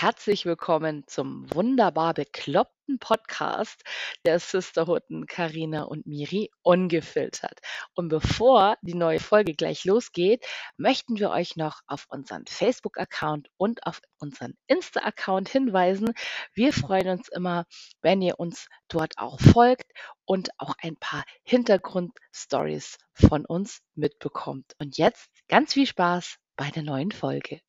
[0.00, 3.82] herzlich willkommen zum wunderbar bekloppten Podcast
[4.24, 7.58] der Sisterhooden Karina und Miri ungefiltert.
[7.96, 13.84] Und bevor die neue Folge gleich losgeht, möchten wir euch noch auf unseren Facebook-Account und
[13.88, 16.14] auf unseren Insta-Account hinweisen.
[16.54, 17.64] Wir freuen uns immer,
[18.00, 19.90] wenn ihr uns dort auch folgt
[20.24, 24.76] und auch ein paar Hintergrundstories von uns mitbekommt.
[24.78, 27.60] Und jetzt ganz viel Spaß bei der neuen Folge.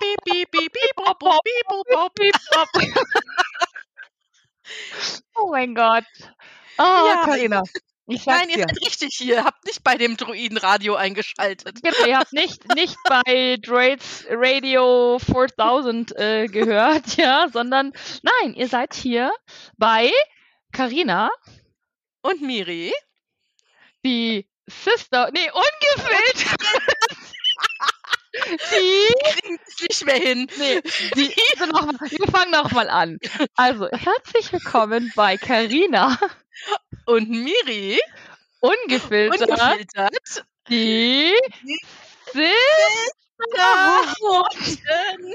[0.00, 2.14] Piep, piep, piep, piep, pop, pop, piep, pop, pop.
[2.14, 2.68] Piep, pop.
[5.36, 6.04] oh mein Gott.
[6.78, 7.22] Oh, Ja.
[7.24, 7.62] Karina.
[8.10, 9.44] Ich sag's Nein, ihr seid richtig hier.
[9.44, 11.82] Habt nicht bei dem Druidenradio eingeschaltet.
[11.82, 17.92] Genau, ihr habt nicht, nicht bei Droids Radio 4000 äh, gehört, ja, sondern
[18.22, 19.30] nein, ihr seid hier
[19.76, 20.10] bei
[20.72, 21.30] Karina,
[22.22, 22.92] Und Miri?
[24.04, 26.56] die Sister, nee, ungefiltert.
[28.34, 30.48] die, Kriegen es nicht mehr hin.
[30.58, 30.80] nee,
[31.16, 33.18] die, also noch mal, wir fangen nochmal an.
[33.54, 36.18] Also, herzlich willkommen bei Karina,
[37.06, 37.98] Und Miri?
[38.60, 40.44] ungefiltert, Ungefiltert?
[40.68, 41.32] die
[42.32, 42.48] Die
[43.46, 45.34] Sisterhoden.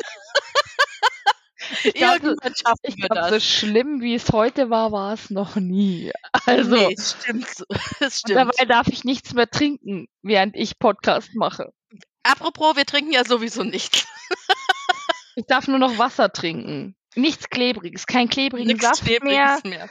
[1.85, 2.35] Ich glaube,
[2.83, 6.11] Ich wir glaube, so schlimm wie es heute war, war es noch nie.
[6.45, 7.47] Also, nee, stimmt.
[7.99, 8.37] Das stimmt.
[8.37, 11.71] dabei darf ich nichts mehr trinken, während ich Podcast mache.
[12.23, 14.07] Apropos, wir trinken ja sowieso nichts.
[15.35, 16.95] Ich darf nur noch Wasser trinken.
[17.15, 19.19] Nichts Klebriges, kein klebrigen Nichts Saft mehr.
[19.19, 19.89] Klebriges mehr.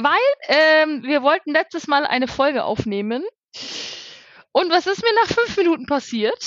[0.00, 3.24] Weil ähm, wir wollten letztes Mal eine Folge aufnehmen.
[4.52, 6.40] Und was ist mir nach fünf Minuten passiert?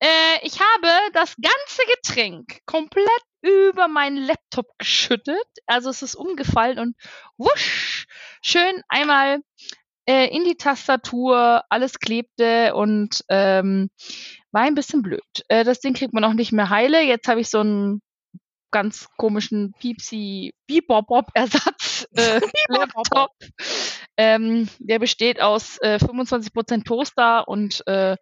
[0.00, 3.06] Äh, ich habe das ganze Getränk komplett
[3.40, 5.46] über meinen Laptop geschüttet.
[5.66, 6.96] Also es ist umgefallen und
[7.36, 8.06] wusch,
[8.42, 9.38] schön einmal
[10.08, 13.90] äh, in die Tastatur, alles klebte und ähm,
[14.52, 15.44] war ein bisschen blöd.
[15.48, 17.02] Äh, das Ding kriegt man auch nicht mehr heile.
[17.02, 18.00] Jetzt habe ich so einen
[18.70, 23.30] ganz komischen Piepsi Bebop Ersatz äh, Laptop.
[24.16, 28.16] Ähm, der besteht aus äh, 25% Toaster und äh,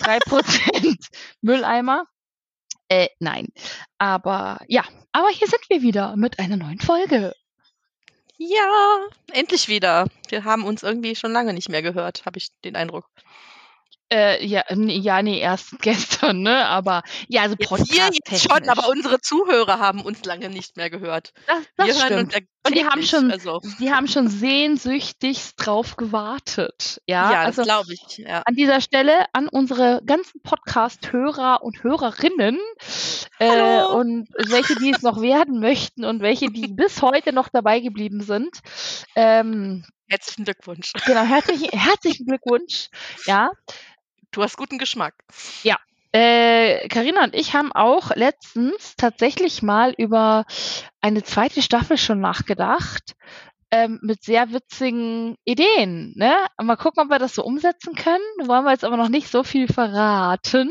[0.00, 0.96] 3%
[1.40, 2.06] Mülleimer.
[2.88, 3.48] Äh, nein.
[3.98, 7.34] Aber ja, aber hier sind wir wieder mit einer neuen Folge.
[8.38, 9.00] Ja,
[9.32, 10.08] endlich wieder.
[10.28, 13.08] Wir haben uns irgendwie schon lange nicht mehr gehört, habe ich den Eindruck.
[14.12, 16.64] Äh, ja, nee, ja, nee, erst gestern, ne?
[16.66, 20.90] Aber ja, also Podcast wir jetzt schon, aber unsere Zuhörer haben uns lange nicht mehr
[20.90, 21.32] gehört.
[21.46, 22.22] das, das wir hören stimmt.
[22.22, 27.00] uns ja Und die haben schon- Also, Die haben schon sehnsüchtig drauf gewartet.
[27.06, 28.18] Ja, ja, also das glaube ich.
[28.18, 28.42] Ja.
[28.44, 32.58] an dieser Stelle an unsere ganzen Podcast-Hörer und Hörerinnen
[33.40, 37.80] äh, und welche, die es noch werden möchten und welche, die bis heute noch dabei
[37.80, 38.60] geblieben sind.
[39.16, 40.92] Ähm, Herzlichen Glückwunsch.
[41.04, 42.90] genau, herzlichen, herzlichen Glückwunsch.
[43.26, 43.50] Ja,
[44.36, 45.14] Du hast guten Geschmack.
[46.12, 50.44] äh, Carina und ich haben auch letztens tatsächlich mal über
[51.00, 53.14] eine zweite Staffel schon nachgedacht.
[53.70, 56.12] Ähm, mit sehr witzigen Ideen.
[56.16, 56.36] Ne?
[56.62, 58.22] Mal gucken, ob wir das so umsetzen können.
[58.46, 60.70] Wollen wir jetzt aber noch nicht so viel verraten.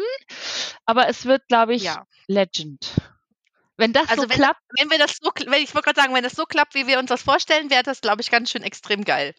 [0.85, 2.05] Aber es wird, glaube ich, Ja.
[2.27, 2.93] Legend.
[3.77, 6.13] Wenn das Also so wenn- klappt, Wenn wir das so, wenn ich wollte gerade sagen,
[6.13, 8.63] wenn das so klappt, wie wir uns das vorstellen, wäre das, glaube ich, ganz schön
[8.63, 9.35] extrem geil.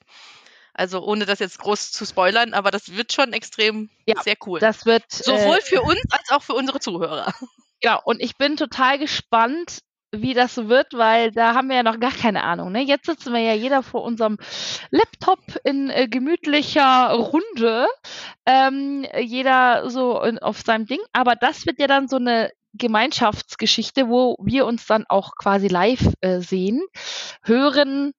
[0.77, 4.61] Also ohne das jetzt groß zu spoilern, aber das wird schon extrem Ja, sehr cool.
[4.61, 5.05] das wird.
[5.11, 7.33] Sowohl äh, für uns als auch für unsere Zuhörer.
[7.83, 11.83] Ja, und ich bin total gespannt, wie das so wird, weil da haben wir ja
[11.83, 12.73] noch gar keine Ahnung.
[12.73, 12.81] Ne?
[12.81, 14.39] Jetzt sitzen wir ja jeder vor unserem
[14.91, 17.87] Laptop in äh, gemütlicher Runde,
[18.47, 21.01] ähm, jeder so in, auf seinem Ding.
[21.13, 26.15] Aber das wird ja dann so eine Gemeinschaftsgeschichte, wo wir uns dann auch quasi live
[26.21, 26.83] äh, sehen,
[27.43, 28.13] hören.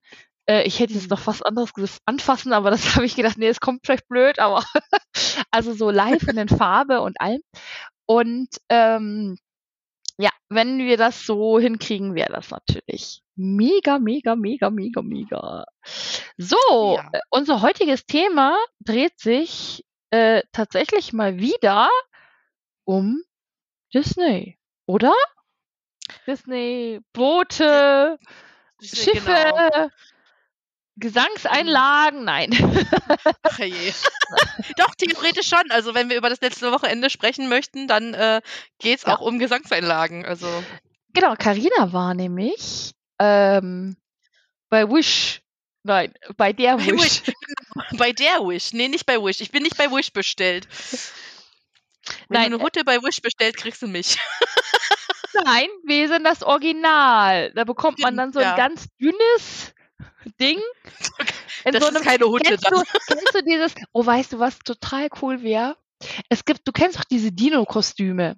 [0.50, 1.72] Äh, ich hätte jetzt noch was anderes
[2.06, 4.64] anfassen, aber das habe ich gedacht, nee, es kommt vielleicht blöd, aber
[5.52, 7.42] also so live in den Farbe und allem.
[8.06, 9.38] Und ähm,
[10.18, 15.66] ja, wenn wir das so hinkriegen, wäre das natürlich mega, mega, mega, mega, mega.
[16.38, 16.58] So,
[16.96, 17.12] Ja.
[17.30, 21.90] unser heutiges Thema dreht sich äh, tatsächlich mal wieder
[22.86, 23.22] um
[23.94, 24.58] Disney,
[24.88, 25.14] oder?
[26.26, 28.18] Disney, Boote,
[28.82, 29.90] Schiffe, Genau.
[31.00, 32.50] Gesangseinlagen, nein.
[33.44, 33.94] Ach je.
[34.78, 35.70] Doch, theoretisch schon.
[35.70, 38.42] Also wenn wir über das letzte Wochenende sprechen möchten, dann äh,
[38.80, 39.16] geht es Ja.
[39.16, 40.26] auch um Gesangseinlagen.
[40.26, 40.48] Also
[41.14, 43.98] Genau, Carina war nämlich ähm,
[44.70, 45.42] bei Wish.
[45.84, 47.22] Nein, bei der Bei Wish.
[47.98, 48.74] bei der Wish.
[48.74, 49.40] Nee, nicht bei Wish.
[49.42, 50.68] Ich bin nicht bei Wish bestellt.
[52.30, 54.18] Wenn Nein, du eine Hutte bei Wish bestellt, kriegst du mich.
[55.46, 57.52] Nein, wir sind das Original.
[57.54, 58.56] Da bekommt man dann so ein ja.
[58.56, 59.74] ganz dünnes
[60.40, 60.60] Ding.
[61.66, 64.40] In Das so ist einem, keine Hutte kennst, du, kennst du dieses, oh, weißt du,
[64.40, 65.76] was total cool wäre?
[66.30, 68.38] Es gibt, du kennst doch diese Dino-Kostüme.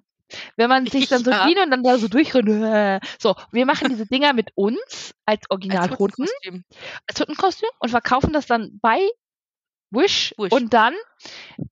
[0.56, 1.44] wenn man sich dann so Ja.
[1.46, 3.02] dient und dann da so durchrennt.
[3.20, 6.64] So, wir machen diese Dinger mit uns als Originalhunden,
[7.08, 9.08] als Hundenkostüm und verkaufen das dann bei
[9.92, 10.52] Wish, Wish.
[10.52, 10.94] und dann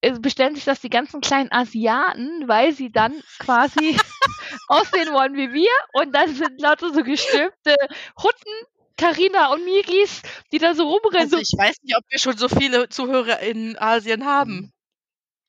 [0.00, 3.96] äh, bestellen sich das die ganzen kleinen Asiaten, weil sie dann quasi
[4.68, 7.76] aussehen wollen wie wir und dann sind lauter so gestülpte
[8.20, 8.66] Hunden,
[8.98, 10.22] Karina und Miris,
[10.52, 11.32] die da so rumrennen.
[11.32, 14.72] Also so, ich weiß nicht, ob wir schon so viele Zuhörer in Asien haben.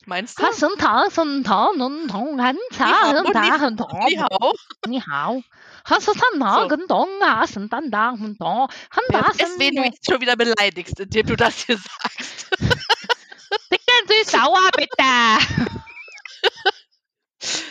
[0.06, 0.44] Meinst du?
[0.44, 4.06] Hasen Ta, Sun Ta, Nun Tong, Han Ni Ta, hao, Hun Ta, ni- Hun Ta,
[4.08, 4.54] Ni hao.
[4.88, 5.44] Ni hao.
[5.86, 6.68] Hasen Tan Ta, So.
[6.70, 10.22] Gen Dong, Hasen Tan Da, Hun Ta, Han Wer Da, weiß, wen du jetzt schon
[10.22, 12.48] wieder beleidigst, indem du das hier sagst.
[13.72, 15.80] Dicken Sie sauer, bitte!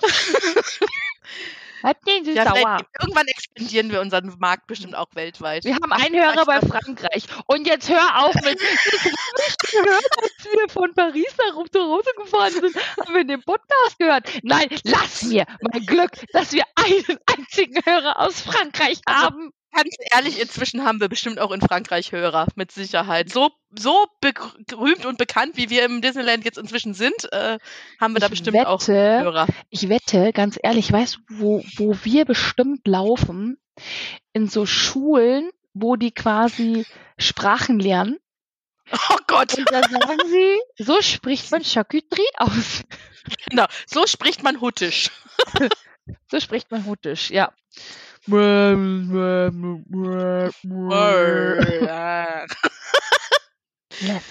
[1.82, 2.80] Hätten Sie Ja, sauer.
[3.00, 5.64] irgendwann expandieren wir unseren Markt bestimmt auch weltweit.
[5.64, 7.24] Wir haben einen Hörer bei Frankreich.
[7.46, 8.60] Und jetzt hör auf mit.
[9.70, 12.76] Wir gehört, als wir von Paris nach Hause gefahren sind.
[13.00, 14.28] Haben wir den Podcast gehört.
[14.42, 19.50] Nein, lass mir mein Glück, dass wir einen einzigen Hörer aus Frankreich Also, haben.
[19.74, 23.30] Ganz ehrlich, inzwischen haben wir bestimmt auch in Frankreich Hörer, mit Sicherheit.
[23.30, 27.58] So, so berühmt und bekannt, wie wir im Disneyland jetzt inzwischen sind, äh,
[28.00, 29.46] haben wir da Ich bestimmt auch wette, Hörer.
[29.70, 33.58] ich wette, ganz ehrlich, weißt du, wo, wo wir bestimmt laufen?
[34.32, 36.86] In so Schulen, wo die quasi
[37.18, 38.18] Sprachen lernen.
[39.10, 42.82] Oh Gott, Und da sagen sie, so spricht man Charcuterie aus.
[43.50, 43.66] genau.
[43.86, 45.10] So spricht man Huttisch.
[46.30, 47.52] So spricht man Huttisch, ja.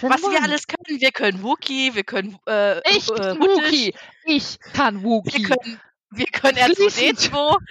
[0.02, 3.94] Was wir alles können, wir können Wookie, wir können äh, Ich äh, Wookie.
[4.26, 5.44] Ich kann wir Wookie.
[5.44, 7.58] können, wir können R2D2.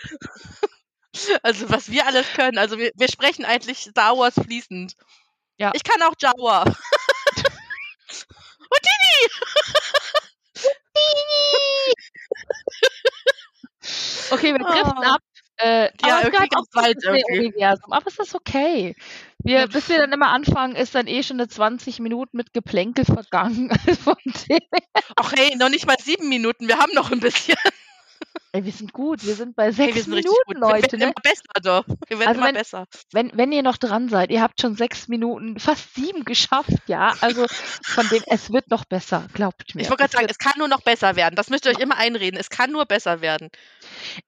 [1.43, 2.59] Also was wir alles können.
[2.59, 4.93] Also wir, wir sprechen eigentlich Star Wars fließend.
[5.57, 5.73] Ja.
[5.75, 6.65] Ich kann auch Jawa.
[14.31, 15.15] Okay, wir driften Ah.
[15.15, 15.21] ab.
[15.59, 17.39] Äh, Ja, aber irgendwie ganz weit das irgendwie.
[17.49, 17.93] Universum.
[17.93, 18.95] Aber es ist okay.
[19.39, 23.05] Wir, bis wir dann immer anfangen, ist dann eh schon eine 20 Minuten mit Geplänkel
[23.05, 23.71] vergangen.
[24.05, 24.59] Von dem,
[25.17, 26.69] Ach hey, noch nicht mal sieben Minuten.
[26.69, 27.57] Wir haben noch ein bisschen.
[28.57, 29.25] Ey, wir sind gut.
[29.25, 30.71] Wir sind bei Hey, sechs wir sind richtig Minuten, gut.
[30.71, 30.93] Wir Leute.
[30.93, 31.05] werden Ne?
[31.07, 31.85] immer besser, doch.
[32.09, 32.87] Wir werden Also immer wenn- besser.
[33.13, 37.15] Wenn, wenn ihr noch dran seid, ihr habt schon sechs Minuten, fast sieben geschafft, ja.
[37.21, 37.47] Also
[37.85, 39.83] von dem, es wird noch besser, glaubt mir.
[39.83, 41.37] Ich wollte gerade Es sagen, es kann nur noch besser werden.
[41.37, 42.39] Das müsst ihr euch immer einreden.
[42.41, 43.51] Es kann nur besser werden.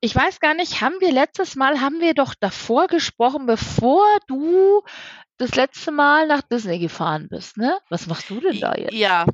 [0.00, 4.82] Ich weiß gar nicht, haben wir letztes Mal, haben wir doch davor gesprochen, bevor du
[5.38, 7.78] das letzte Mal nach Disney gefahren bist, ne?
[7.88, 8.92] Was machst du denn da jetzt?
[8.92, 9.24] Ja.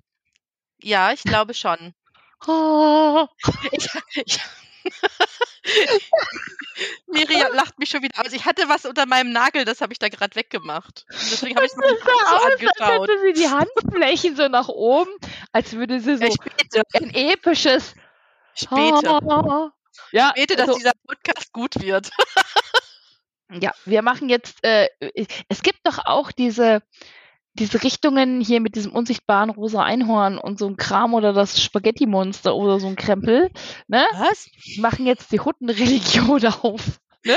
[0.83, 1.95] Ja, ich glaube schon.
[2.47, 3.27] Oh,
[3.73, 4.39] Ich, ich,
[7.07, 8.33] Miri lacht mich schon wieder aus.
[8.33, 11.07] Ich hatte was unter meinem Nagel, das habe ich da gerade weggemacht.
[11.11, 13.09] Deswegen habe ich es mir so aus, als angeschaut.
[13.09, 15.11] hätte sie die Handflächen so nach oben,
[15.53, 17.95] als würde sie so Ja, ein episches
[18.57, 19.21] ich bete.
[20.13, 22.11] Ja, Ich bete, dass also, dieser Podcast gut wird.
[23.51, 24.89] ja, wir machen jetzt, äh,
[25.49, 26.83] es gibt doch auch diese,
[27.55, 32.55] diese Richtungen hier mit diesem unsichtbaren rosa Einhorn und so ein Kram oder das Spaghetti-Monster
[32.55, 33.51] oder so ein Krempel,
[33.89, 34.05] ne?
[34.13, 34.49] Was?
[34.79, 36.83] Machen jetzt die Huttenreligion auf.
[37.25, 37.37] Ja.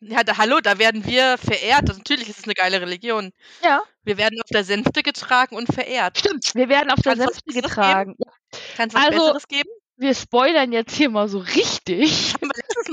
[0.00, 1.88] Ja, da, hallo, da werden wir verehrt.
[1.88, 3.32] Das, natürlich ist es eine geile Religion.
[3.64, 6.18] Ja, Wir werden auf der Sänfte getragen und verehrt.
[6.18, 6.54] stimmt.
[6.54, 8.14] Wir werden auf der Sänfte getragen.
[8.18, 9.70] Ja, Kann es was Also- Besseres geben?
[9.98, 12.34] wir spoilern jetzt hier mal so richtig.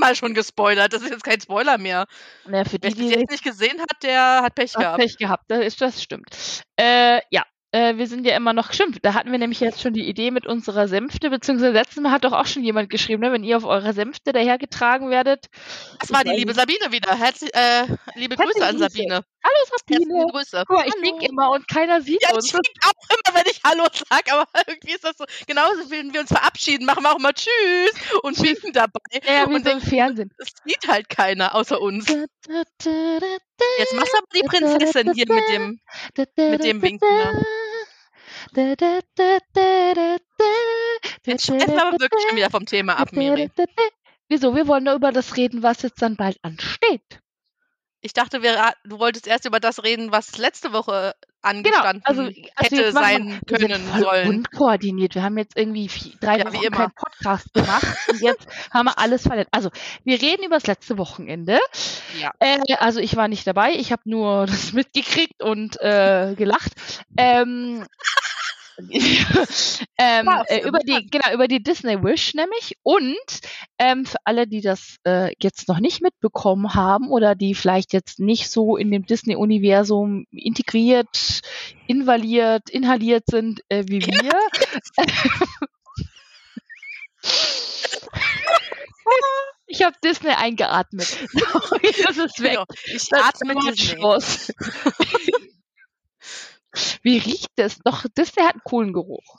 [0.04, 0.92] Mal schon gespoilert.
[0.92, 2.06] Das ist jetzt kein Spoiler mehr.
[2.46, 4.98] Na, für Wer die, es die jetzt nicht gesehen hat, der hat Pech Hat gehabt.
[4.98, 6.26] Pech gehabt, das, ist, das stimmt.
[6.76, 9.92] Äh, ja, äh, wir sind ja immer noch, stimmt, da hatten wir nämlich jetzt schon
[9.92, 13.32] die Idee mit unserer Sänfte, beziehungsweise letztes Mal hat doch auch schon jemand geschrieben, ne,
[13.32, 15.46] wenn ihr auf eurer Sänfte dahergetragen werdet.
[15.98, 16.54] Das war die liebe.
[16.54, 17.14] Sabine wieder.
[17.16, 18.90] Herzlich, äh, liebe Grüße Herzliche an Grüße.
[18.90, 19.14] Sabine.
[19.42, 20.26] Hallo Herzliche Sabine.
[20.30, 20.64] Grüße.
[20.68, 21.02] Guck mal, ich Hallo.
[21.02, 22.46] wink immer und keiner sieht Ja, uns.
[22.46, 25.24] ich wink auch immer, wenn ich Hallo sage, aber irgendwie ist das so.
[25.46, 29.00] Genauso, wenn wir uns verabschieden, machen wir auch mal Tschüss und winken dabei.
[29.26, 30.30] Ja, wie und so im Fernsehen.
[30.38, 32.06] es sieht halt keiner außer uns.
[32.08, 35.80] Jetzt machst du aber die Prinzessin hier mit dem.
[36.36, 37.44] Mit dem Winken, ne?
[41.26, 43.50] Jetzt da, schweifen wir aber wirklich schon wieder vom Thema ab, Miri.
[44.28, 44.54] Wieso?
[44.54, 47.20] Wir wollen nur über das reden, was jetzt dann bald ansteht.
[48.00, 52.22] Ich dachte, wir, du wolltest erst über das reden, was letzte Woche Genau, angestanden also,
[52.22, 54.28] also hätte sein wir, wir sind können voll sollen.
[54.28, 55.14] unkoordiniert.
[55.14, 58.98] Wir haben jetzt irgendwie vier, drei Ja, Wochen keinen Podcast gemacht und jetzt haben wir
[58.98, 59.50] alles verletzt.
[59.52, 59.70] Also,
[60.04, 61.58] wir reden über das letzte Wochenende.
[62.18, 62.32] Ja.
[62.38, 63.72] Äh, also, ich war nicht dabei.
[63.74, 66.72] Ich habe nur das mitgekriegt und äh, gelacht.
[67.18, 67.86] Ähm,
[69.98, 73.16] ähm, äh, über die genau über die Disney Wish nämlich und
[73.78, 78.18] ähm, für alle die das äh, jetzt noch nicht mitbekommen haben oder die vielleicht jetzt
[78.18, 81.40] nicht so in dem Disney Universum integriert
[81.86, 84.32] invaliert inhaliert sind äh, wie wir
[89.66, 91.16] Ich habe Disney eingeatmet.
[92.04, 92.52] Das ist weg.
[92.52, 92.64] Genau.
[92.86, 95.44] Ich Das atme Disney.
[97.02, 97.78] Wie riecht es?
[97.84, 99.38] Doch, Disney hat einen coolen Geruch.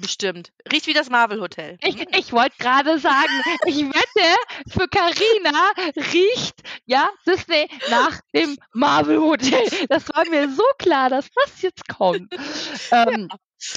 [0.00, 0.52] Bestimmt.
[0.70, 1.76] Riecht wie das Marvel Hotel.
[1.82, 3.32] Ich, ich wollte gerade sagen,
[3.66, 4.36] ich wette,
[4.68, 5.72] für Carina
[6.12, 9.66] riecht ja Disney nach dem Marvel Hotel.
[9.88, 12.32] Das war mir so klar, dass das jetzt kommt.
[12.92, 13.28] Ähm,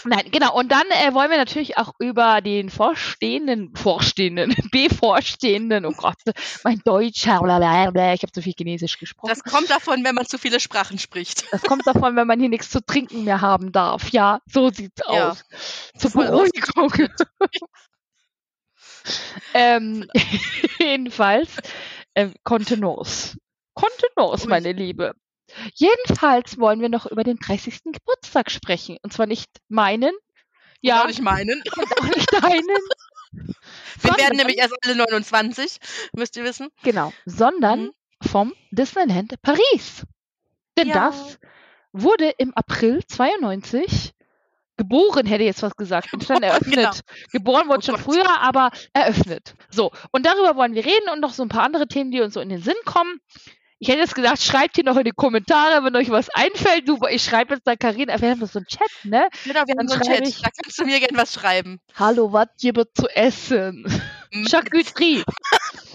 [0.06, 0.56] Nein, genau.
[0.56, 6.18] Und dann äh, wollen wir natürlich auch über den vorstehenden, vorstehenden, bevorstehenden, oh Gott,
[6.64, 9.30] mein Deutsch, blablabla, ich habe zu viel Chinesisch gesprochen.
[9.30, 11.52] Das kommt davon, wenn man zu viele Sprachen spricht.
[11.52, 14.10] Das kommt davon, wenn man hier nichts zu trinken mehr haben darf.
[14.10, 15.30] Ja, so sieht's Ja.
[15.30, 15.44] aus.
[15.98, 16.94] Zur Voll Beruhigung.
[19.54, 20.08] ähm,
[20.80, 21.50] jedenfalls,
[22.16, 22.34] ähm.
[22.44, 23.38] Kontenance,
[23.76, 24.50] Ui.
[24.50, 25.14] meine Liebe.
[25.76, 27.80] Jedenfalls wollen wir noch über den 30.
[27.92, 28.98] Geburtstag sprechen.
[29.04, 30.12] Und zwar nicht meinen.
[30.82, 31.62] Ja, Soll ich meinen.
[31.78, 32.68] und auch nicht deinen.
[33.32, 33.54] Wir
[34.02, 35.78] sondern- werden nämlich erst alle 29,
[36.14, 36.70] müsst ihr wissen.
[36.84, 37.92] Genau, sondern Mhm.
[38.28, 40.04] vom Disneyland Paris.
[40.78, 41.10] Denn Ja.
[41.12, 41.40] das
[41.94, 44.12] wurde im April 92
[44.78, 46.10] geboren, hätte ich jetzt was gesagt.
[46.12, 46.76] Bin schon eröffnet.
[46.76, 46.92] genau.
[47.32, 48.04] Geboren wurde Oh schon Gott.
[48.04, 49.54] früher, aber eröffnet.
[49.70, 52.34] So, und darüber wollen wir reden und noch so ein paar andere Themen, die uns
[52.34, 53.20] so in den Sinn kommen.
[53.84, 56.88] Ich hätte jetzt gesagt, schreibt hier noch in die Kommentare, wenn euch was einfällt.
[56.88, 59.28] Du, ich schreibe jetzt da Karina, wir haben so einen Chat, ne?
[59.44, 60.28] Genau, wir haben so einen Chat.
[60.28, 61.80] ich- Da kannst du mir gerne was schreiben.
[61.96, 63.84] Hallo, was gibt zu essen?
[64.32, 65.24] M- Charcuterie.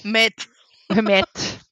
[0.02, 0.32] Matt.
[0.88, 1.28] Matt.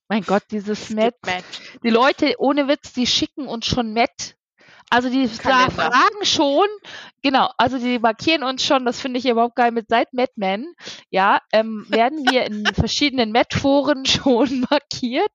[0.09, 1.17] Mein Gott, dieses Matt.
[1.27, 1.43] Matt.
[1.83, 4.37] Die Leute, ohne Witz, die schicken uns schon Matt.
[4.91, 5.71] Also die Kalender.
[5.71, 6.69] fragen schon,
[7.23, 10.67] genau, also die markieren uns schon, das finde ich überhaupt geil mit seit Madman,
[11.11, 15.33] ja, ähm, werden wir in verschiedenen Matt-Foren schon markiert,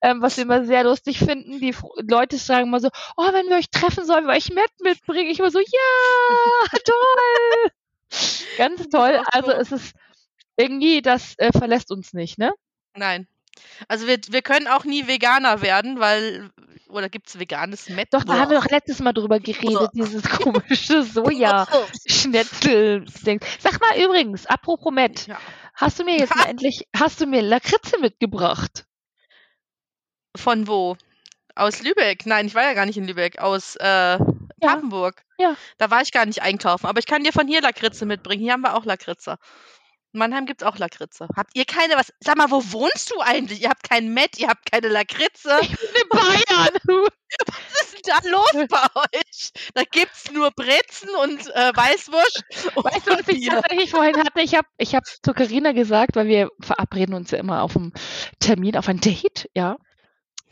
[0.00, 1.60] ähm, was wir immer sehr lustig finden.
[1.60, 1.74] Die
[2.08, 5.30] Leute sagen immer so, oh, wenn wir euch treffen, sollen wir euch Matt mitbringen.
[5.30, 7.72] Ich immer so, ja, toll.
[8.56, 9.22] Ganz toll.
[9.32, 9.56] Also so.
[9.56, 9.94] es ist
[10.56, 12.52] irgendwie, das äh, verlässt uns nicht, ne?
[12.94, 13.26] Nein.
[13.88, 16.50] Also wir, wir können auch nie Veganer werden, weil,
[16.92, 18.08] oder gibt es veganes Matt?
[18.12, 21.02] Doch, da haben wir doch letztes Mal drüber geredet, dieses komische
[22.12, 23.40] Soja-Schnetzel-Ding.
[23.58, 25.38] Sag mal übrigens, apropos Matt, Ja.
[25.74, 28.84] hast du mir jetzt mal endlich, hast du mir Lakritze mitgebracht?
[30.36, 30.96] Von wo?
[31.54, 32.24] Aus Lübeck?
[32.26, 33.38] Nein, ich war ja gar nicht in Lübeck.
[33.38, 34.18] Aus äh,
[34.60, 35.22] Papenburg.
[35.38, 35.54] Ja.
[35.76, 36.86] Da war ich gar nicht einkaufen.
[36.86, 38.42] Aber ich kann dir von hier Lakritze mitbringen.
[38.42, 39.36] Hier haben wir auch Lakritze.
[40.12, 41.26] In Mannheim gibt es auch Lakritze.
[41.36, 42.12] Habt ihr keine was?
[42.20, 43.62] Sag mal, wo wohnst du eigentlich?
[43.62, 45.58] Ihr habt kein Met, ihr habt keine Lakritze.
[45.62, 47.08] Ich bin in Bayern.
[47.46, 49.52] Was ist denn da los bei euch?
[49.72, 52.44] Da gibt's nur Brezen und äh, Weißwurst.
[52.74, 54.42] Weißt du, was ich tatsächlich vorhin hatte?
[54.42, 57.94] Ich habe ich hab zu Carina gesagt, weil wir verabreden uns ja immer auf einen
[58.38, 59.78] Termin, auf ein Date, ja.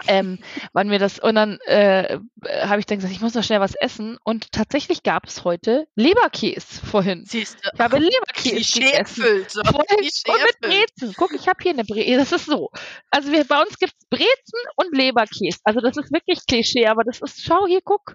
[0.06, 0.38] Ähm,
[0.72, 2.18] wann wir das, und dann äh,
[2.62, 4.18] habe ich dann gesagt, ich muss noch schnell was essen.
[4.24, 7.24] Und tatsächlich gab es heute Leberkäse vorhin.
[7.26, 7.70] Siehst du?
[7.74, 9.22] Ich habe Leberkäse Klischee gegessen.
[9.22, 9.50] erfüllt.
[9.50, 9.62] So.
[9.62, 10.94] Klischee und mit.
[10.96, 11.14] Brezen.
[11.16, 12.18] Guck, ich habe hier eine Brezel.
[12.18, 12.70] Das ist so.
[13.10, 15.58] Also wir, bei uns gibt es Brezen und Leberkäse.
[15.64, 18.14] Also das ist wirklich Klischee, aber das ist, schau hier, guck.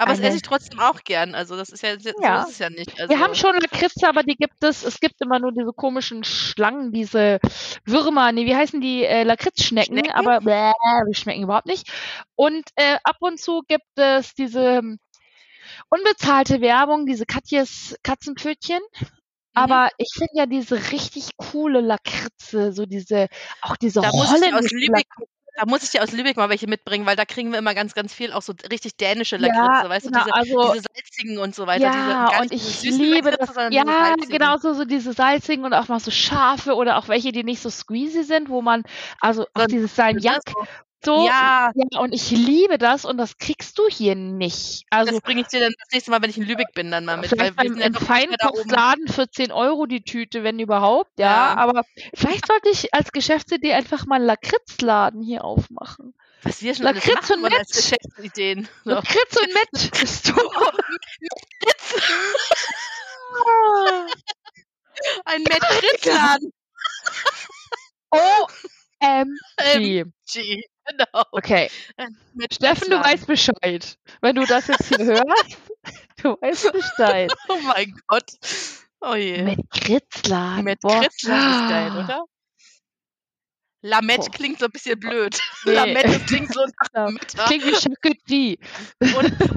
[0.00, 1.34] Aber das Eine- esse ich trotzdem auch gern.
[1.34, 2.42] Also das ist ja, so Ja.
[2.44, 2.98] ist es ja nicht.
[2.98, 6.24] Also, Wir haben schon Lakritze, aber die gibt es, es gibt immer nur diese komischen
[6.24, 7.38] Schlangen, diese
[7.84, 10.12] Würmer, nee, wie heißen die, äh, Lakritzschnecken, Schnecken?
[10.12, 10.72] aber bläh,
[11.08, 11.90] die schmecken überhaupt nicht.
[12.34, 14.98] Und äh, ab und zu gibt es diese ähm,
[15.90, 18.80] unbezahlte Werbung, diese Katjes Katzenpfötchen.
[18.98, 19.06] Mhm.
[19.54, 23.26] Aber ich finde ja diese richtig coole Lakritze, so diese,
[23.62, 25.06] auch diese da muss ich aus Lübeck,
[25.60, 27.92] da muss ich dir aus Lübeck mal welche mitbringen, weil da kriegen wir immer ganz,
[27.92, 31.38] ganz viel auch so richtig dänische Ja, Lakritze, weißt genau, du, diese, also- diese salzigen
[31.38, 31.84] und so weiter.
[31.84, 33.74] Ja, diese, und ich liebe Lakritze, das.
[33.74, 37.44] Ja, genau so, so diese salzigen und auch mal so scharfe oder auch welche, die
[37.44, 38.84] nicht so squeezy sind, wo man,
[39.20, 40.40] also auch dieses Salmiak,
[41.02, 41.26] So.
[41.26, 44.84] Ja, Ja, und ich liebe das und das kriegst du hier nicht.
[44.90, 47.04] Also das bringe ich dir dann das nächste Mal, wenn ich in Lübeck bin, dann
[47.06, 47.30] mal mit.
[47.30, 47.94] vielleicht Weil wir ja im.
[47.94, 51.26] Feinkostladen für 10 Euro die Tüte, wenn überhaupt, ja.
[51.26, 51.54] Ja.
[51.56, 56.14] Aber vielleicht sollte ich als Geschäftsidee einfach mal einen Lakritzladen hier aufmachen.
[56.42, 57.70] Was wir schon Lakritz machen und als.
[57.70, 58.68] Geschäftsideen.
[58.84, 58.90] So.
[58.90, 60.34] Lakritz und Met bist du.
[65.24, 66.52] Ein Met-Kritzladen.
[68.12, 70.04] OMG.
[70.32, 70.62] G.
[70.90, 71.24] Genau.
[71.32, 71.70] Okay.
[72.34, 73.96] Met Steffen, du weißt Bescheid.
[74.20, 75.56] Wenn du das jetzt hier hörst,
[76.22, 77.32] du weißt Bescheid.
[77.48, 78.30] Oh mein Gott.
[79.00, 79.42] Oh je.
[79.42, 80.64] Mit Kritzladen.
[80.64, 81.00] Mit boah.
[81.00, 82.24] Kritzladen ist geil, oder?
[83.82, 84.30] Lamett Boah.
[84.30, 85.38] klingt so ein bisschen blöd.
[85.64, 85.72] Nee.
[85.72, 87.46] Lamett das klingt so nach Mittag.
[87.46, 88.58] Klingt wie Charcuterie.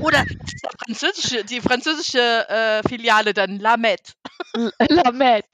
[0.02, 4.14] Oder, der französische, die französische äh, Filiale dann Lamett.
[4.54, 5.46] L- Lamett.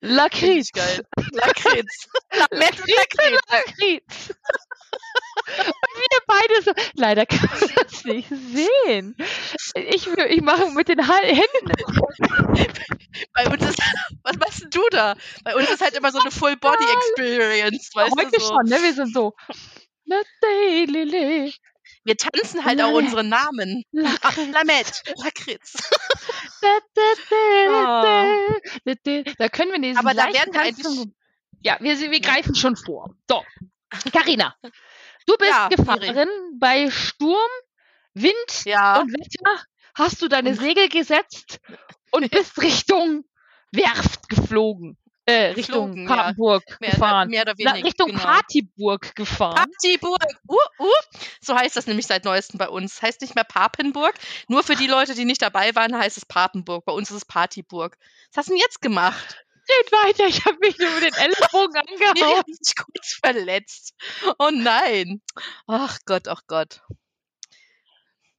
[0.00, 0.72] Lakritz.
[0.72, 1.04] geil.
[1.32, 2.08] Lakritz.
[2.50, 2.86] Lakritz.
[3.50, 4.34] Lakritz.
[5.56, 6.72] Und wir beide so.
[6.94, 9.16] Leider kann man das nicht sehen.
[9.74, 11.72] Ich, ich mache mit den Händen.
[13.34, 13.78] Bei uns ist,
[14.22, 15.14] was machst denn du da?
[15.44, 18.48] Bei uns ist halt immer so eine Full-Body-Experience, weißt Heute du so.
[18.48, 18.82] schon, ne?
[18.82, 19.34] Wir sind so.
[22.04, 23.04] Wir tanzen halt auch Nein.
[23.04, 23.82] unsere Namen.
[24.22, 25.90] Ach, Lamette, Lakritz.
[28.84, 28.94] Da,
[29.38, 31.08] da, können wir diesen Aber da werden wir eigentlich-
[31.62, 33.14] Ja, wir, wir greifen schon vor.
[33.28, 33.44] So.
[34.12, 34.54] Carina,
[35.26, 36.28] du bist Ja, Gefahrerin
[36.58, 37.50] bei Sturm,
[38.14, 39.62] Wind Ja, und Wetter.
[39.94, 41.60] Hast du deine Segel gesetzt
[42.10, 43.24] und bist Richtung
[43.72, 44.96] Werft geflogen.
[45.30, 46.08] Äh, Richtung ja.
[46.08, 47.28] Papenburg mehr, gefahren.
[47.28, 47.86] mehr oder Na, weniger.
[47.86, 48.22] Richtung genau.
[48.22, 49.54] Partyburg gefahren.
[49.54, 50.24] Partyburg.
[50.48, 50.90] Uh, uh.
[51.40, 53.00] So heißt das nämlich seit neuestem bei uns.
[53.02, 54.14] Heißt nicht mehr Papenburg.
[54.48, 56.84] Nur für die Leute, die nicht dabei waren, heißt es Papenburg.
[56.84, 57.96] Bei uns ist es Partyburg.
[58.32, 59.44] Was hast du denn jetzt gemacht?
[59.66, 61.76] Geht weiter, ich habe mich nur mit den Ellenbogen
[62.16, 62.38] angehauen.
[62.38, 63.94] hat mich kurz verletzt.
[64.38, 65.22] Oh nein.
[65.66, 66.82] Ach Gott, ach Gott.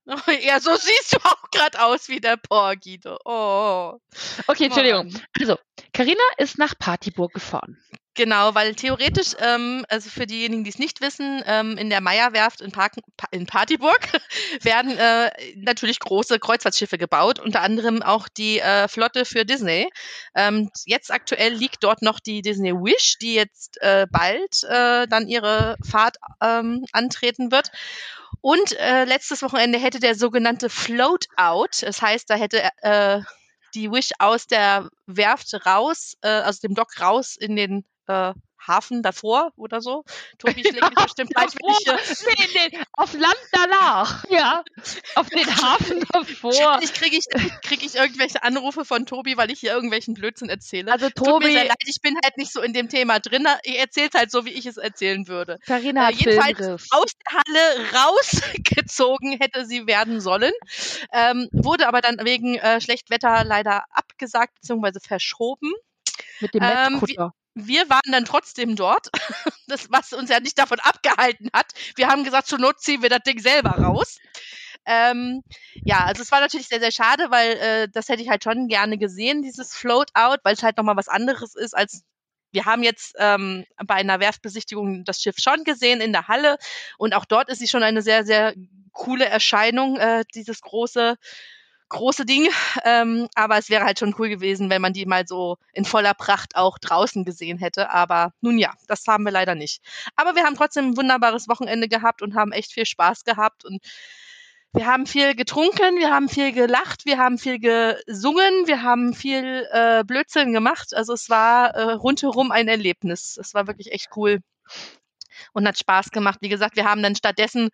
[0.07, 2.99] Oh, ja, so siehst du auch gerade aus wie der Porgy.
[2.99, 3.17] du.
[3.25, 3.99] Oh.
[4.47, 5.13] Okay, Entschuldigung.
[5.39, 5.57] Also,
[5.93, 7.77] Carina ist nach Partyburg gefahren.
[8.13, 12.59] Genau, weil theoretisch, ähm, also für diejenigen, die es nicht wissen, ähm, in der Meierwerft
[12.59, 14.01] in, Park Pa- in Partyburg
[14.63, 19.89] werden äh, natürlich große Kreuzfahrtschiffe gebaut, unter anderem auch die äh, Flotte für Disney.
[20.35, 25.29] Ähm, jetzt aktuell liegt dort noch die Disney Wish, die jetzt äh, bald äh, dann
[25.29, 27.71] ihre Fahrt ähm, antreten wird.
[28.41, 33.21] Und äh, letztes Wochenende hätte der sogenannte Float Out, das heißt, da hätte äh,
[33.75, 38.33] die Wish aus der Werft raus, äh, aus dem Dock raus in den äh,
[38.67, 40.03] Hafen davor oder so.
[40.37, 44.23] Tobi schlägt mich bestimmt gleich, wenn ich hier nee, nee, auf Land danach.
[44.31, 44.63] Ja,
[45.15, 46.79] auf den Hafen davor.
[46.81, 47.25] ich kriege ich,
[47.61, 50.91] krieg ich irgendwelche Anrufe von Tobi, weil ich hier irgendwelchen Blödsinn erzähle.
[50.91, 53.45] Also Tut mir sehr Tobi, leid, ich bin halt nicht so in dem Thema drin.
[53.65, 55.57] Ihr erzählt halt so, wie ich es erzählen würde.
[55.65, 56.87] Carina Äh, jedenfalls Filmriss.
[56.91, 60.53] aus der Halle rausgezogen hätte sie werden sollen,
[61.11, 64.99] ähm, wurde aber dann wegen äh, Schlechtwetter leider abgesagt bzw.
[65.01, 65.73] verschoben.
[66.39, 67.33] Mit dem ähm, Netzkutter.
[67.53, 69.09] Wir waren dann trotzdem dort,
[69.67, 71.71] das, was uns ja nicht davon abgehalten hat.
[71.95, 74.19] Wir haben gesagt, zur Not ziehen wir das Ding selber raus.
[74.85, 75.43] Ähm,
[75.83, 78.67] ja, also es war natürlich sehr, sehr schade, weil äh, das hätte ich halt schon
[78.67, 82.03] gerne gesehen, dieses Float-Out, weil es halt nochmal was anderes ist als
[82.51, 86.57] wir haben jetzt ähm, bei einer Werftbesichtigung das Schiff schon gesehen in der Halle
[86.97, 88.53] und auch dort ist sie schon eine sehr, sehr
[88.91, 91.15] coole Erscheinung, äh, dieses große,
[91.91, 92.49] große Ding.
[92.83, 96.13] Ähm, aber es wäre halt schon cool gewesen, wenn man die mal so in voller
[96.13, 97.91] Pracht auch draußen gesehen hätte.
[97.91, 99.81] Aber nun ja, das haben wir leider nicht.
[100.15, 103.83] Aber wir haben trotzdem ein wunderbares Wochenende gehabt und haben echt viel Spaß gehabt und
[104.73, 109.67] wir haben viel getrunken, wir haben viel gelacht, wir haben viel gesungen, wir haben viel
[109.69, 110.95] äh, Blödsinn gemacht.
[110.95, 113.37] Also es war äh, rundherum ein Erlebnis.
[113.37, 114.39] Es war wirklich echt cool
[115.53, 116.39] und hat Spaß gemacht.
[116.41, 117.69] Wie gesagt, wir haben dann stattdessen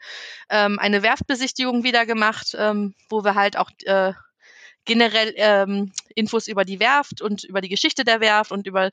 [0.50, 4.14] ähm, eine Werftbesichtigung wieder gemacht, ähm, wo wir halt auch äh,
[4.86, 8.90] generell ähm, Infos über die Werft und über die Geschichte der Werft und über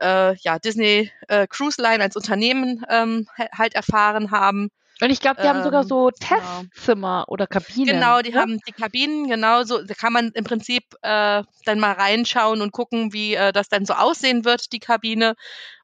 [0.00, 4.70] äh, ja, Disney äh, Cruise Line als Unternehmen ähm, halt erfahren haben.
[5.00, 6.62] Und ich glaube, die haben sogar ähm, so genau.
[6.62, 7.94] Testzimmer oder Kabinen.
[7.96, 8.40] Genau, die ne?
[8.40, 9.82] haben die Kabinen, genau so.
[9.82, 13.86] Da kann man im Prinzip äh, dann mal reinschauen und gucken, wie äh, das dann
[13.86, 15.34] so aussehen wird, die Kabine.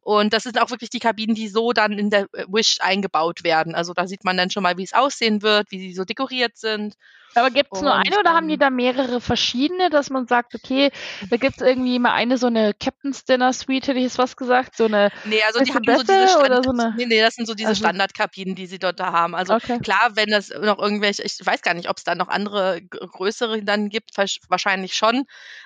[0.02, 3.44] Und das sind auch wirklich die Kabinen, die so dann in der äh, Wish eingebaut
[3.44, 3.74] werden.
[3.74, 6.56] Also da sieht man dann schon mal, wie es aussehen wird, wie sie so dekoriert
[6.56, 6.94] sind.
[7.36, 10.90] Aber gibt es nur eine oder haben die da mehrere verschiedene, dass man sagt, okay,
[11.28, 14.36] da gibt es irgendwie mal eine so eine Captain's Dinner Suite, hätte ich jetzt was
[14.36, 17.34] gesagt, so eine, Nee, also die haben so diese Standard, so eine- nee, nee, das
[17.34, 19.36] sind so diese Also- Standardkabinen, die sie dort da haben.
[19.36, 19.78] Also okay.
[19.78, 23.62] klar, wenn es noch irgendwelche, ich weiß gar nicht, ob es da noch andere größere
[23.62, 25.22] dann gibt, wahrsch- wahrscheinlich schon.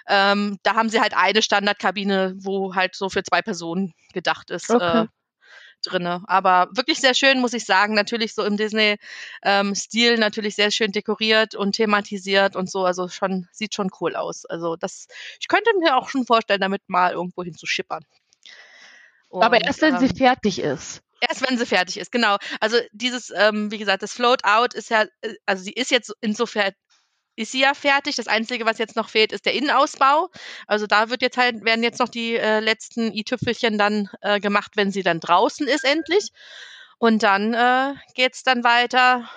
[0.07, 4.71] Ähm, da haben sie halt eine Standardkabine, wo halt so für zwei Personen gedacht ist.
[4.71, 5.03] Okay.
[5.03, 5.07] Äh,
[5.87, 6.23] drinne.
[6.27, 7.95] Aber wirklich sehr schön, muss ich sagen.
[7.95, 12.85] Natürlich so im Disney-Stil, natürlich sehr schön dekoriert und thematisiert und so.
[12.85, 14.47] Also schon, sieht schon cool aus.
[14.47, 15.09] Also das,
[15.41, 18.05] ich könnte mir auch schon vorstellen, damit mal irgendwo hin zu schippern.
[19.31, 21.03] Aber erst wenn sie ähm, fertig ist.
[21.21, 22.37] Erst wenn sie fertig ist, genau.
[22.61, 26.13] Also dieses, ähm, wie gesagt, das Float Out ist ja, äh, also sie ist jetzt
[26.21, 26.73] insofern,
[27.37, 28.17] ist sie ja fertig.
[28.17, 30.31] Das Einzige, was jetzt noch fehlt, ist der Innenausbau.
[30.67, 34.73] Also da wird jetzt halt, werden jetzt noch die äh, letzten i-Tüpfelchen dann äh, gemacht,
[34.77, 36.31] wenn sie dann draußen ist endlich.
[36.99, 39.29] Und dann äh, geht's dann weiter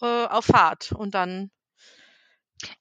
[0.00, 0.92] äh, auf Fahrt.
[0.92, 1.50] Und dann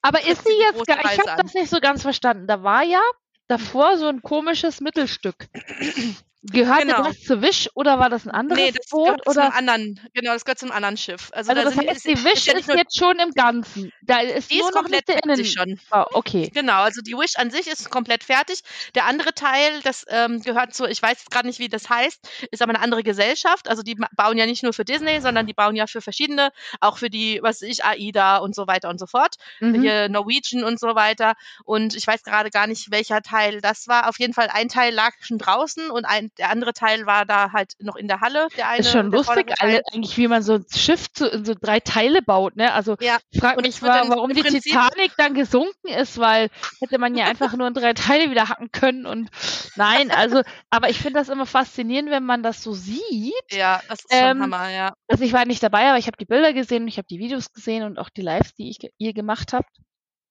[0.01, 2.47] Aber ist sie jetzt, gar, ich habe das nicht so ganz verstanden.
[2.47, 3.01] Da war ja
[3.47, 5.47] davor so ein komisches Mittelstück.
[6.51, 7.03] Gehörte Genau.
[7.03, 9.05] das zu Wish oder war das ein anderes Nee, das Boot?
[9.05, 9.43] gehört Oder?
[9.43, 11.29] einem anderen, genau, das gehört zu einem anderen Schiff.
[11.33, 13.31] Also, Also da das sind, heißt, ist, die ist Wish ist nur, jetzt schon im
[13.31, 13.91] Ganzen.
[14.01, 15.79] Da ist die nur ist komplett fertig schon.
[15.91, 16.49] Oh, okay.
[16.53, 18.61] Genau, also die Wish an sich ist komplett fertig.
[18.95, 22.61] Der andere Teil, das ähm, gehört zu, ich weiß gerade nicht, wie das heißt, ist
[22.61, 23.67] aber eine andere Gesellschaft.
[23.69, 26.97] Also die bauen ja nicht nur für Disney, sondern die bauen ja für verschiedene, auch
[26.97, 29.35] für die, was weiß ich, AIDA und so weiter und so fort.
[29.59, 29.81] Mhm.
[29.81, 31.33] Hier Norwegian und so weiter.
[31.65, 34.07] Und ich weiß gerade gar nicht, welcher Teil das war.
[34.09, 37.51] Auf jeden Fall ein Teil lag schon draußen und ein, der andere Teil war da
[37.51, 38.47] halt noch in der Halle.
[38.57, 41.53] Der eine, Ist schon lustig, alle, eigentlich, wie man so ein Schiff zu, in so
[41.59, 42.73] drei Teile baut, ne?
[42.73, 45.87] Also Ja, ich frage mich, es wird wa- dann warum die Prinzip- Titanic dann gesunken
[45.87, 46.49] ist, weil
[46.81, 49.29] hätte man ja einfach nur in drei Teile wieder hacken können und
[49.75, 53.33] nein, also, aber ich finde das immer faszinierend, wenn man das so sieht.
[53.51, 54.93] Ja, das ist schon Ähm, Hammer, ja.
[55.07, 57.19] Also ich war nicht dabei, aber ich habe die Bilder gesehen, und ich habe die
[57.19, 59.69] Videos gesehen und auch die Lives, die ich, ihr gemacht habt.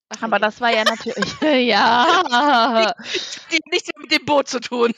[0.08, 0.42] Ach Aber je.
[0.42, 1.34] das war ja natürlich,
[1.66, 2.92] ja,
[3.50, 4.92] Die hat nichts mehr mit dem Boot zu tun.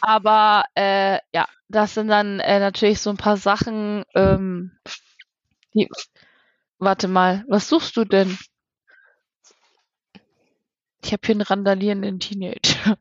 [0.00, 4.04] Aber äh, ja, das sind dann äh, natürlich so ein paar Sachen.
[4.14, 4.72] Ähm,
[5.74, 5.88] die,
[6.78, 8.38] warte mal, was suchst du denn?
[11.04, 12.96] Ich habe hier einen randalierenden Teenager.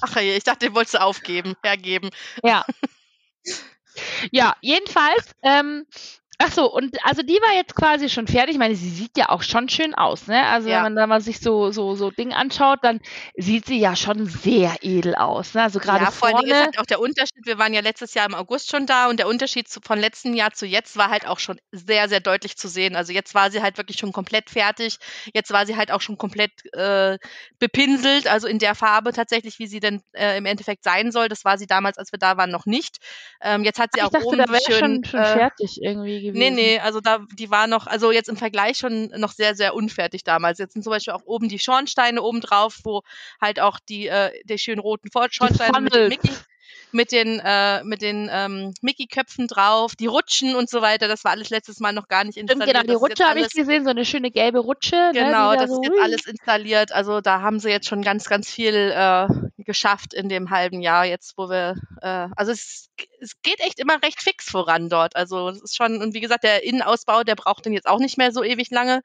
[0.00, 2.10] Ach je, ich dachte, den wolltest du aufgeben, hergeben.
[2.42, 2.64] Ja.
[4.30, 5.86] ja, jedenfalls, ähm,
[6.38, 8.52] ach so, und also die war jetzt quasi schon fertig.
[8.54, 10.46] Ich meine, sie sieht ja auch schon schön aus, ne?
[10.46, 10.74] Also Ja.
[10.74, 13.00] wenn man da mal sich so, so, so Ding anschaut, dann
[13.36, 15.62] sieht sie ja schon sehr edel aus, ne?
[15.62, 16.62] Also gerade ja, vor allen Dingen ist vorne.
[16.62, 19.28] halt auch der Unterschied, wir waren ja letztes Jahr im August schon da und der
[19.28, 22.68] Unterschied zu, von letzten Jahr zu jetzt war halt auch schon sehr, sehr deutlich zu
[22.68, 22.96] sehen.
[22.96, 24.98] Also jetzt war sie halt wirklich schon komplett fertig.
[25.32, 27.18] Jetzt war sie halt auch schon komplett äh,
[27.58, 31.28] bepinselt, also in der Farbe tatsächlich, wie sie denn äh, im Endeffekt sein soll.
[31.28, 32.96] Das war sie damals, als wir da waren, noch nicht.
[33.40, 36.25] Ähm, jetzt hat sie ich auch dachte, oben da schönen, schon, schon äh, fertig irgendwie
[36.26, 36.54] gewesen.
[36.54, 39.74] Nee, nee, also da, die war noch, also jetzt im Vergleich schon noch sehr, sehr
[39.74, 40.58] unfertig damals.
[40.58, 43.02] Jetzt sind zum Beispiel auch oben die Schornsteine oben drauf, wo
[43.40, 45.94] halt auch die, äh, die schönen roten Schornsteine mit.
[45.94, 46.30] Mickey,
[46.92, 51.08] mit den, äh, mit den ähm, Mickey-Köpfen drauf, die Rutschen und so weiter.
[51.08, 52.82] Das war alles letztes Mal noch gar nicht Stimmt, installiert.
[52.82, 55.10] genau, die Rutsche habe ich gesehen, so eine schöne gelbe Rutsche.
[55.12, 56.92] Genau, ne, die da das so, ist jetzt alles installiert.
[56.92, 59.26] Also da haben sie jetzt schon ganz, ganz viel äh,
[59.58, 62.88] geschafft in dem halben Jahr jetzt, wo wir, äh, also es,
[63.20, 65.16] es geht echt immer recht fix voran dort.
[65.16, 68.16] Also es ist schon, und wie gesagt, der Innenausbau, der braucht dann jetzt auch nicht
[68.16, 69.02] mehr so ewig lange.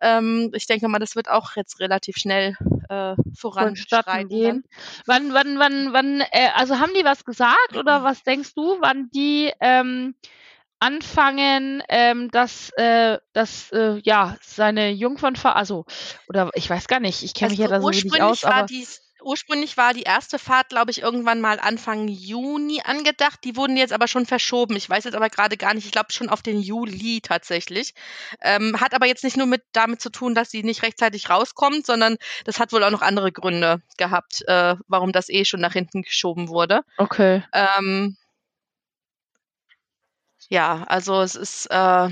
[0.00, 2.56] Ähm, ich denke mal, das wird auch jetzt relativ schnell
[2.88, 4.64] äh, voranschreiten.
[5.06, 9.10] Wann, wann, wann, wann, äh, also haben die was gesagt oder was denkst du, wann
[9.10, 10.14] die ähm,
[10.80, 15.86] anfangen, ähm, dass, äh, dass äh, ja, seine Jungfernfahrt, also,
[16.28, 18.44] oder ich weiß gar nicht, ich kenne mich ja Also da so wenig ursprünglich aus,
[18.44, 23.40] war aber dies, ursprünglich war die erste Fahrt, glaube ich, irgendwann mal Anfang Juni angedacht.
[23.44, 24.74] Die wurden jetzt aber schon verschoben.
[24.74, 25.84] Ich weiß jetzt aber gerade gar nicht.
[25.84, 27.92] Ich glaube schon auf den Juli tatsächlich.
[28.40, 31.84] Ähm, hat aber jetzt nicht nur mit damit zu tun, dass sie nicht rechtzeitig rauskommt,
[31.84, 35.74] sondern das hat wohl auch noch andere Gründe gehabt, äh, warum das eh schon nach
[35.74, 36.80] hinten geschoben wurde.
[36.96, 37.42] okay.
[37.52, 38.16] Ähm,
[40.48, 42.08] ja, also es ist, äh,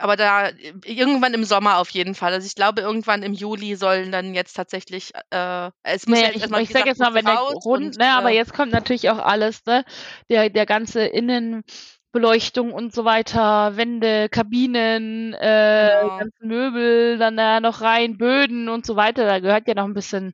[0.00, 0.50] aber da
[0.84, 2.32] irgendwann im Sommer auf jeden Fall.
[2.34, 6.30] Also ich glaube, irgendwann im Juli sollen dann jetzt tatsächlich, äh, es muss Naja, ja
[6.32, 8.54] jetzt ich, wie ich sag jetzt mal, wenn der Grund, und, ne, aber äh, jetzt
[8.54, 9.84] kommt natürlich auch alles, ne,
[10.30, 16.16] der, der ganze Innenbeleuchtung und so weiter, Wände, Kabinen, äh, Genau.
[16.16, 19.94] ganzen Möbel, dann da noch rein, Böden und so weiter, da gehört ja noch ein
[19.94, 20.32] bisschen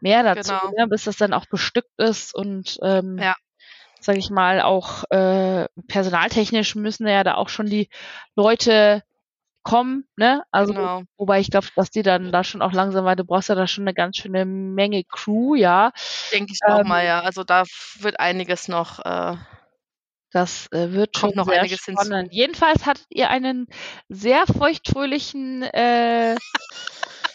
[0.00, 0.72] mehr dazu, Genau.
[0.76, 3.34] ne, bis das dann auch bestückt ist und, ähm, Ja.
[4.00, 7.88] sag ich mal, auch äh, personaltechnisch müssen ja da auch schon die
[8.36, 9.02] Leute
[9.68, 10.42] kommen, ne?
[10.50, 11.02] Also, Genau.
[11.18, 13.66] wobei ich glaube, dass die dann da schon auch langsam, weil du brauchst ja da
[13.66, 15.92] schon eine ganz schöne Menge Crew, ja.
[16.32, 17.20] Denke ich auch Ähm, mal, ja.
[17.22, 17.64] Also da
[18.00, 19.36] wird einiges noch, äh,
[20.30, 22.02] Das äh, wird schon noch sehr einiges hinzu.
[22.04, 22.32] spannend.
[22.32, 23.66] Jedenfalls hattet ihr einen
[24.08, 26.36] sehr feuchtfröhlichen äh,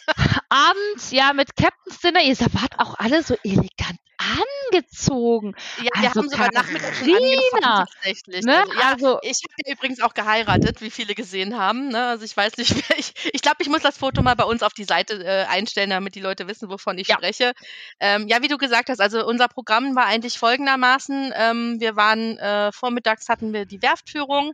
[0.49, 2.21] Abend, ja, mit Captain's Dinner.
[2.21, 5.55] Ihr wart auch alle so elegant angezogen.
[5.77, 8.45] Ja, wir Also haben sogar nachmittags angefangen tatsächlich.
[8.45, 8.59] ne?
[8.59, 11.89] Also, ja, Also, ich habe ja übrigens auch geheiratet, wie viele gesehen haben.
[11.89, 12.03] Ne?
[12.05, 13.13] Also ich weiß nicht, ich.
[13.33, 16.15] Ich glaube, ich muss das Foto mal bei uns auf die Seite äh, einstellen, damit
[16.15, 17.53] die Leute wissen, wovon ich ja, spreche.
[17.99, 21.33] Ähm, ja, wie du gesagt hast, also unser Programm war eigentlich folgendermaßen.
[21.35, 24.53] Ähm, wir waren äh, vormittags hatten wir die Werftführung,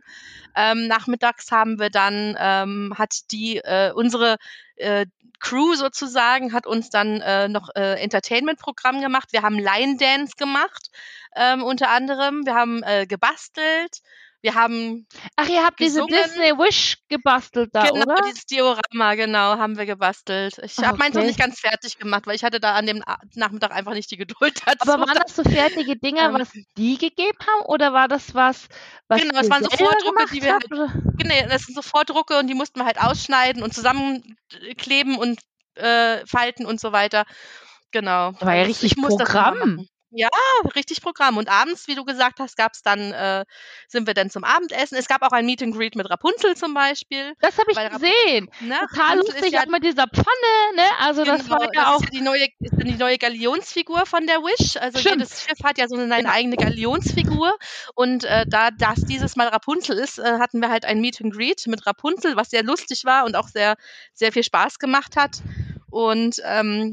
[0.56, 4.36] ähm, nachmittags haben wir dann ähm, hat die äh, unsere
[4.80, 5.06] äh,
[5.40, 9.32] Crew sozusagen hat uns dann äh, noch äh, Entertainment-Programm gemacht.
[9.32, 10.90] Wir haben Line Dance gemacht,
[11.34, 12.44] ähm, unter anderem.
[12.44, 14.02] Wir haben äh, gebastelt.
[14.42, 16.22] Wir haben ach, ihr habt diese gesungen.
[16.24, 18.14] Disney Wish gebastelt da, Genau, oder?
[18.26, 20.58] dieses Diorama, genau, haben wir gebastelt.
[20.62, 21.28] Ich habe meins noch okay.
[21.28, 23.02] nicht ganz fertig gemacht, weil ich hatte da an dem
[23.34, 24.90] Nachmittag einfach nicht die Geduld dazu.
[24.90, 28.68] Aber waren das so fertige Dinger, Ähm, was die gegeben haben, oder war das was,
[29.08, 30.70] was genau, es ihr waren so Vordrucke, die wir habt?
[30.70, 35.40] halt, genau, das sind so Vordrucke und die mussten wir halt ausschneiden und zusammenkleben und
[35.74, 37.24] äh, falten und so weiter.
[37.90, 38.32] Genau.
[38.40, 39.86] War ja Also, richtig ich das Programm.
[40.12, 40.28] Ja,
[40.74, 41.36] richtig Programm.
[41.36, 43.44] Und abends, wie du gesagt hast, gab's dann äh,
[43.86, 44.96] sind wir dann zum Abendessen.
[44.96, 47.34] Es gab auch ein Meet and Greet mit Rapunzel zum Beispiel.
[47.40, 48.48] Das habe ich Weil gesehen.
[48.60, 50.82] ne, Total Rapunzel lustig, ja auch mit dieser Pfanne, ne?
[50.98, 53.18] Also das genau, war das ja auch ist ja die neue ist ja die neue
[53.18, 54.76] Galionsfigur von der Wish.
[54.76, 55.16] Also Stimmt.
[55.16, 57.56] jedes Schiff hat ja so eine eigene Galionsfigur.
[57.94, 61.32] Und äh, da das dieses Mal Rapunzel ist, äh, hatten wir halt ein Meet and
[61.32, 63.76] Greet mit Rapunzel, was sehr lustig war und auch sehr,
[64.12, 65.38] sehr viel Spaß gemacht hat.
[65.90, 66.92] Und ähm,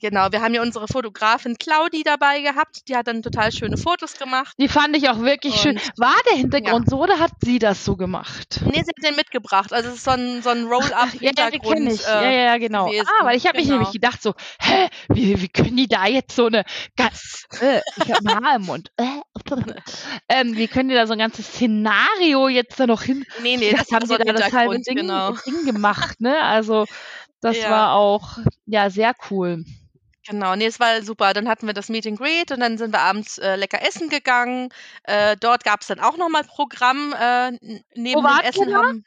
[0.00, 2.88] genau, wir haben ja unsere Fotografin Claudi dabei gehabt.
[2.88, 4.54] Die hat dann total schöne Fotos gemacht.
[4.58, 5.76] Die fand ich auch wirklich schön.
[5.76, 8.60] Und War der Hintergrund so oder hat sie das so gemacht?
[8.64, 9.72] Nee, sie hat den mitgebracht.
[9.72, 11.74] Also es ist so ein, so ein Ja, ja, Roll-Up-Hintergrund.
[11.76, 12.02] kenne ich.
[12.02, 12.86] Ja, äh, ja, genau.
[12.86, 13.08] gewesen.
[13.20, 13.78] Ah, weil ich habe mich Genau.
[13.78, 16.64] nämlich gedacht so, hä, wie, wie können die da jetzt so eine
[16.96, 18.90] ganz, äh, ich habe ein Haar im Mund.
[18.96, 19.04] Äh,
[20.28, 23.24] ähm, wie können die da so ein ganzes Szenario jetzt da noch hin?
[23.42, 25.32] nee, nee, das das haben sie so da das halbe Ding, genau.
[25.46, 26.40] Ding gemacht, ne?
[26.42, 26.86] Also
[27.40, 27.70] das Ja.
[27.70, 29.64] war auch ja sehr cool.
[30.28, 31.32] Genau, nee, es war super.
[31.34, 34.08] Dann hatten wir das Meet and Greet und dann sind wir abends äh, lecker essen
[34.08, 34.70] gegangen.
[35.04, 37.52] Äh, dort gab es dann auch nochmal Programm äh,
[37.94, 38.74] neben dem wart ihr Essen.
[38.74, 39.04] Haben,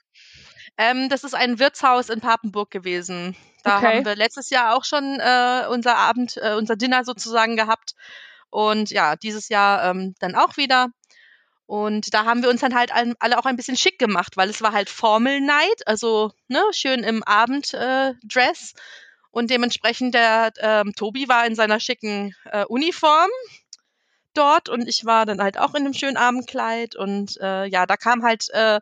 [0.77, 3.35] ähm, das ist ein Wirtshaus in Papenburg gewesen.
[3.63, 3.85] Da Okay.
[3.85, 7.93] haben wir letztes Jahr auch schon äh, unser Abend, äh, unser Dinner sozusagen gehabt.
[8.49, 10.87] Und ja, dieses Jahr ähm, dann auch wieder.
[11.65, 14.61] Und da haben wir uns dann halt alle auch ein bisschen schick gemacht, weil es
[14.61, 17.73] war halt Formel Night, also ne, schön im Abenddress.
[18.73, 18.79] Äh.
[19.31, 23.29] Und dementsprechend der ähm, Tobi war in seiner schicken äh, Uniform
[24.33, 27.97] dort und ich war dann halt auch in einem schönen Abendkleid und äh, ja, da
[27.97, 28.79] kam halt äh,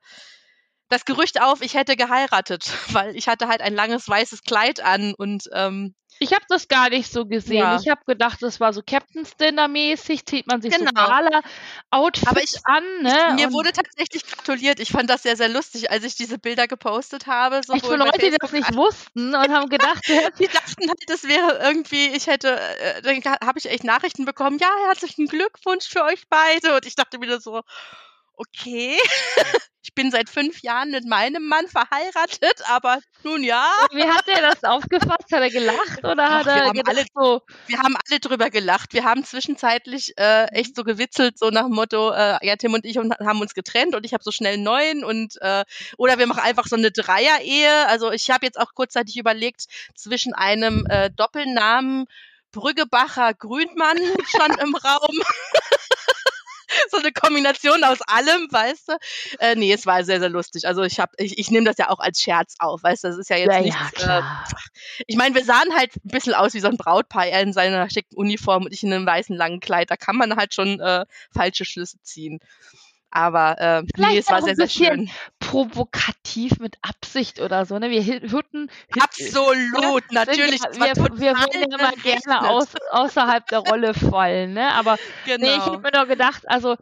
[0.89, 5.13] das Gerücht auf, ich hätte geheiratet, weil ich hatte halt ein langes weißes Kleid an
[5.13, 7.57] und ähm, Ich habe das gar nicht so gesehen.
[7.57, 7.79] Ja.
[7.79, 10.91] Ich habe gedacht, das war so Captain's Dinner mäßig, zieht man sich so Genau.
[11.07, 11.41] gala
[11.91, 13.33] Outfit Aber ich- an, ne?
[13.35, 14.79] mir Und wurde tatsächlich gratuliert.
[14.79, 17.61] Ich fand das sehr, sehr lustig, als ich diese Bilder gepostet habe.
[17.65, 21.59] sowohl für Leute, die das nicht wussten und haben gedacht, Die dachten halt, das wäre
[21.63, 26.27] irgendwie, ich hätte, äh, dann habe ich echt Nachrichten bekommen, ja, herzlichen Glückwunsch für euch
[26.29, 26.75] beide.
[26.75, 27.61] Und ich dachte wieder so,
[28.37, 28.97] okay,
[29.83, 33.67] ich bin seit fünf Jahren mit meinem Mann verheiratet, aber nun ja.
[33.91, 35.31] wie hat er das aufgefasst?
[35.31, 38.19] Hat er gelacht oder Ach, hat wir er haben gedacht alle- so, Wir haben alle
[38.19, 38.93] drüber gelacht.
[38.93, 42.85] Wir haben zwischenzeitlich äh, echt so gewitzelt, so nach dem Motto, äh, ja, Tim und
[42.85, 45.63] ich haben uns getrennt und ich habe so schnell einen neuen und äh,
[45.97, 47.87] oder wir machen einfach so eine Dreier-Ehe.
[47.87, 52.05] Also ich habe jetzt auch kurzzeitig überlegt, zwischen einem äh, Doppelnamen
[52.51, 53.97] Brüggebacher Grünmann
[54.27, 55.15] stand im Raum.
[56.91, 58.93] so eine Kombination aus allem, weißt du?
[59.39, 60.67] Äh, nee, es war sehr, sehr lustig.
[60.67, 63.07] Also ich habe, ich, ich nehme das ja auch als Scherz auf, weißt du?
[63.09, 64.01] Das ist ja jetzt ja, nichts.
[64.01, 67.41] ja, äh, ich meine, wir sahen halt ein bisschen aus wie so ein Brautpaar, er
[67.41, 69.91] in seiner schicken Uniform und ich in einem weißen langen Kleid.
[69.91, 72.39] Da kann man halt schon äh, falsche Schlüsse ziehen.
[73.09, 75.09] Aber äh, nee, es war sehr, sehr schön.
[75.39, 77.89] provokativ mit Absicht oder so, ne?
[77.89, 80.61] Wir hü- hütten, Absolut, natürlich.
[80.61, 84.73] wir, wir, ja immer gerne aus, außerhalb der Rolle fallen, ne?
[84.73, 85.45] Aber Genau.
[85.47, 86.75] Nee, ich habe mir nur gedacht, also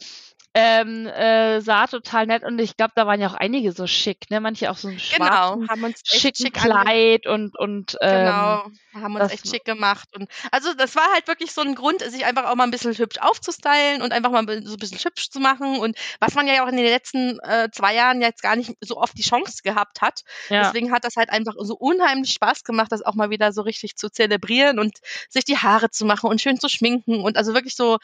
[0.58, 4.32] ähm, äh, sah total nett und ich glaube, da waren ja auch einige so schick,
[4.32, 4.40] ne?
[4.40, 8.72] Manche auch so ein genau, haben uns echt schicken schick Kleid und und ähm, Genau,
[8.94, 10.08] haben uns echt schick gemacht.
[10.16, 12.98] Und also das war halt wirklich so ein Grund, sich einfach auch mal ein bisschen
[12.98, 15.78] hübsch aufzustylen und einfach mal so ein bisschen hübsch zu machen.
[15.80, 18.96] Und was man ja auch in den letzten äh, zwei Jahren jetzt gar nicht so
[18.96, 20.22] oft die Chance gehabt hat.
[20.48, 20.64] ja.
[20.64, 23.98] Deswegen hat das halt einfach so unheimlich Spaß gemacht, das auch mal wieder so richtig
[23.98, 27.76] zu zelebrieren und sich die Haare zu machen und schön zu schminken und also wirklich
[27.76, 27.98] so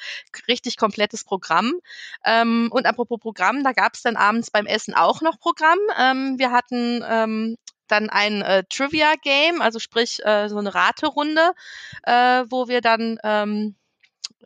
[0.50, 1.72] richtig komplettes Programm.
[2.42, 5.80] Ähm, und apropos Programm, da gab es dann abends beim Essen auch noch Programm.
[5.98, 11.52] Ähm, wir hatten ähm, dann ein äh, Trivia-Game, also sprich äh, so eine Raterunde,
[12.04, 13.76] äh, wo wir dann ähm,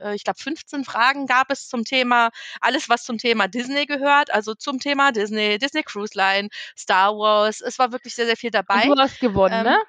[0.02, 2.30] äh, ich glaube, 15 Fragen gab es zum Thema,
[2.62, 7.62] alles, was zum Thema Disney gehört, also zum Thema Disney, Disney Cruise Line, Star Wars.
[7.62, 8.90] Es war wirklich sehr, sehr viel dabei.
[8.90, 9.80] Und du hast gewonnen, Ähm, ne?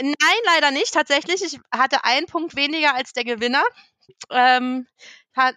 [0.00, 0.94] Nein, leider nicht.
[0.94, 3.62] Tatsächlich, ich hatte einen Punkt weniger als der Gewinner.
[4.30, 4.86] Ähm,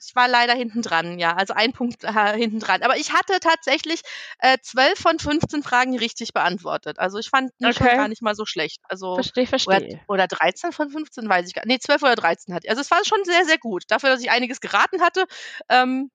[0.02, 2.84] ich war leider hinten dran, ja, also ein Punkt äh, hinten dran.
[2.84, 4.02] Aber ich hatte tatsächlich
[4.40, 7.00] äh, 12 von 15 Fragen richtig beantwortet.
[7.00, 7.96] Also ich fand mich schon Okay.
[7.96, 8.82] gar nicht mal so schlecht.
[8.84, 10.02] Also Verstehe, oder, verstehe.
[10.08, 11.76] oder 13 von 15, weiß ich gar nicht.
[11.76, 12.70] Nee, 12 oder 13 hatte ich.
[12.70, 13.84] Also es war schon sehr, sehr gut.
[13.90, 15.26] Dafür, dass ich einiges geraten hatte,
[15.70, 16.12] ähm,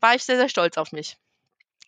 [0.00, 1.16] war ich sehr, sehr stolz auf mich.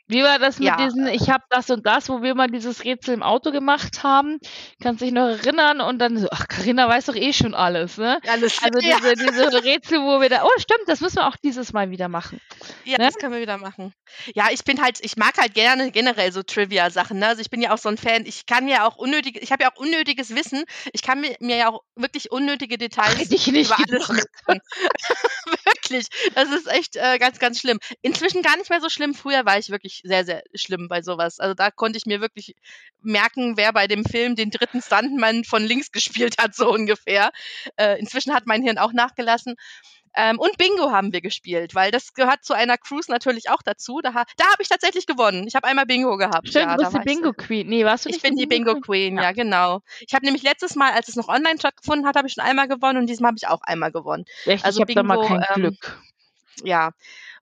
[0.07, 2.85] Wie war das mit Ja, diesen, ich habe das und das, wo wir mal dieses
[2.85, 4.39] Rätsel im Auto gemacht haben?
[4.83, 5.81] Kannst dich noch erinnern?
[5.81, 8.21] Und dann so, ach, Carina weiß doch eh schon alles, ne?
[8.29, 11.37] Alles Also ja, diese, diese Rätsel, wo wir da, oh stimmt, das müssen wir auch
[11.37, 12.41] dieses Mal wieder machen.
[12.85, 13.05] ja, ne?
[13.07, 13.95] das können wir wieder machen.
[14.35, 17.19] Ja, ich bin halt, ich mag halt gerne generell so Trivia-Sachen.
[17.19, 17.29] Ne?
[17.29, 18.27] Also ich bin ja auch so ein Fan.
[18.27, 20.65] Ich kann ja auch unnötig, ich habe ja auch unnötiges Wissen.
[20.93, 24.09] Ich kann mir, mir ja auch wirklich unnötige Details ich nicht über alles.
[25.85, 26.09] wirklich.
[26.35, 27.79] Das ist echt äh, ganz, ganz schlimm.
[28.03, 29.15] Inzwischen gar nicht mehr so schlimm.
[29.15, 31.39] Früher war ich wirklich sehr, sehr schlimm bei sowas.
[31.39, 32.55] Also da konnte ich mir wirklich
[33.01, 37.31] merken, wer bei dem Film den dritten Stuntman von links gespielt hat, so ungefähr.
[37.77, 39.55] Äh, inzwischen hat mein Hirn auch nachgelassen.
[40.17, 44.01] Ähm, und Bingo haben wir gespielt, weil das gehört zu einer Cruise natürlich auch dazu.
[44.03, 45.47] Da, da habe ich tatsächlich gewonnen.
[45.47, 46.49] Ich habe einmal Bingo gehabt.
[46.49, 47.69] Stimmt, ja, du bist die Bingo Queen.
[47.69, 49.25] Nee, warst du nicht Ich bin die Bingo, Bingo Queen, ja.
[49.25, 49.81] ja, genau.
[50.01, 52.69] Ich habe nämlich letztes Mal, als es noch online stattgefunden hat, habe ich schon einmal
[52.69, 54.25] gewonnen und diesmal habe ich auch einmal gewonnen.
[54.47, 54.65] Echt?
[54.65, 56.01] Also ich habe da mal kein ähm, Glück.
[56.63, 56.93] Ja,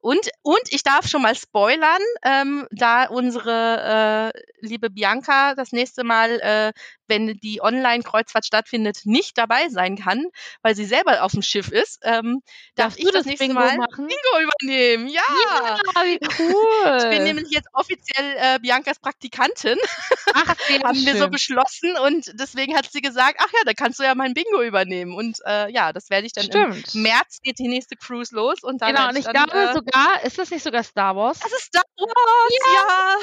[0.02, 6.02] und, und ich darf schon mal spoilern, ähm, da unsere äh, liebe Bianca das nächste
[6.02, 6.72] Mal, äh,
[7.12, 10.26] wenn die Online-Kreuzfahrt stattfindet, nicht dabei sein kann,
[10.62, 12.42] weil sie selber auf dem Schiff ist, ähm,
[12.74, 14.08] darf ich das, das nächste Bingo Mal machen?
[14.08, 15.08] Bingo übernehmen.
[15.08, 15.22] Ja,
[15.52, 16.98] ja wie cool.
[16.98, 19.78] ich bin nämlich jetzt offiziell äh, Biancas Praktikantin.
[20.34, 20.46] Ach,
[20.84, 21.06] haben schön.
[21.06, 24.34] wir so beschlossen und deswegen hat sie gesagt, ach ja, da kannst du ja mein
[24.34, 25.14] Bingo übernehmen.
[25.14, 26.94] Und äh, ja, das werde ich dann Stimmt.
[26.94, 29.72] im März geht die nächste Cruise los und dann genau, und ich dann, glaube äh,
[29.74, 31.38] sogar sogar, ist das nicht sogar Star Wars?
[31.40, 32.72] Das ist Star Wars, ja.
[32.74, 33.16] ja.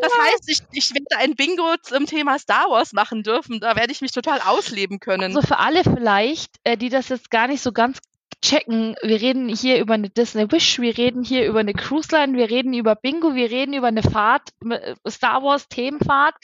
[0.00, 3.60] Das heißt, ich, ich werde ein Bingo zum Thema Star Wars machen dürfen.
[3.60, 5.36] Da werde ich mich total ausleben können.
[5.36, 7.98] Also für alle vielleicht, äh, die das jetzt gar nicht so ganz
[8.42, 12.36] checken, wir reden hier über eine Disney Wish, wir reden hier über eine Cruise Line,
[12.36, 16.34] wir reden über Bingo, wir reden über eine Fahrt, äh, Star Wars Themenfahrt.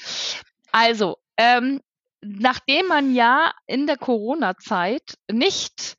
[0.73, 1.81] Also, ähm,
[2.21, 5.97] nachdem man ja in der Corona-Zeit nicht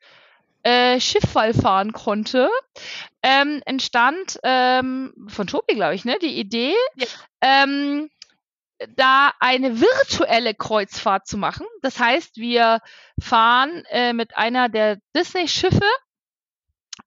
[0.63, 2.49] äh, Schifffall fahren konnte,
[3.21, 7.05] ähm, entstand ähm, von Tobi, glaube ich, ne, die Idee, ja.
[7.41, 8.09] ähm,
[8.95, 11.65] da eine virtuelle Kreuzfahrt zu machen.
[11.81, 12.79] Das heißt, wir
[13.19, 15.85] fahren äh, mit einer der Disney-Schiffe.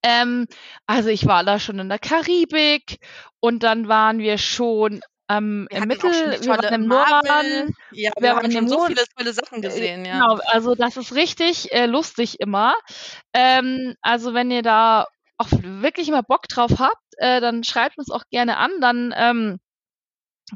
[0.03, 0.47] Ähm,
[0.87, 2.99] also ich war da schon in der Karibik
[3.41, 7.75] und dann waren wir schon ähm, im Mittel, wir waren im Norden.
[7.93, 10.12] Ja, wir, wir haben schon so viele tolle Sachen gesehen, ja.
[10.12, 12.75] Genau, also das ist richtig äh, lustig immer.
[13.35, 18.11] Ähm, also wenn ihr da auch wirklich immer Bock drauf habt, äh, dann schreibt uns
[18.11, 19.59] auch gerne an, dann ähm,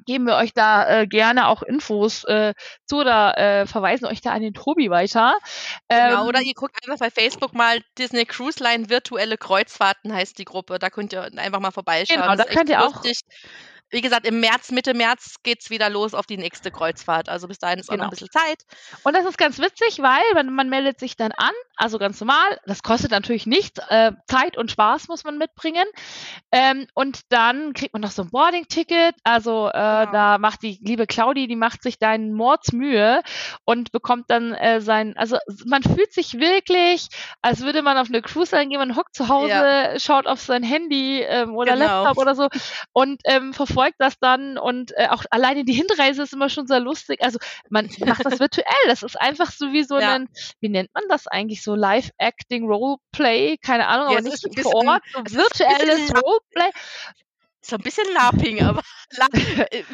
[0.06, 2.54] geben wir euch da äh, gerne auch Infos äh,
[2.86, 5.34] zu oder äh, verweisen euch da an den Tobi weiter.
[5.88, 10.38] Ähm, genau, oder ihr guckt einfach bei Facebook mal Disney Cruise Line virtuelle Kreuzfahrten heißt
[10.38, 10.78] die Gruppe.
[10.78, 12.20] Da könnt ihr einfach mal vorbeischauen.
[12.20, 13.20] Genau, da könnt ihr lustig.
[13.26, 17.28] auch wie gesagt, im März, Mitte März geht es wieder los auf die nächste Kreuzfahrt.
[17.28, 18.04] Also bis dahin ist genau.
[18.04, 18.28] auch noch ein genau.
[18.28, 18.98] bisschen Zeit.
[19.04, 22.58] Und das ist ganz witzig, weil man, man meldet sich dann an, also ganz normal.
[22.64, 23.80] Das kostet natürlich nichts.
[23.88, 25.84] Äh, Zeit und Spaß muss man mitbringen.
[26.50, 29.14] Ähm, und dann kriegt man noch so ein Boarding-Ticket.
[29.24, 30.12] Also äh, genau.
[30.12, 33.22] da macht die liebe Claudi, die macht sich deinen Mordsmühe
[33.64, 37.08] und bekommt dann äh, sein, also man fühlt sich wirklich,
[37.42, 39.98] als würde man auf eine Cruise eingehen, man hockt zu Hause, ja.
[39.98, 42.04] schaut auf sein Handy ähm, oder genau.
[42.04, 42.48] Laptop oder so
[42.92, 46.66] und ähm, verfolgt verfolgt das dann und äh, auch alleine die Hinreise ist immer schon
[46.66, 47.22] sehr lustig.
[47.22, 48.64] Also man macht das virtuell.
[48.86, 50.14] Das ist einfach so wie so ja.
[50.14, 50.28] ein,
[50.60, 51.62] wie nennt man das eigentlich?
[51.62, 56.70] So Live-Acting, Roleplay, keine Ahnung, ja, aber nicht vor Ort, so virtuelles Roleplay
[57.64, 58.82] so ein bisschen Laping, aber
[59.16, 59.26] La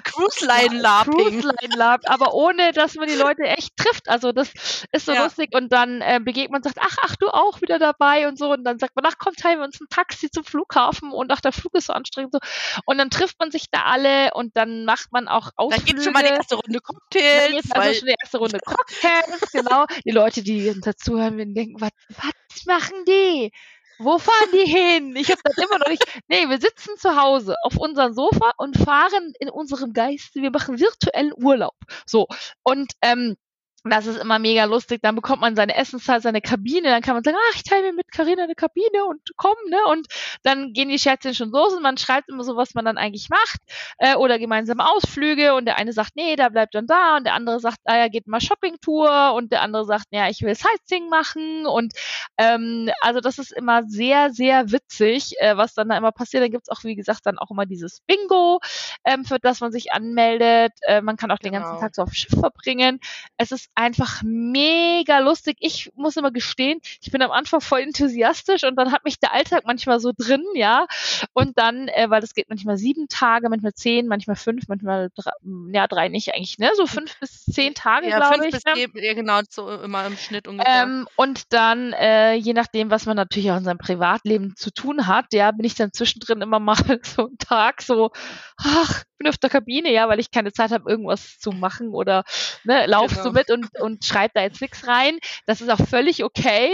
[0.05, 1.13] Cruise Line Laping.
[1.13, 4.09] Cruise Line Laping, aber ohne, dass man die Leute echt trifft.
[4.09, 4.53] Also das
[4.93, 5.25] ist so ja.
[5.25, 8.39] lustig und dann äh, begegnet man und sagt, ach, ach, du auch wieder dabei und
[8.39, 11.31] so und dann sagt man, ach, komm, teilen wir uns ein Taxi zum Flughafen und
[11.31, 12.39] ach, der Flug ist so anstrengend so
[12.85, 15.85] und dann trifft man sich da alle und dann macht man auch Ausflüge.
[15.85, 17.53] Da gibt schon mal die erste Runde Cocktails.
[17.53, 19.87] Jetzt also schon die erste Runde Cocktails, genau.
[20.05, 23.53] Die Leute, die uns dazuhören, denken, was, was machen die?
[23.99, 25.17] Wo fahren die hin?
[25.17, 26.05] Ich habe das immer noch nicht.
[26.29, 30.35] Nee, wir sitzen zu Hause auf unserem Sofa und fahren in unserem Geist.
[30.35, 31.75] Wir machen virtuellen Urlaub.
[32.07, 32.27] So.
[32.63, 33.37] Und ähm,
[33.85, 35.01] das ist immer mega lustig.
[35.03, 36.89] Dann bekommt man seine Essenszeit, seine Kabine.
[36.89, 39.79] Dann kann man sagen, ach, ich teile mir mit Karina eine Kabine und komm, ne?
[39.91, 40.09] Und
[40.43, 43.29] dann gehen die Scherzchen schon los und man schreibt immer so, was man dann eigentlich
[43.31, 43.61] macht.
[43.99, 47.35] Äh, oder gemeinsame Ausflüge und der eine sagt, nee, der bleibt dann da und der
[47.35, 51.09] andere sagt, ah ja, geht mal Shoppingtour und der andere sagt, ja, ich will Sightseeing
[51.09, 51.93] machen und
[52.37, 56.43] ähm, also das ist immer sehr, sehr witzig, äh, was dann da immer passiert.
[56.43, 58.61] Dann gibt's auch, wie gesagt, dann auch immer dieses Bingo,
[59.05, 60.73] ähm, für das man sich anmeldet.
[60.83, 61.81] Äh, man kann auch den ganzen genau.
[61.81, 63.01] Tag so auf Schiff verbringen.
[63.37, 65.57] Es ist einfach mega lustig.
[65.61, 69.33] Ich muss immer gestehen, ich bin am Anfang voll enthusiastisch und dann hat mich der
[69.33, 70.87] Alltag manchmal so drin, ja.
[71.33, 75.31] Und dann, äh, weil das geht manchmal sieben Tage, manchmal zehn, manchmal fünf, manchmal drei,
[75.73, 76.71] ja, drei nicht eigentlich, ne?
[76.77, 78.53] So fünf bis zehn Tage, ja, glaube ich.
[78.53, 78.89] Bis ne?
[78.95, 80.83] ja, genau, so immer im Schnitt ungefähr.
[80.83, 85.07] Ähm, und dann, äh, je nachdem, was man natürlich auch in seinem Privatleben zu tun
[85.07, 88.11] hat, ja, bin ich dann zwischendrin immer mal so einen Tag so,
[88.57, 92.25] ach, bin auf der Kabine, ja, weil ich keine Zeit habe, irgendwas zu machen oder
[92.65, 93.31] ne, laufst genau.
[93.31, 95.19] du mit und und, und schreibt da jetzt nichts rein.
[95.47, 96.71] Das ist auch völlig okay.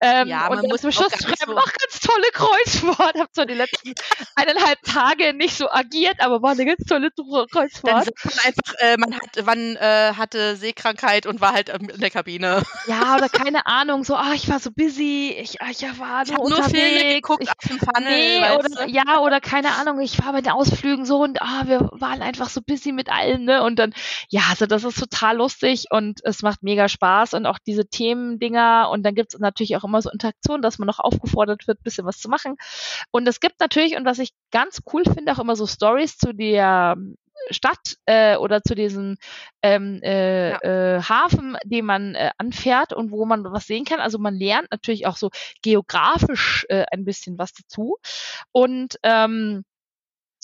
[0.00, 3.18] Ähm, Ja, man und muss zum auch Schluss schreiben so- noch ganz tolle Kreuzfahrt.
[3.18, 3.92] Hab zwar die letzten
[4.34, 8.04] eineinhalb Tage nicht so agiert, aber war eine ganz tolle Dann Kreuzfahrt.
[8.06, 12.00] sagt man einfach, äh, man hat, wann äh, hatte Seekrankheit und war halt ähm, in
[12.00, 12.62] der Kabine.
[12.86, 16.32] Ja, oder keine Ahnung, so, ah, ich war so busy, ich, ah, ich war Ich
[16.32, 18.08] nur Filme geguckt ich, auf dem Funnel.
[18.10, 21.88] nee, oder, ja, oder keine Ahnung, ich war bei den Ausflügen so und ah, wir
[21.92, 23.62] waren einfach so busy mit allem, ne?
[23.62, 23.94] Und dann,
[24.28, 28.88] ja, also das ist total lustig und es macht mega Spaß und auch diese Themendinger
[28.90, 32.18] und dann gibt's natürlich auch immer so Interaktionen, dass man noch aufgefordert wird, bisschen was
[32.18, 32.56] zu machen.
[33.10, 36.32] Und es gibt natürlich, und was ich ganz cool finde, auch immer so Stories zu
[36.32, 36.96] der
[37.50, 39.16] Stadt äh, oder zu diesem
[39.62, 40.58] ähm, äh, Ja.
[40.96, 44.00] äh, Hafen, den man äh, anfährt und wo man was sehen kann.
[44.00, 45.30] Also man lernt natürlich auch so
[45.62, 47.98] geografisch äh, ein bisschen was dazu.
[48.52, 49.64] Und ähm,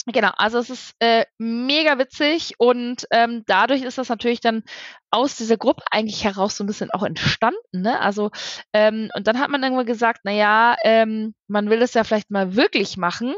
[0.05, 4.63] Genau, also es ist äh, mega witzig und ähm, dadurch ist das natürlich dann
[5.11, 7.81] aus dieser Gruppe eigentlich heraus so ein bisschen auch entstanden.
[7.81, 7.97] Ne?
[8.01, 8.29] Also
[8.73, 12.31] ähm, und dann hat man irgendwann gesagt, na ja, ähm, man will es ja vielleicht
[12.31, 13.33] mal wirklich machen.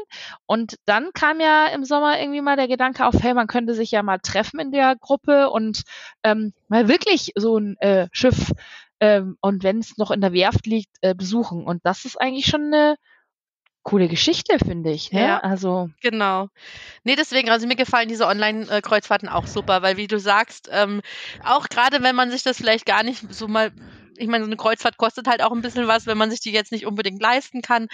[0.46, 3.92] Und dann kam ja im Sommer irgendwie mal der Gedanke auf, hey, man könnte sich
[3.92, 5.82] ja mal treffen in der Gruppe und
[6.24, 8.50] ähm, mal wirklich so ein äh, Schiff
[8.98, 11.64] ähm, und wenn es noch in der Werft liegt, äh, besuchen.
[11.64, 12.96] Und das ist eigentlich schon eine
[13.86, 15.12] coole Geschichte, finde ich.
[15.12, 15.20] Ne?
[15.20, 15.38] Ja.
[15.38, 16.48] Also Genau.
[17.04, 21.02] Nee, deswegen, also mir gefallen diese Online-Kreuzfahrten auch super, weil wie du sagst, ähm,
[21.44, 23.70] auch gerade wenn man sich das vielleicht gar nicht so mal,
[24.16, 26.50] ich meine, so eine Kreuzfahrt kostet halt auch ein bisschen was, wenn man sich die
[26.50, 27.86] jetzt nicht unbedingt leisten kann,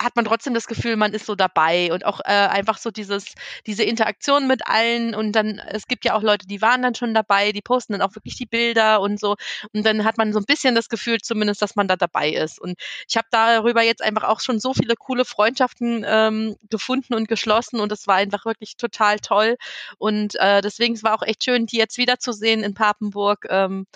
[0.00, 3.34] hat man trotzdem das Gefühl, man ist so dabei und auch äh, einfach so dieses,
[3.66, 7.14] diese Interaktion mit allen und dann, es gibt ja auch Leute, die waren dann schon
[7.14, 9.36] dabei, die posten dann auch wirklich die Bilder und so
[9.72, 12.60] und dann hat man so ein bisschen das Gefühl zumindest, dass man da dabei ist
[12.60, 12.78] und
[13.08, 17.80] ich habe darüber jetzt einfach auch schon so viele coole Freundschaften ähm, gefunden und geschlossen
[17.80, 19.56] und es war einfach wirklich total toll
[19.98, 23.46] und äh, deswegen es war auch echt schön, die jetzt wiederzusehen in Papenburg.
[23.48, 23.86] Ähm,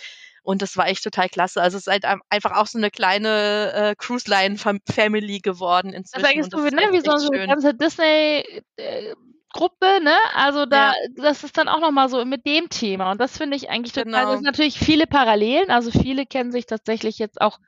[0.43, 1.61] und das war echt total klasse.
[1.62, 5.41] Also es ist halt ein- einfach auch so eine kleine äh, Cruise Line Fam Family
[5.41, 6.24] geworden Das inzwischen.
[6.24, 7.49] ist eigentlich so, das ne, wie so echt eine schön.
[7.49, 7.74] ganze
[9.55, 10.15] Disney-Gruppe, ne?
[10.35, 13.11] Also da, das ist dann auch nochmal so mit dem Thema.
[13.11, 14.25] Und das finde ich eigentlich total, Genau.
[14.27, 15.71] das sind natürlich viele Parallelen.
[15.71, 17.59] Also viele kennen sich tatsächlich jetzt auch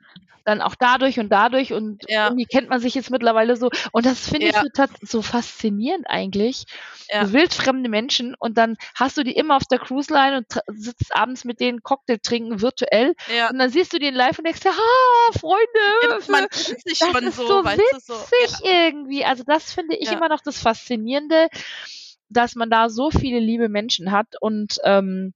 [0.45, 2.25] dann auch dadurch und dadurch und Ja.
[2.27, 3.69] irgendwie kennt man sich jetzt mittlerweile so.
[3.93, 4.61] Und das finde ich Ja.
[4.63, 6.65] so, tat- so faszinierend eigentlich.
[7.09, 7.25] Ja.
[7.25, 10.45] So wildfremde Menschen und dann hast du die immer auf der Cruise Line und
[10.77, 13.49] sitzt abends mit denen Cocktail trinken virtuell Ja.
[13.51, 16.99] und dann siehst du den live und denkst dir, ha, Freunde, Und man kennt sich
[16.99, 18.13] das schon ist so, so weißt du, so.
[18.13, 19.23] witzig irgendwie.
[19.23, 20.17] Also das finde ich Ja.
[20.17, 21.47] immer noch das Faszinierende,
[22.33, 25.33] dass man da so viele liebe Menschen hat und ähm,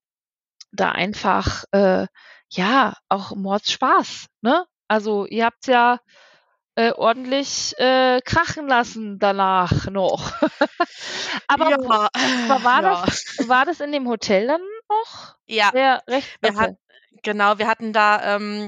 [0.71, 2.07] da einfach äh,
[2.51, 4.27] ja auch Mordspaß.
[4.41, 4.65] Ne?
[4.87, 5.99] Also ihr habt ja
[6.75, 10.31] äh, ordentlich äh, krachen lassen danach noch.
[11.47, 12.09] Aber ja, wa-
[12.47, 13.05] war, war, ja.
[13.05, 15.35] das, war das in dem Hotel dann noch?
[15.47, 15.71] ja.
[15.71, 16.37] Sehr recht.
[16.41, 16.75] Wir okay.
[17.23, 18.67] Genau, wir hatten da, ähm,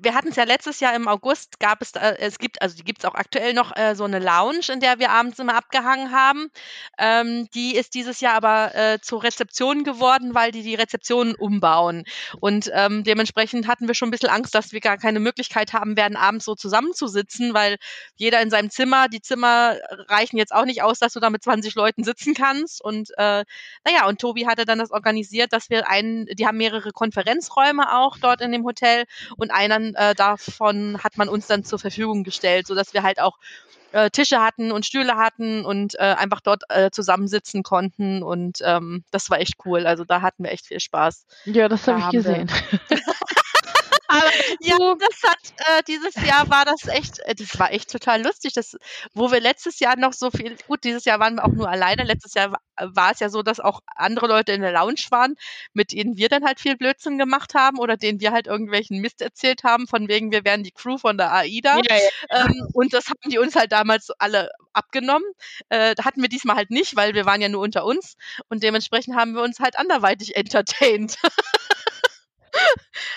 [0.00, 2.84] wir hatten es ja letztes Jahr im August, gab es, da, es gibt, also die
[2.84, 6.12] gibt es auch aktuell noch äh, so eine Lounge, in der wir abends immer abgehangen
[6.12, 6.50] haben.
[6.98, 12.04] Ähm, die ist dieses Jahr aber äh, zur Rezeption geworden, weil die die Rezeption umbauen.
[12.40, 15.96] Und ähm, dementsprechend hatten wir schon ein bisschen Angst, dass wir gar keine Möglichkeit haben
[15.96, 17.76] werden, abends so zusammenzusitzen, weil
[18.16, 19.76] jeder in seinem Zimmer, die Zimmer
[20.08, 22.82] reichen jetzt auch nicht aus, dass du da mit 20 Leuten sitzen kannst.
[22.82, 23.44] Und äh,
[23.84, 28.18] naja, und Tobi hatte dann das organisiert, dass wir einen, die haben mehrere Konferenzräume auch
[28.18, 29.04] dort in dem Hotel
[29.36, 33.38] und einen äh, davon hat man uns dann zur Verfügung gestellt, sodass wir halt auch
[33.92, 39.04] äh, Tische hatten und Stühle hatten und äh, einfach dort äh, zusammensitzen konnten und ähm,
[39.10, 39.86] das war echt cool.
[39.86, 41.26] Also da hatten wir echt viel Spaß.
[41.46, 42.50] Ja, das Da habe ich gesehen.
[44.08, 44.30] Aber
[44.60, 45.38] Ja, das hat
[45.78, 48.54] äh, dieses Jahr war das echt, äh, das war echt total lustig.
[48.54, 48.76] Das,
[49.14, 52.04] wo wir letztes Jahr noch so viel, gut, dieses Jahr waren wir auch nur alleine.
[52.04, 52.60] Letztes Jahr wa-
[52.94, 55.34] war es ja so, dass auch andere Leute in der Lounge waren,
[55.74, 59.20] mit denen wir dann halt viel Blödsinn gemacht haben oder denen wir halt irgendwelchen Mist
[59.20, 61.80] erzählt haben, von wegen wir wären die Crew von der AIDA.
[61.88, 62.10] ja, ja.
[62.30, 65.26] Ähm, und das haben die uns halt damals alle abgenommen.
[65.68, 68.16] Äh, hatten wir diesmal halt nicht, weil wir waren ja nur unter uns
[68.48, 71.16] und dementsprechend haben wir uns halt anderweitig entertained.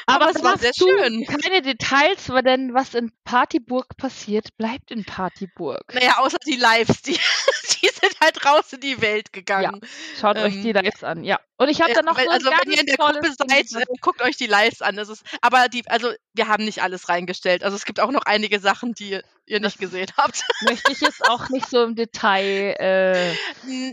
[0.06, 1.26] Aber es war sehr schön.
[1.26, 5.94] Keine Details, weil denn was in Partyburg passiert, bleibt in Partyburg.
[5.94, 7.18] Naja, außer die Lives, die,
[7.82, 9.82] die sind halt raus in die Welt gegangen.
[10.20, 11.40] Schaut euch ähm, die Lives an, ja.
[11.58, 13.72] Und ich habe Ja, dann noch wenn, so also wenn ihr in der Gruppe seid,
[13.74, 14.96] äh, guckt euch die Lives an.
[14.96, 17.64] Das ist, aber die, also wir haben nicht alles reingestellt.
[17.64, 20.44] Also es gibt auch noch einige Sachen, die ihr nicht gesehen habt.
[20.62, 22.76] möchte ich jetzt auch nicht so im Detail.
[22.80, 23.34] Äh,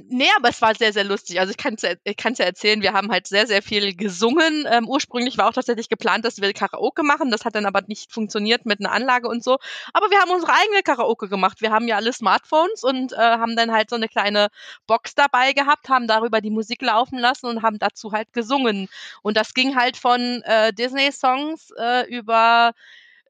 [0.08, 1.40] Nee, aber es war sehr, sehr lustig.
[1.40, 4.66] Also ich kann es ja, ich ja erzählen, wir haben halt sehr, sehr viel gesungen.
[4.70, 7.30] Ähm, ursprünglich war auch tatsächlich geplant, dass wir Karaoke machen.
[7.30, 9.58] Das hat dann aber nicht funktioniert mit einer Anlage und so.
[9.92, 11.60] Aber wir haben unsere eigene Karaoke gemacht.
[11.60, 14.48] Wir haben ja alle Smartphones und äh, haben dann halt so eine kleine
[14.86, 18.88] Box dabei gehabt, haben darüber die Musik laufen lassen und haben dazu halt gesungen.
[19.22, 22.72] Und das ging halt von äh, Disney-Songs äh, über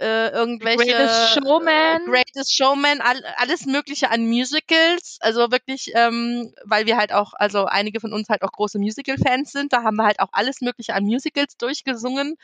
[0.00, 2.04] äh, irgendwelche Greatest Showman.
[2.06, 5.18] Greatest Showman, all, alles Mögliche an Musicals.
[5.20, 9.50] Also wirklich, ähm, weil wir halt auch, also einige von uns halt auch große Musical-Fans
[9.52, 12.36] sind, da haben wir halt auch alles Mögliche an Musicals durchgesungen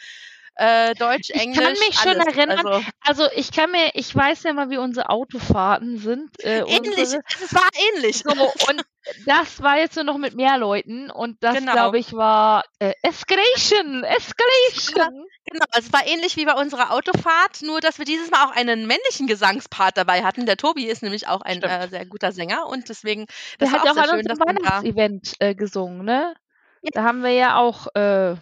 [0.56, 1.58] äh, Deutsch, Englisch.
[1.58, 2.36] Ich kann mich schon alles.
[2.36, 2.66] erinnern.
[2.66, 6.30] Also, Also ich kann mir, ich weiß ja mal, wie unsere Autofahrten sind.
[6.44, 8.18] Äh, ähnlich, unsere, es war ähnlich.
[8.18, 8.30] so,
[8.70, 8.82] und
[9.26, 11.72] das war jetzt nur noch mit mehr Leuten und das, Genau.
[11.72, 15.26] glaube ich, war äh, Escalation, Escalation.
[15.50, 18.52] Genau, also es war ähnlich wie bei unserer Autofahrt, nur dass wir dieses Mal auch
[18.52, 20.46] einen männlichen Gesangspart dabei hatten.
[20.46, 23.26] Der Tobi ist nämlich auch ein äh, sehr guter Sänger und deswegen,
[23.60, 26.34] Der das hat auch auch an schön, unserem Weihnachtsevent äh, gesungen, ne?
[26.82, 26.90] Ja.
[26.92, 28.36] Da haben wir ja auch äh,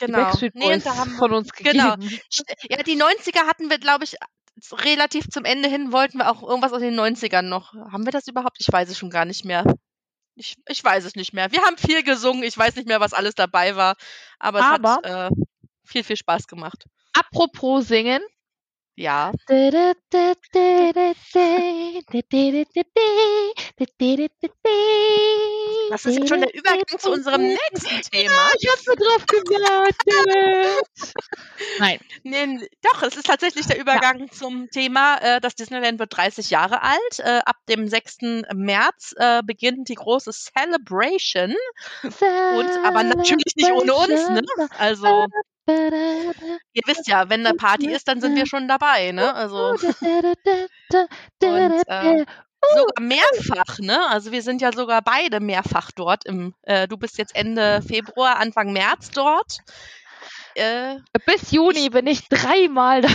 [0.00, 1.96] die genau, Backstreet nee, und Boys da haben von uns genau.
[1.96, 2.20] gegeben.
[2.68, 4.16] ja, die 90er hatten wir, glaube ich,
[4.72, 7.74] relativ zum Ende hin wollten wir auch irgendwas aus den 90ern noch.
[7.74, 8.56] Haben wir das überhaupt?
[8.60, 9.64] Ich weiß es schon gar nicht mehr.
[10.34, 11.50] Ich, ich weiß es nicht mehr.
[11.52, 12.42] Wir haben viel gesungen.
[12.42, 13.96] Ich weiß nicht mehr, was alles dabei war.
[14.38, 15.30] Aber es Aber- hat äh,
[15.84, 16.84] viel, viel Spaß gemacht.
[17.12, 18.22] Apropos singen.
[18.98, 19.30] Ja.
[25.90, 28.50] Das ist jetzt schon der Übergang zu unserem nächsten Thema.
[28.58, 30.84] Ich hab nur drauf gewartet.
[31.78, 35.18] Nein, Nee, doch, es ist tatsächlich der Übergang zum Thema.
[35.18, 37.18] Äh, das Disneyland wird 30 Jahre alt.
[37.18, 38.18] Äh, ab dem 6.
[38.52, 41.54] März äh, beginnt die große Celebration.
[42.02, 44.42] Und, aber natürlich nicht ohne uns, ne?
[44.76, 45.26] Also,
[45.68, 49.34] ihr wisst ja, wenn eine Party ist, dann sind wir schon dabei, ne?
[49.34, 49.82] Also, und,
[51.86, 52.24] äh,
[52.74, 54.06] sogar mehrfach, ne?
[54.08, 56.24] Also, wir sind ja sogar beide mehrfach dort.
[56.26, 59.58] Im, äh, du bist jetzt Ende Februar, Anfang März dort.
[60.54, 63.08] Äh, Bis Juni bin ich dreimal da.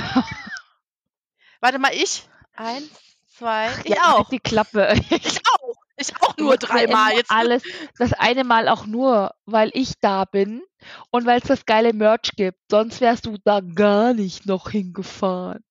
[1.60, 2.28] warte mal, ich.
[2.56, 2.90] Eins,
[3.28, 4.30] zwei, ich Ja, halt auch.
[4.30, 4.96] Die Klappe.
[5.10, 5.73] Ich auch.
[5.98, 7.14] Ich auch nur mir dreimal.
[7.14, 7.64] Jetzt alles.
[8.00, 10.64] Das eine Mal auch nur, weil ich da bin
[11.12, 12.60] und weil es das geile Merch gibt.
[12.70, 15.64] Sonst wärst du da gar nicht noch hingefahren.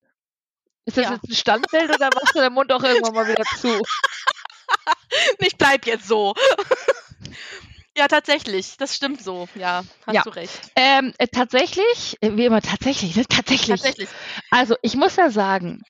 [0.85, 1.13] Ist das Ja.
[1.15, 3.81] jetzt ein Standbild oder machst du den Mund auch irgendwann mal wieder zu?
[5.39, 6.35] ich bleib jetzt so.
[7.97, 8.77] ja, tatsächlich.
[8.79, 9.49] Das stimmt so.
[9.55, 10.23] Ja, hast Ja.
[10.23, 10.53] du recht.
[10.77, 13.25] Ähm, äh, tatsächlich, äh, wie immer tatsächlich, ne?
[13.29, 13.81] tatsächlich.
[13.81, 14.09] Tatsächlich.
[14.51, 15.83] Also ich muss ja sagen,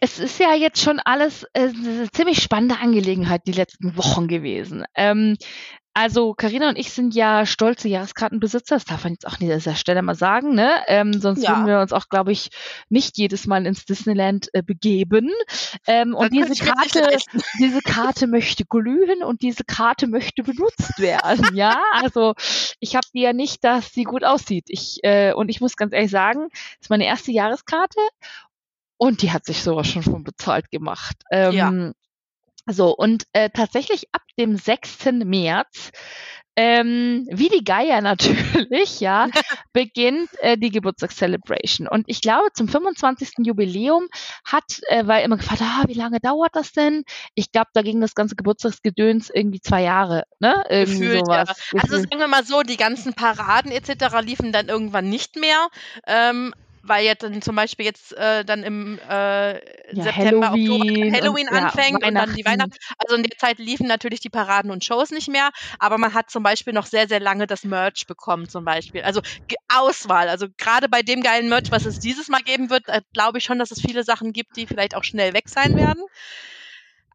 [0.00, 4.84] es ist ja jetzt schon alles äh, eine ziemlich spannende Angelegenheit die letzten Wochen gewesen.
[4.94, 5.36] Ähm,
[5.94, 9.58] also Karina und ich sind ja stolze Jahreskartenbesitzer, das darf man jetzt auch nicht an
[9.58, 10.70] dieser Stelle mal sagen, ne?
[10.86, 11.50] Ähm, sonst Ja.
[11.50, 12.50] würden wir uns auch, glaube ich,
[12.88, 15.28] nicht jedes Mal ins Disneyland äh, begeben.
[15.88, 17.08] Ähm, und diese Karte,
[17.58, 21.56] diese Karte möchte glühen und diese Karte möchte benutzt werden.
[21.56, 22.34] ja, also
[22.78, 24.66] ich habe die ja nicht, dass sie gut aussieht.
[24.68, 27.98] Ich äh, und ich muss ganz ehrlich sagen, das ist meine erste Jahreskarte
[28.98, 31.16] und die hat sich sowas schon von bezahlt gemacht.
[31.30, 31.92] Ähm, Ja.
[32.70, 35.24] So, und äh, tatsächlich ab dem 6.
[35.24, 35.90] März,
[36.54, 39.28] ähm, wie die Geier natürlich, ja,
[39.72, 41.86] beginnt äh, die Geburtstagscelebration.
[41.88, 43.46] Und ich glaube, zum 25.
[43.46, 44.08] Jubiläum
[44.44, 47.04] hat, äh, weil immer gefragt, ah, wie lange dauert das denn?
[47.34, 50.64] Ich glaube, da ging das ganze Geburtstagsgedöns irgendwie zwei Jahre, ne?
[50.68, 51.46] Irgendwie Gefühlt, ja.
[51.46, 51.48] sowas.
[51.48, 52.10] Also Gefühlt.
[52.10, 54.20] sagen wir mal so, die ganzen Paraden etc.
[54.22, 55.68] liefen dann irgendwann nicht mehr.
[56.06, 59.54] Ähm, weil jetzt dann zum Beispiel jetzt äh, dann im äh,
[59.94, 62.72] Ja, September, Oktober Halloween Halloween und, ja, anfängt und dann die Weihnachten.
[62.98, 66.30] Also in der Zeit liefen natürlich die Paraden und Shows nicht mehr, aber man hat
[66.30, 69.02] zum Beispiel noch sehr, sehr lange das Merch bekommen zum Beispiel.
[69.02, 69.20] Also
[69.68, 70.28] Auswahl.
[70.28, 73.44] Also gerade bei dem geilen Merch, was es dieses Mal geben wird, äh, glaube ich
[73.44, 76.02] schon, dass es viele Sachen gibt, die vielleicht auch schnell weg sein werden.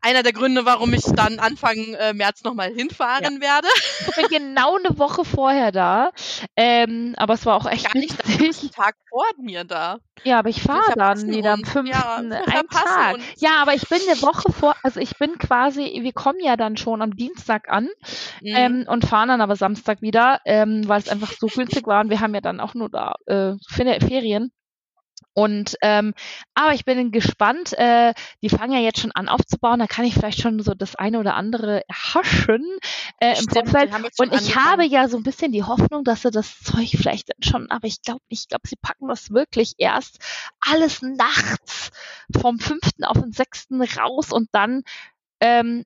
[0.06, 3.68] Einer der Gründe, warum ich dann Anfang äh, März nochmal hinfahren werde.
[4.10, 6.12] Ich bin genau eine Woche vorher da.
[6.58, 9.99] Ähm, aber es war auch echt Gar nicht ganzen Tag vor mir da.
[10.26, 11.70] Ja, aber ich fahre dann wieder am uns.
[11.72, 11.89] 5.
[11.89, 12.32] Ja, einen
[12.70, 13.16] Tag.
[13.38, 16.76] Ja, aber ich bin eine Woche vor, also ich bin quasi, wir kommen ja dann
[16.76, 17.88] schon am Dienstag an
[18.41, 18.56] Mhm.
[18.56, 22.10] ähm, und fahren dann aber Samstag wieder, ähm, weil es einfach so günstig war und
[22.10, 24.51] wir haben ja dann auch nur da äh, Fer- Ferien.
[25.34, 26.14] Und ähm,
[26.54, 27.74] aber ich bin gespannt.
[27.74, 29.80] Äh, die fangen ja jetzt schon an aufzubauen.
[29.80, 32.66] Da kann ich vielleicht schon so das eine oder andere erhaschen
[33.20, 33.94] äh, im Stimmt, die Vorfeld.
[34.20, 34.66] Und ich angefangen.
[34.66, 37.88] habe ja so ein bisschen die Hoffnung, dass sie das Zeug vielleicht dann schon, aber
[37.88, 38.44] ich glaube nicht.
[38.44, 40.18] Ich glaube, sie packen das wirklich erst
[40.60, 41.92] alles nachts
[42.40, 42.80] vom 5.
[43.04, 43.68] auf den 6.
[43.98, 44.84] raus und dann
[45.40, 45.84] ähm,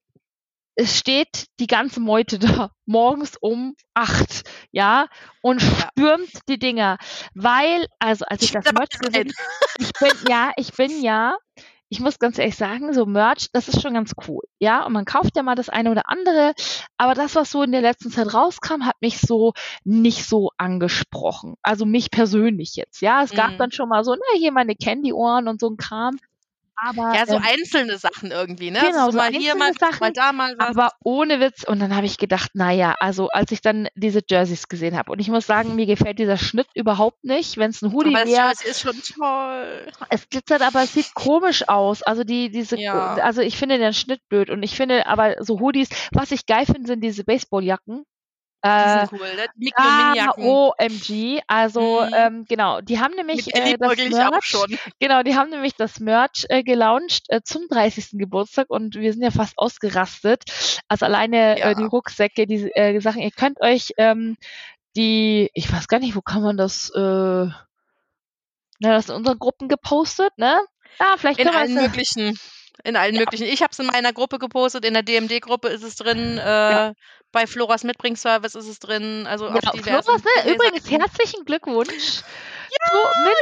[0.78, 5.08] es steht die ganze Meute da morgens um acht, ja,
[5.42, 5.90] und Ja.
[5.92, 6.98] stürmt die Dinger,
[7.36, 9.34] weil, also als ich Ich das Merch gesehen,
[9.78, 11.38] ich bin, ja, ich bin ja,
[11.90, 15.06] ich muss ganz ehrlich sagen, so Merch, das ist schon ganz cool, ja, und man
[15.06, 16.54] kauft ja mal das eine oder andere,
[16.98, 19.54] aber das, was so in der letzten Zeit rauskam, hat mich so
[19.84, 23.58] nicht so angesprochen, also mich persönlich jetzt, ja, es gab Mhm.
[23.58, 26.18] dann schon mal so, na, hier meine Candy-Ohren und so ein Kram,
[26.78, 28.80] Aber, Ja, so ähm, einzelne Sachen irgendwie, ne?
[28.80, 30.70] Genau, also so mal hier, mal, Sachen, mal da, mal was.
[30.70, 31.64] aber ohne Witz.
[31.64, 35.12] Und dann habe ich gedacht, naja, also als ich dann diese Jerseys gesehen habe.
[35.12, 37.58] Und ich muss sagen, mir gefällt dieser Schnitt überhaupt nicht.
[37.58, 39.88] Wenn es ein Hoodie aber das wäre, ist schon toll.
[40.10, 42.04] es glitzert, aber es sieht komisch aus.
[42.04, 43.16] Also die, diese, Ja.
[43.16, 44.50] also ich finde den Schnitt blöd.
[44.50, 48.04] Und ich finde aber so Hoodies, was ich geil finde, sind diese Baseballjacken.
[48.64, 49.46] Die Äh, sind cool, ne?
[49.56, 50.34] Mickey ah.
[50.38, 52.14] OMG, also Mhm.
[52.16, 54.68] ähm, genau, die haben nämlich äh, das Merch, schon.
[55.00, 58.12] genau, die haben nämlich das Merch äh, gelauncht äh, zum 30.
[58.14, 60.44] Geburtstag und wir sind ja fast ausgerastet.
[60.88, 61.70] Also alleine Ja.
[61.72, 64.38] äh, die Rucksäcke, die äh, Sachen, ihr könnt euch ähm,
[64.96, 67.54] die, ich weiß gar nicht, wo kann man das, äh, na,
[68.80, 70.60] das in unseren Gruppen gepostet, ne?
[71.00, 72.40] Ja, vielleicht In können wir allen äh, möglichen.
[72.84, 73.46] In allen möglichen.
[73.48, 76.94] Ich habe es in meiner Gruppe gepostet, in der DMD-Gruppe ist es drin, äh, Ja.
[77.32, 80.54] bei Floras Mitbringservice ist es drin, also auf Genau, diversen Floras, ne?
[80.54, 82.22] Übrigens, herzlichen Glückwunsch.
[82.70, 83.00] Ja, so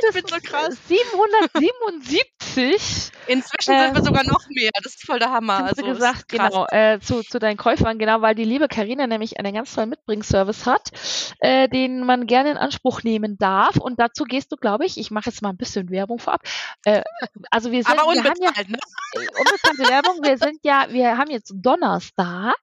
[0.10, 0.78] ich bin so krass.
[0.88, 2.56] 777
[3.28, 4.70] Inzwischen äh, sind wir sogar noch mehr.
[4.84, 5.66] Das ist voll der Hammer.
[5.66, 9.54] Also gesagt, genau, äh, zu, zu deinen Käufern, genau, weil die liebe Karina nämlich einen
[9.54, 10.92] ganz tollen Mitbringservice hat,
[11.40, 13.78] äh, den man gerne in Anspruch nehmen darf.
[13.78, 16.42] Und dazu gehst du, glaube ich, ich mache jetzt mal ein bisschen Werbung vorab.
[16.84, 17.02] Äh,
[17.50, 18.78] also wir sind, Aber wir haben ja unbezahlt, ne?
[19.40, 22.56] unbekannte Werbung, wir sind ja, wir haben jetzt Donnerstag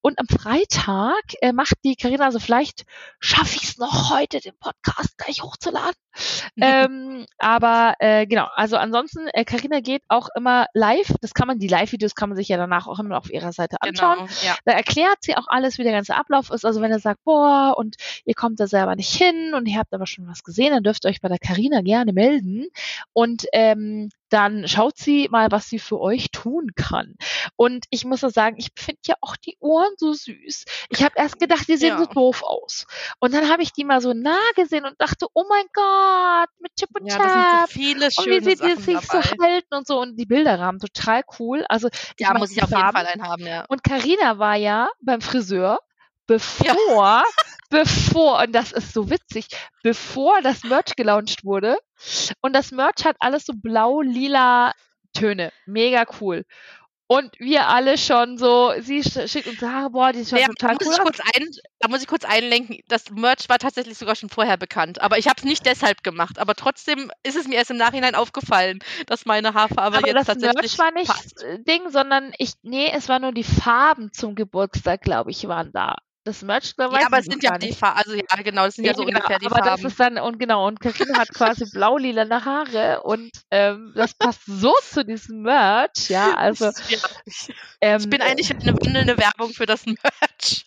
[0.00, 2.84] und am Freitag äh, macht die Karina, also vielleicht
[3.20, 5.83] schaffe ich es noch heute, den Podcast gleich hochzuladen.
[6.60, 11.12] ähm, aber äh, genau, also ansonsten, äh, Carina geht auch immer live.
[11.20, 13.76] Das kann man, die Live-Videos kann man sich ja danach auch immer auf ihrer Seite
[13.80, 14.18] anschauen.
[14.18, 14.56] Genau, ja.
[14.64, 16.64] Da erklärt sie auch alles, wie der ganze Ablauf ist.
[16.64, 19.92] Also wenn ihr sagt, boah, und ihr kommt da selber nicht hin und ihr habt
[19.92, 22.66] aber schon was gesehen, dann dürft ihr euch bei der Carina gerne melden.
[23.12, 27.14] Und ähm, dann schaut sie mal, was sie für euch tun kann.
[27.56, 30.64] Und ich muss sagen, ich finde ja auch die Ohren so süß.
[30.90, 31.98] Ich habe erst gedacht, die sehen Ja.
[31.98, 32.86] so doof aus.
[33.20, 36.74] Und dann habe ich die mal so nah gesehen und dachte, oh mein Gott, mit
[36.76, 37.60] Chip und Ja, sind Chap.
[37.68, 40.00] so viele und wie sie die sich so halten und so.
[40.00, 41.64] Und die Bilderrahmen total cool.
[41.68, 42.96] Also Ja, muss ich auf jeden Farben.
[42.96, 43.64] Fall einen haben, ja.
[43.68, 45.78] Und Karina war ja beim Friseur,
[46.26, 47.22] bevor,
[47.74, 49.48] bevor, und das ist so witzig,
[49.82, 51.76] bevor das Merch gelauncht wurde.
[52.40, 54.72] Und das Merch hat alles so blau-lila
[55.12, 55.52] Töne.
[55.66, 56.44] Mega cool.
[57.06, 60.52] Und wir alle schon so, sie sch- schickt uns Haare, boah, die schaut Ja, da,
[60.54, 61.48] total muss cool ich ein,
[61.78, 62.78] da muss ich kurz einlenken.
[62.88, 65.02] Das Merch war tatsächlich sogar schon vorher bekannt.
[65.02, 66.38] Aber ich habe es nicht deshalb gemacht.
[66.38, 70.26] Aber trotzdem ist es mir erst im Nachhinein aufgefallen, dass meine Haarfarbe Aber jetzt das
[70.28, 71.44] tatsächlich Merch war nicht passt.
[71.68, 75.96] Ding, sondern ich, nee, es war nur die Farben zum Geburtstag, glaube ich, waren da.
[76.24, 77.72] Das Merch, da weiß Ja, aber es sind ja die.
[77.72, 77.98] Farben.
[77.98, 79.86] Also ja, genau, das sind ja Ja, so genau, ungefähr die aber das Farben.
[79.88, 84.72] ist dann, und genau, und Karina hat quasi blau-lilane Haare und ähm, das passt so
[84.82, 87.52] zu diesem Merch, ja, also ja, ich,
[87.82, 90.66] ähm, ich bin eigentlich eine wandelnde Werbung für das Merch.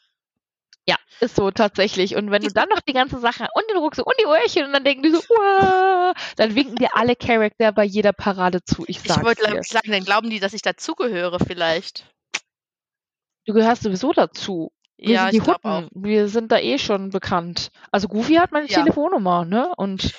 [0.88, 2.16] ja, ist so tatsächlich.
[2.16, 4.74] Und wenn du dann noch die ganze Sache und den Rucksack und die Ohrchen und
[4.74, 8.86] dann denken die so, Uah, dann winken dir alle Charakter bei jeder Parade zu.
[8.88, 9.64] Ich Ich wollte dir.
[9.64, 12.06] sagen, dann glauben die, dass ich dazugehöre vielleicht.
[13.46, 14.72] Du gehörst sowieso dazu.
[14.98, 15.52] Wir Ja, sind die.
[15.52, 15.90] Hutten.
[15.94, 17.70] Wir sind da eh schon bekannt.
[17.92, 18.80] Also Goofy hat meine Ja.
[18.82, 19.74] Telefonnummer, ne?
[19.78, 20.14] Und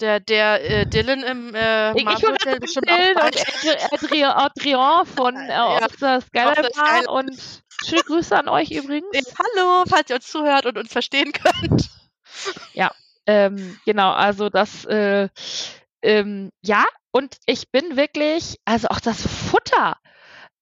[0.00, 2.96] Der, der äh, Dylan im äh, ich, ich Hotel mit bestimmt und
[4.32, 9.08] Adrian, von äh, Ja, der Skyline Bar und schöne Grüße an euch übrigens.
[9.12, 11.90] Ja, hallo, falls ihr uns zuhört und uns verstehen könnt.
[13.26, 15.28] Ähm, genau, also das, äh,
[16.02, 19.96] ähm, ja, und ich bin wirklich, also auch das Futter.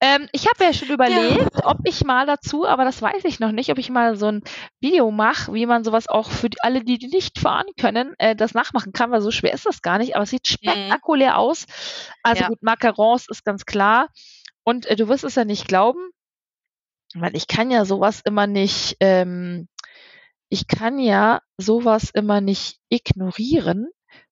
[0.00, 3.50] Ähm, ich habe ja schon überlegt, ob ich mal dazu, aber das weiß ich noch
[3.50, 4.42] nicht, ob ich mal so ein
[4.80, 8.36] Video mache, wie man sowas auch für die, alle, die, die nicht fahren können, äh,
[8.36, 11.66] das nachmachen kann, weil so schwer ist das gar nicht, aber es sieht spektakulär aus.
[12.22, 12.48] Also Ja.
[12.48, 14.08] gut, Macarons ist ganz klar.
[14.62, 16.10] Und äh, du wirst es ja nicht glauben,
[17.14, 19.68] weil ich kann ja sowas immer nicht, ähm,
[20.48, 23.88] ich kann ja sowas immer nicht ignorieren.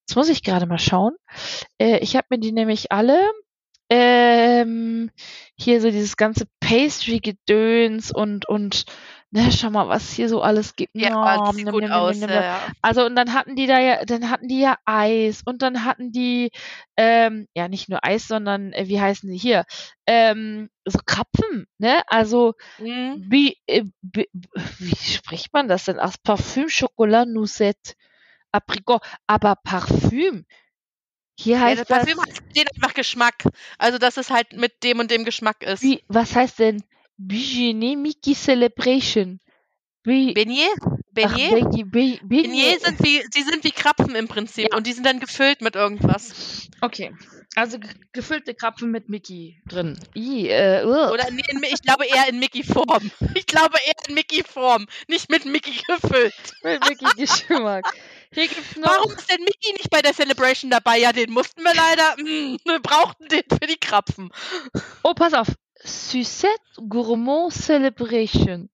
[0.07, 1.15] Jetzt muss ich gerade mal schauen.
[1.79, 3.21] Äh, ich habe mir die nämlich alle
[3.89, 5.11] ähm,
[5.57, 8.85] hier so dieses ganze Pastry-Gedöns und und
[9.31, 10.95] ne, schau mal, was hier so alles gibt.
[10.97, 12.21] Ja, sieht gut aus.
[12.83, 16.13] Also und dann hatten die da ja, dann hatten die ja Eis und dann hatten
[16.13, 16.51] die
[16.97, 19.65] ähm, ja nicht nur Eis, sondern äh, wie heißen die hier?
[20.07, 22.03] Ähm, so Krapfen, ne?
[22.09, 23.25] Also Mhm.
[23.29, 24.29] wie, äh, wie,
[24.79, 26.19] wie spricht man das denn aus?
[26.19, 27.95] Parfüm, Chocolat, Noisette,
[28.53, 30.45] Aprikot, aber Parfüm.
[31.39, 33.45] Hier Ja, heißt das das, Parfüm hat den einfach Geschmack.
[33.79, 35.83] Also, dass es halt mit dem und dem Geschmack ist.
[35.83, 36.83] wie, was heißt denn
[37.19, 39.41] Bijounet Mickey Celebration?
[40.05, 40.59] Wie, Beignet?
[41.13, 41.51] Beignet?
[41.51, 42.81] Beignet, Be- Beignet Beignet.
[42.85, 44.77] sind wie, sie sind wie Krapfen im Prinzip Ja.
[44.77, 46.69] und die sind dann gefüllt mit irgendwas.
[46.81, 47.13] Okay,
[47.57, 49.99] also ge- gefüllte Krapfen mit Mickey drin.
[50.15, 51.11] I, äh, ugh.
[51.13, 53.11] Oder nee, in, ich glaube eher in Mickey-Form.
[53.35, 56.35] Ich glaube eher in Mickey-Form, nicht mit Mickey gefüllt.
[56.63, 57.07] mit Mickey
[58.83, 60.99] Warum ist denn Mickey nicht bei der Celebration dabei?
[60.99, 62.17] Ja, den mussten wir leider.
[62.23, 64.31] Mm, wir brauchten den für die Krapfen.
[65.03, 65.49] Oh, pass auf.
[65.85, 66.59] Sucette
[66.89, 68.69] Gourmand Celebration.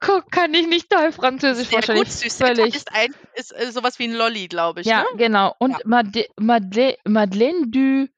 [0.00, 2.08] Guck, kann ich nicht toll Französisch Sehr wahrscheinlich.
[2.08, 2.74] gut, völlig.
[2.74, 4.86] ist, ein, ist äh, sowas wie ein Lolli, glaube ich.
[4.86, 5.06] Ja, Ne?
[5.16, 5.54] genau.
[5.58, 5.78] Und Ja.
[5.84, 8.08] Made Madele Madeleine du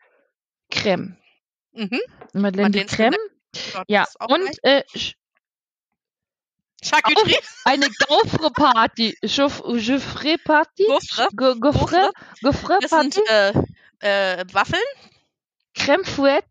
[0.72, 1.14] Crème.
[1.72, 2.01] Mhm.
[2.33, 3.16] Madeleine du Madeleine Crème.
[3.72, 4.83] Gott, Ja, und äh,
[6.83, 7.39] Charcuterie.
[7.64, 9.16] eine Gaufre-Party.
[9.22, 10.87] Gaufre-Party?
[10.87, 11.29] Gaufre.
[11.35, 11.59] Gaufre?
[11.61, 11.61] Gaufre?
[11.61, 12.12] Gaufre.
[12.43, 13.11] Das Gaufre-Party?
[13.11, 13.29] sind
[14.03, 14.83] äh, äh, Waffeln.
[15.77, 16.47] Crème Fouette?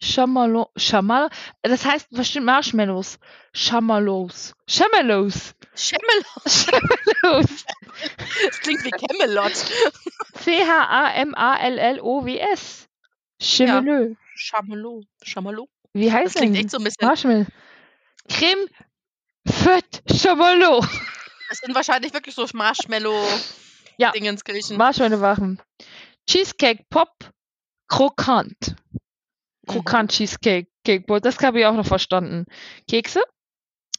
[0.00, 0.70] Chamallow.
[0.76, 1.28] Chamal
[1.62, 3.18] das heißt bestimmt Marshmallows.
[3.52, 4.54] Chamallows.
[4.68, 5.54] Chamallows.
[5.74, 6.24] Schemmel.
[6.46, 7.64] Chamallows.
[8.46, 9.52] Das klingt wie Camelot.
[11.58, 12.88] C-H-A-M-A-L-L-O-W-S.
[13.40, 14.16] Chamallow.
[14.36, 15.02] Chamallow.
[15.24, 15.68] Chamallow.
[15.94, 16.60] Wie heißt Das klingt denn?
[16.62, 17.06] echt so ein bisschen.
[17.06, 17.46] Marshmallow.
[18.30, 18.68] Crème
[19.50, 20.84] Fouette Chamallow.
[21.48, 23.26] Das sind wahrscheinlich wirklich so Marshmallow.
[23.96, 24.12] Ja.
[24.76, 25.60] Marshmallow-Wachen.
[26.28, 27.10] Cheesecake Pop
[27.88, 28.76] Krokant.
[28.92, 29.66] Mhm.
[29.66, 31.20] Krokant Cheesecake Cake Bowl.
[31.20, 32.44] Das habe ich auch noch verstanden.
[32.88, 33.22] Kekse.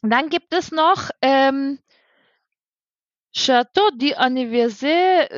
[0.02, 1.78] Und dann gibt es noch ähm,
[3.32, 5.28] Chateau d'Anniversaire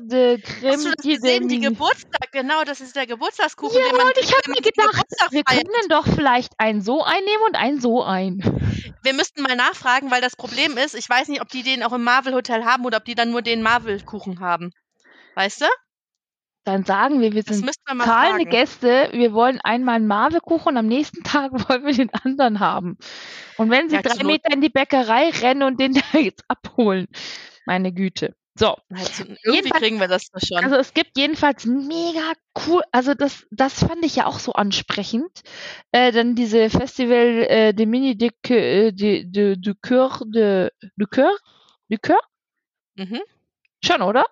[0.00, 1.48] de Hast Crème du das gesehen?
[1.48, 5.04] Die Geburtstag, genau, das ist der Geburtstagskuchen, Ja, den man und ich habe mir gedacht,
[5.30, 8.40] wir können doch vielleicht einen so einnehmen und einen so ein.
[9.02, 11.92] Wir müssten mal nachfragen, weil das Problem ist, ich weiß nicht, ob die den auch
[11.92, 14.72] im Marvel Hotel haben oder ob die dann nur den Marvel Kuchen haben.
[15.34, 15.66] Weißt du?
[16.66, 18.44] Dann sagen wir, wir sind zahlende.
[18.46, 22.98] Gäste, wir wollen einmal einen Marve-Kuchen und am nächsten Tag wollen wir den anderen haben.
[23.56, 27.06] Und wenn sie Ja, drei Meter in die Bäckerei rennen und den da jetzt abholen.
[27.66, 28.34] Meine Güte.
[28.58, 30.64] So, Also, irgendwie kriegen wir das schon.
[30.64, 32.32] also es gibt jedenfalls mega
[32.66, 35.42] cool, also das, das fand ich ja auch so ansprechend.
[35.92, 41.06] Äh, dann diese Festival äh, de Mini de, äh, de, de, de Coeur de, de
[41.06, 41.36] Coeur?
[41.88, 42.20] De Coeur?
[42.96, 43.20] mhm.
[43.84, 44.24] Schon, oder?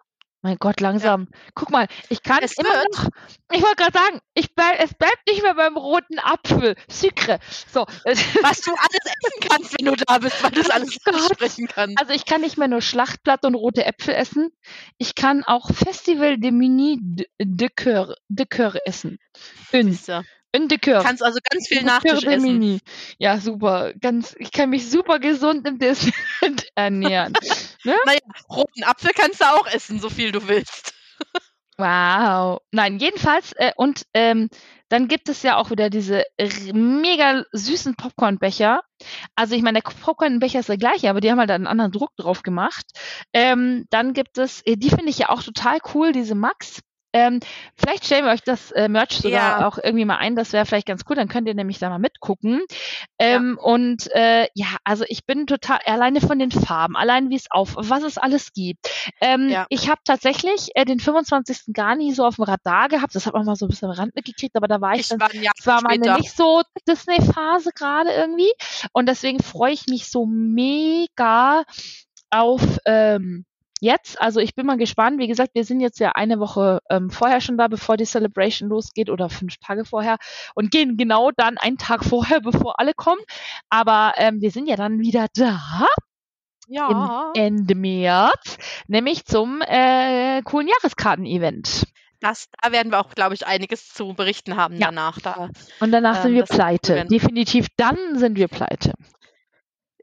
[0.44, 1.28] Mein Gott, langsam.
[1.54, 2.94] Guck mal, ich kann Es immer wird.
[2.98, 3.08] noch.
[3.50, 6.76] Ich wollte gerade sagen, ich bleib, es bleibt nicht mehr beim roten Apfel.
[6.86, 7.38] Sucre.
[7.72, 7.80] So.
[8.04, 11.14] Was du alles essen kannst, wenn du da bist, weil du es alles Gott.
[11.14, 11.98] aussprechen kannst.
[11.98, 14.50] Also ich kann nicht mehr nur Schlachtblatt und rote Äpfel essen.
[14.98, 16.98] Ich kann auch Festival de Mini
[17.40, 19.16] de, Coeur, de Coeur essen.
[19.72, 20.24] Siehste.
[20.54, 21.02] In Coeur.
[21.02, 22.42] kannst also ganz viel Nachtisch essen.
[22.42, 22.80] Mini.
[23.18, 23.92] Ja, super.
[24.00, 27.32] Ganz, ich kann mich super gesund im Disneyland ernähren.
[27.84, 30.94] Naja, roten Apfel kannst du auch essen, so viel du willst.
[31.76, 32.60] Wow.
[32.70, 34.48] Nein, jedenfalls, äh, und ähm,
[34.88, 36.22] dann gibt es ja auch wieder diese
[36.72, 38.82] mega süßen Popcornbecher.
[39.34, 42.10] Also ich meine, der Popcornbecher ist der gleiche, aber die haben halt einen anderen Druck
[42.16, 42.86] drauf gemacht.
[43.32, 46.80] Ähm, dann gibt es, äh, die finde ich ja auch total cool, diese Max.
[47.14, 47.40] Ähm,
[47.76, 49.66] vielleicht stellen wir euch das äh, Merch sogar Ja.
[49.66, 51.98] auch irgendwie mal ein, das wäre vielleicht ganz cool, dann könnt ihr nämlich da mal
[51.98, 52.60] mitgucken.
[53.18, 57.46] Ähm, Und äh, ja, also ich bin total, alleine von den Farben, allein wie es
[57.50, 58.90] auf, was es alles gibt.
[59.20, 59.66] Ähm, Ja.
[59.68, 61.72] Ich habe tatsächlich äh, den 25.
[61.72, 63.94] gar nie so auf dem Radar gehabt, das hat man mal so ein bisschen am
[63.96, 66.16] Rand mitgekriegt, aber da war ich, Ich dann war es war meine später.
[66.18, 68.52] nicht so Disney-Phase gerade irgendwie.
[68.92, 71.64] Und deswegen freue ich mich so mega
[72.30, 73.44] auf ähm,
[73.84, 74.20] jetzt.
[74.20, 75.18] Also ich bin mal gespannt.
[75.20, 78.68] Wie gesagt, wir sind jetzt ja eine Woche ähm, vorher schon da, bevor die Celebration
[78.68, 80.16] losgeht oder fünf Tage vorher
[80.54, 83.20] und gehen genau dann einen Tag vorher, bevor alle kommen.
[83.70, 85.60] Aber ähm, wir sind ja dann wieder da
[86.66, 87.30] Ja.
[87.34, 88.56] im Ende März,
[88.88, 91.84] nämlich zum äh, coolen Jahreskarten-Event.
[92.20, 94.86] Das, da werden wir auch, glaube ich, einiges zu berichten haben Ja.
[94.86, 95.18] danach.
[95.20, 97.04] Da, Und danach sind Ähm, wir wird cool pleite.
[97.04, 98.94] Definitiv dann sind wir pleite.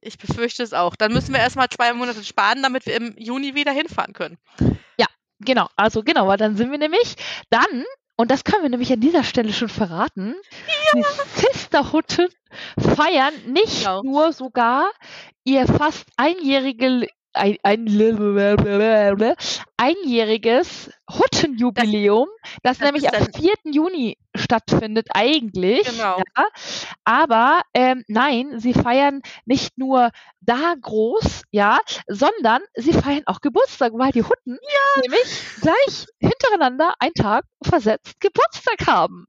[0.02, 0.96] Ich befürchte es auch.
[0.96, 4.38] Dann müssen wir erstmal zwei Monate sparen, damit wir im Juni wieder hinfahren können.
[5.44, 7.16] Genau, also genau, weil dann sind wir nämlich
[7.50, 7.84] dann,
[8.16, 10.36] und das können wir nämlich an dieser Stelle schon verraten,
[10.94, 11.04] die
[11.36, 12.28] Sisterhutten
[12.78, 14.04] feiern nicht Genau.
[14.04, 14.92] nur sogar
[15.44, 17.88] ihr fast einjährige, ein, ein,
[19.78, 22.28] einjähriges Huttenjubiläum,
[22.64, 23.54] das, das nämlich ist am dann- 4.
[23.72, 25.88] Juni stattfindet eigentlich.
[25.88, 26.18] Genau.
[26.18, 26.46] Ja,
[27.04, 33.94] aber ähm, nein, sie feiern nicht nur da groß, ja, sondern sie feiern auch Geburtstag,
[33.96, 34.58] weil die Hutten
[35.02, 39.26] nämlich gleich hintereinander einen Tag versetzt Geburtstag haben.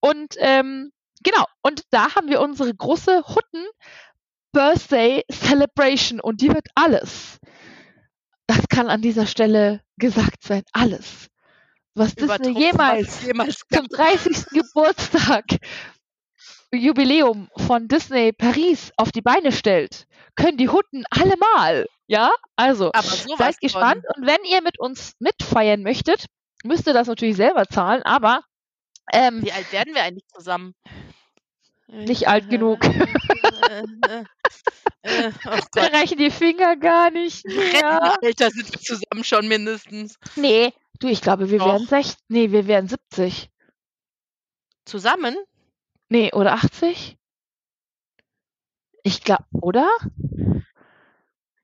[0.00, 0.92] Und ähm,
[1.22, 3.66] genau, und da haben wir unsere große Hutten
[4.54, 7.38] Birthday Celebration und die wird alles.
[8.46, 11.28] Das kann an dieser Stelle gesagt sein, alles.
[11.94, 13.98] Was Disney jemals was jemals zum gab.
[14.14, 14.46] 30.
[14.46, 15.44] Geburtstag
[16.72, 21.86] Jubiläum von Disney Paris auf die Beine stellt, können die Hutten allemal.
[22.06, 22.90] Ja, also
[23.38, 24.04] seid gespannt.
[24.16, 26.26] Und wenn ihr mit uns mitfeiern möchtet,
[26.64, 28.42] müsst ihr das natürlich selber zahlen, aber
[29.12, 30.74] Von, ähm, wie alt werden wir eigentlich zusammen?
[31.88, 32.78] Nicht alt genug.
[33.44, 34.24] Äh, äh,
[35.02, 38.18] äh, oh Da reichen die Finger gar nicht mehr.
[38.22, 40.16] Alter, sind wir zusammen schon mindestens.
[40.36, 41.66] Nee, du, ich glaube, wir Doch.
[41.66, 42.16] werden 60.
[42.28, 43.50] Nee, wir werden 70.
[44.84, 45.36] Zusammen?
[46.08, 47.16] Nee, oder 80?
[49.02, 49.88] Ich glaube, oder?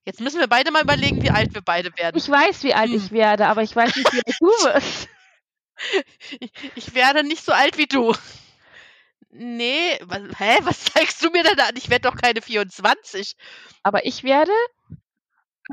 [0.04, 2.16] Jetzt müssen wir beide mal überlegen, wie alt wir beide werden.
[2.16, 2.96] Ich weiß, wie alt Hm.
[2.96, 5.08] ich werde, aber ich weiß nicht, wie alt du wirst.
[6.40, 8.14] Ich, ich werde nicht so alt wie du.
[9.32, 10.58] Nee, was, hä?
[10.62, 11.74] Was zeigst du mir denn an?
[11.76, 13.34] Ich werde doch keine 24.
[13.82, 14.52] Aber ich werde.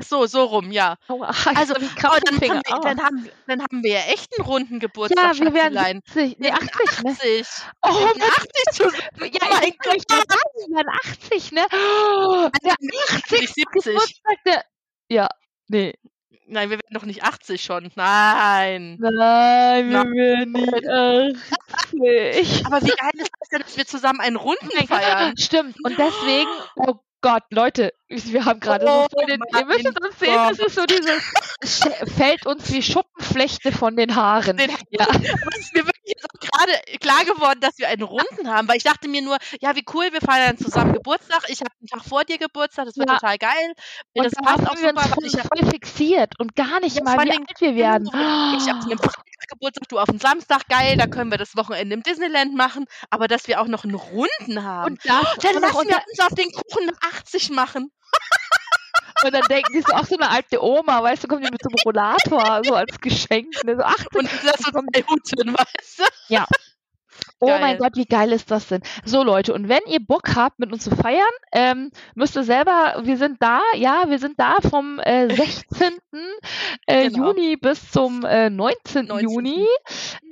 [0.00, 0.94] Ach so, so rum, ja.
[1.08, 2.54] Also, ich hab einen Oh, dann, Finger.
[2.54, 5.74] haben wir, dann, haben, dann haben wir ja echt einen runden Geburtstag, ja, wir werden
[5.74, 6.02] Schatzilein.
[6.06, 6.38] 70.
[6.38, 7.10] Nee, Wir werden 80, ne?
[7.10, 7.46] 80.
[7.82, 9.32] Oh, Wir werden Mann, 80 zusammen.
[9.32, 10.08] ja, oh mein Gott.
[10.08, 11.66] Wir werden 80, ne?
[11.72, 13.38] Oh, der Nicht 80.
[13.54, 13.66] 70.
[13.72, 14.64] Geburtstag der.
[15.08, 15.28] Ja,
[15.66, 15.94] nee.
[16.50, 17.90] Nein, wir werden doch nicht 80 schon.
[17.94, 18.96] Nein.
[18.98, 20.12] Nein, wir Nein.
[20.14, 22.66] werden nicht 80.
[22.66, 25.36] Aber wie geil ist das denn, dass wir zusammen einen Runden feiern?
[25.36, 25.76] Stimmt.
[25.84, 30.18] Und deswegen, oh Gott, Leute, wir haben gerade Oh so den, ihr müsst es uns
[30.18, 31.22] sehen, das ist so dieses,
[31.60, 31.80] es
[32.16, 34.56] fällt uns wie Schuppenflechte von den Haaren.
[34.56, 35.06] Den- ja.
[35.58, 38.84] Ist mir wirklich jetzt auch gerade klar geworden, dass wir einen Runden haben, weil ich
[38.84, 41.42] dachte mir nur, ja, wie cool, wir feiern zusammen Geburtstag.
[41.48, 43.16] Ich habe einen Tag vor dir Geburtstag, das wird Ja.
[43.18, 43.72] total geil.
[44.14, 47.60] Und das passt auch super, weil ich voll fixiert und gar nicht mal, wie alt
[47.60, 48.06] wir werden.
[48.06, 51.94] ich hab einen Freitag Geburtstag, du auf den Samstag, geil, da können wir das Wochenende
[51.94, 54.92] im Disneyland machen, aber dass wir auch noch einen Runden haben.
[54.92, 57.90] Und, das, dann lassen wir uns auf den Kuchen eine 80 machen.
[59.24, 61.60] Und dann denken die so, auch so eine alte Oma, weißt du, kommt die mit
[61.62, 63.52] so einem Rollator, so als Geschenk.
[63.64, 64.06] Ne, so 80.
[64.14, 66.04] Und lass uns kommt- bei Huten, weißt du?
[67.40, 67.60] Oh Geil.
[67.60, 68.82] mein Gott, wie geil ist das denn?
[69.04, 73.00] So Leute, und wenn ihr Bock habt, mit uns zu feiern, ähm, müsst ihr selber,
[73.04, 75.92] wir sind da, ja, wir sind da vom äh, 16.
[76.86, 77.28] äh, Genau.
[77.32, 79.06] Juni bis zum äh, 19.
[79.06, 79.28] 19..
[79.28, 79.66] Juni.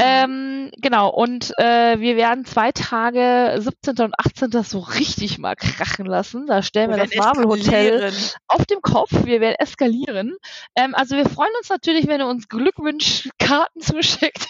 [0.01, 3.97] Ähm, genau, und äh, wir werden zwei Tage, 17.
[4.05, 4.51] und 18.
[4.51, 6.47] das so richtig mal krachen lassen.
[6.47, 8.13] Da stellen wir, Wir das Marvel Hotel
[8.49, 9.11] auf dem Kopf.
[9.25, 10.37] Wir werden eskalieren.
[10.75, 14.49] Ähm, also wir freuen uns natürlich, wenn ihr uns Glückwunschkarten zuschickt.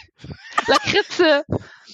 [0.66, 1.44] Lakritze,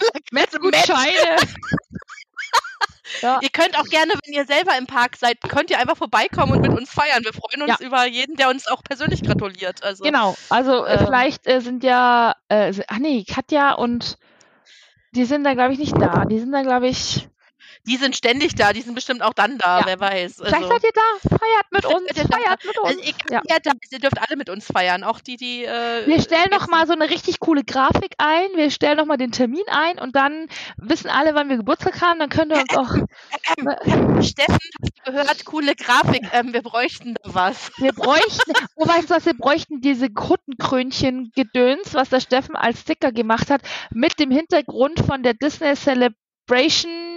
[0.33, 1.37] Metzgutscheine.
[3.23, 6.53] ja, Ihr könnt auch gerne, wenn ihr selber im Park seid, könnt ihr einfach vorbeikommen
[6.53, 7.25] und mit uns feiern.
[7.25, 7.87] Wir freuen uns Ja.
[7.87, 9.83] über jeden, der uns auch persönlich gratuliert.
[9.83, 10.37] Also, genau.
[10.49, 11.05] Also äh, Ähm.
[11.07, 14.19] vielleicht äh, sind ja, äh, ach nee, Katja und
[15.15, 16.25] die sind da glaube ich nicht da.
[16.25, 17.29] Die sind da glaube ich.
[17.85, 19.87] Die sind ständig da, die sind bestimmt auch dann da, Ja.
[19.87, 20.37] wer weiß.
[20.37, 21.29] Vielleicht Also, seid ihr da.
[21.29, 22.17] Feiert mit Vielleicht uns.
[22.17, 22.37] ihr da.
[22.37, 22.89] Feiert mit uns.
[22.89, 23.57] also egal, ja.
[23.63, 25.03] da ist, ihr dürft alle mit uns feiern.
[25.03, 25.65] Auch die, die.
[25.65, 28.47] Äh, Wir stellen noch jetzt- mal so eine richtig coole Grafik ein.
[28.55, 32.21] Wir stellen noch mal den Termin ein und dann wissen alle, wann wir Geburtstag haben.
[32.21, 32.95] Dann könnt ihr uns auch.
[33.59, 35.45] Ähm, Steffen, hast du gehört?
[35.45, 36.23] Coole Grafik.
[36.33, 37.71] Ähm, wir bräuchten da was.
[37.79, 43.13] Wir bräuchten, oh, weißt du was, wir bräuchten diese Kuttenkrönchen-Gedöns, was der Steffen als Sticker
[43.13, 47.12] gemacht hat, mit dem Hintergrund von der Disney Celebration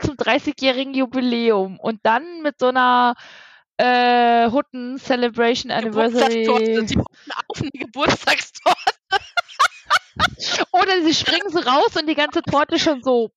[0.00, 3.14] zum 30-jährigen Jubiläum und dann mit so einer
[3.76, 5.70] äh, Hutten Celebration.
[5.72, 6.44] Anniversary.
[6.86, 6.98] Die
[7.48, 8.78] auf eine Geburtstagstorte.
[10.72, 13.30] Oder sie springen so raus und die ganze Torte schon so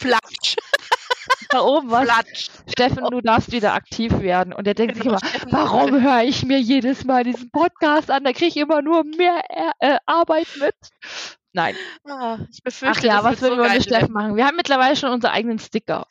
[0.00, 0.56] Platsch.
[1.50, 2.04] da oben was.
[2.04, 2.48] Platsch.
[2.68, 4.52] Steffen, du darfst wieder aktiv werden.
[4.52, 8.10] Und er denkt sich Genau, immer, Steffen, warum höre ich mir jedes Mal diesen Podcast
[8.10, 8.24] an?
[8.24, 9.42] Da kriege ich immer nur mehr
[9.80, 10.74] äh, Arbeit mit.
[11.54, 11.76] Nein.
[12.08, 14.36] Ah, ich befürchte, Ach ja, was würden so wir geil Steffen machen?
[14.36, 16.06] Wir haben mittlerweile schon unsere eigenen Sticker.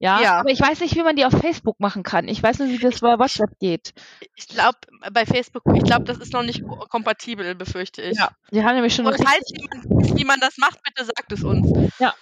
[0.00, 0.40] Ja, Ja.
[0.40, 2.26] aber ich weiß nicht, wie man die auf Facebook machen kann.
[2.26, 3.92] Ich weiß nur, wie das bei WhatsApp geht.
[4.34, 4.78] Ich glaube,
[5.12, 8.18] bei Facebook, ich glaube, das ist noch nicht ko- kompatibel, befürchte ich.
[8.18, 8.30] Ja.
[8.50, 11.44] Wir haben nämlich schon Und falls jemand weiß, wie man das macht, bitte sagt es
[11.44, 11.70] uns.
[12.00, 12.14] leider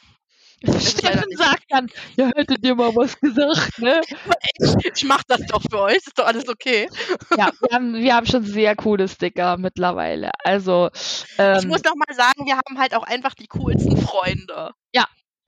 [0.63, 4.01] Steffen sagt dann, ja, hättet ihr mal was gesagt, ne?
[4.59, 6.89] Ich, ich mach das doch für euch, ist doch alles okay.
[7.37, 10.33] Ja, wir haben, wir haben schon sehr coole Sticker mittlerweile.
[10.45, 14.71] Also, ich ähm, muss noch mal sagen, wir haben halt auch einfach die coolsten Freunde.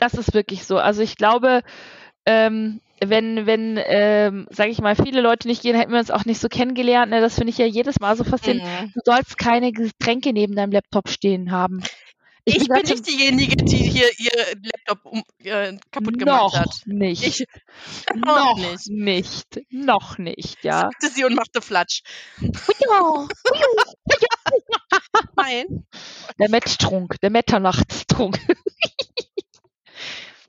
[0.02, 0.78] das ist wirklich so.
[0.78, 1.62] Also ich glaube,
[2.26, 6.24] ähm, wenn, wenn, ähm, sage ich mal, viele Leute nicht gehen, hätten wir uns auch
[6.24, 7.10] nicht so kennengelernt.
[7.10, 7.20] Ne?
[7.20, 8.82] Das finde ich ja jedes Mal so faszinierend.
[8.82, 8.92] Mhm.
[8.94, 11.82] Du sollst keine Getränke neben deinem Laptop stehen haben.
[12.44, 16.82] Ich, bin grad nicht diejenige, die hier ihr Laptop um, äh, kaputt gemacht noch hat.
[16.86, 17.22] nicht.
[17.24, 17.46] Ich
[18.14, 18.88] noch nicht.
[18.88, 19.60] nicht.
[19.70, 20.80] Noch nicht, ja.
[20.80, 22.02] sagte sie und machte Flatsch.
[25.36, 25.86] Nein.
[26.38, 28.38] Der Mettstrunk, der Metternachtstrunk.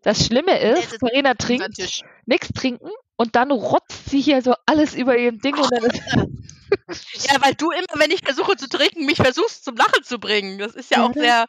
[0.06, 1.78] Das Schlimme ist, Unser trinkt
[2.26, 6.02] nichts trinken und dann rotzt sie hier so alles über ihrem Ding und dann ist
[7.32, 10.58] Ja, weil du immer, wenn ich versuche zu trinken, mich versuchst zum Lachen zu bringen.
[10.58, 11.46] Das ist ja auch sehr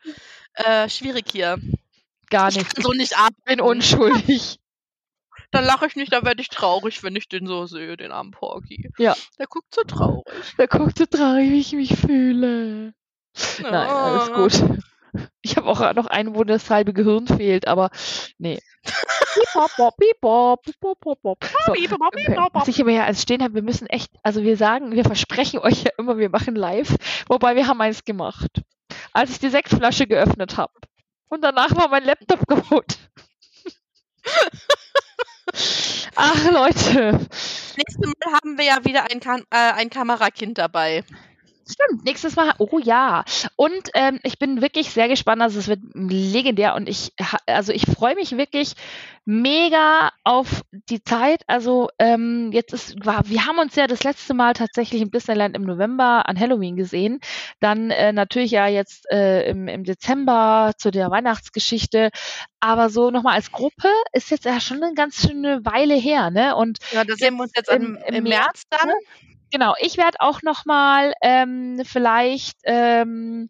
[0.55, 1.59] äh, schwierig hier.
[2.31, 2.75] gar Ich nichts.
[2.75, 3.43] kann so nicht Ich atmen.
[3.47, 4.59] bin unschuldig.
[5.51, 8.33] Dann lache ich nicht, dann werde ich traurig, wenn ich den so sehe, den armen
[8.33, 8.91] Porky.
[8.99, 9.15] Ja.
[9.39, 10.25] Der guckt so traurig.
[10.57, 12.93] Da guckt so traurig, wie ich mich fühle.
[13.61, 14.35] Nein, alles Ah.
[14.35, 14.81] gut.
[15.43, 17.91] Ich habe auch noch einen, wo das halbe Gehirn fehlt, aber
[18.37, 18.59] nee.
[19.55, 21.45] Bop, bop, bip, bop, bop, bop, bop.
[21.66, 21.72] So.
[22.53, 25.59] Was ich aber ja als stehen habe, wir müssen echt, also wir sagen, wir versprechen
[25.61, 26.97] euch ja immer, wir machen live,
[27.28, 28.62] wobei wir haben eins gemacht.
[29.12, 30.72] Als ich die Sektflasche geöffnet habe.
[31.28, 32.99] Und danach war mein Laptop kaputt.
[36.16, 37.20] Ach Leute,
[37.76, 41.05] Nächstes Mal haben wir ja wieder ein, Kam äh, ein Kamerakind dabei.
[41.67, 42.53] Stimmt, nächstes Mal.
[42.59, 43.25] Oh ja.
[43.57, 45.41] Und ähm, ich bin wirklich sehr gespannt.
[45.41, 47.12] Also es wird legendär und ich,
[47.47, 48.75] also ich freue mich wirklich
[49.25, 51.43] mega auf die Zeit.
[51.47, 55.57] Also ähm, jetzt ist, war, wir haben uns ja das letzte Mal tatsächlich im Disneyland
[55.57, 57.21] im November an Halloween gesehen.
[57.61, 62.11] Dann äh, natürlich ja jetzt äh, im, im Dezember zu der Weihnachtsgeschichte.
[62.61, 66.57] Aber so nochmal als Gruppe ist jetzt ja schon eine ganz schöne Weile her, ne?
[66.57, 68.91] Und Ja, da sehen wir uns jetzt im- im, im März, März dann.
[69.55, 73.48] Genau, ich werde auch noch mal ähm, vielleicht, ähm,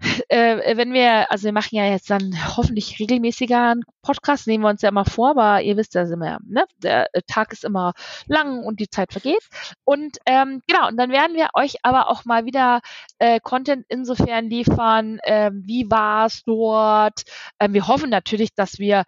[0.28, 4.68] äh, wenn wir, also wir machen ja jetzt dann hoffentlich regelmäßiger einen Podcast, nehmen wir
[4.68, 7.94] uns ja immer vor, aber ihr wisst ja immer, ne, der äh, Tag ist immer
[8.26, 9.42] lang und die Zeit vergeht.
[9.82, 12.82] Und ähm, genau, und dann werden wir euch aber auch mal wieder
[13.18, 17.22] äh, Content insofern liefern, ähm, wie war es dort.
[17.58, 19.04] Ähm, wir hoffen natürlich, dass wir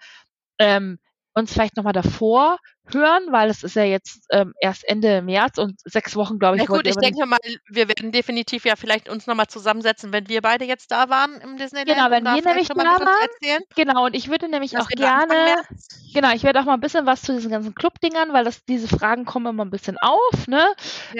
[0.58, 0.98] ähm,
[1.34, 2.56] uns vielleicht nochmal davor
[2.94, 6.62] hören, weil es ist ja jetzt ähm, erst Ende März und sechs Wochen, glaube ich.
[6.68, 7.38] Na gut, ich denke mal,
[7.68, 11.56] wir werden definitiv ja vielleicht uns nochmal zusammensetzen, wenn wir beide jetzt da waren im
[11.56, 11.88] Disneyland.
[11.88, 13.28] Genau, wenn wir nämlich da waren.
[13.76, 15.34] Genau, und ich würde nämlich Das auch gerne,
[16.14, 18.88] genau, ich werde auch mal ein bisschen was zu diesen ganzen Club-Dingern, weil das, diese
[18.88, 20.64] Fragen kommen immer ein bisschen auf, ne?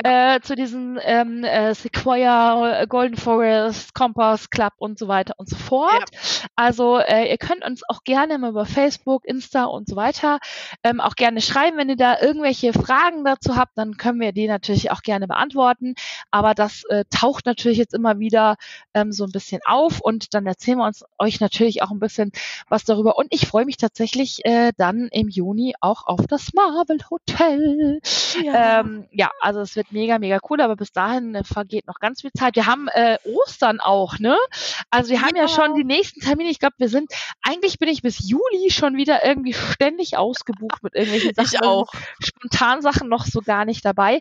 [0.04, 5.48] Äh, zu diesen ähm, äh, Sequoia, äh, Golden Forest, Compass Club und so weiter und
[5.48, 6.10] so fort.
[6.56, 10.38] Also äh, ihr könnt uns auch gerne mal über Facebook, Insta und so weiter
[10.82, 14.46] ähm, auch gerne schreiben, wenn ihr da irgendwelche Fragen dazu habt, dann können wir die
[14.48, 15.94] natürlich auch gerne beantworten.
[16.30, 18.56] Aber das äh, taucht natürlich jetzt immer wieder
[18.94, 22.32] ähm, so ein bisschen auf und dann erzählen wir uns euch natürlich auch ein bisschen
[22.68, 23.16] was darüber.
[23.16, 28.00] Und ich freue mich tatsächlich äh, dann im Juni auch auf das Marvel Hotel.
[28.42, 28.80] Ja.
[28.80, 32.20] Ähm, ja, also es wird mega, mega cool, aber bis dahin äh, vergeht noch ganz
[32.22, 32.56] viel Zeit.
[32.56, 34.36] Wir haben äh, Ostern auch, ne?
[34.90, 35.48] Also wir haben ja Ja.
[35.48, 36.50] schon die nächsten Termine.
[36.50, 40.94] Ich glaube, wir sind, eigentlich bin ich bis Juli schon wieder irgendwie ständig ausgebucht mit
[40.94, 41.49] irgendwelchen Sachen.
[41.53, 41.88] Ich auch.
[42.20, 44.20] Spontan Sachen noch so gar nicht dabei.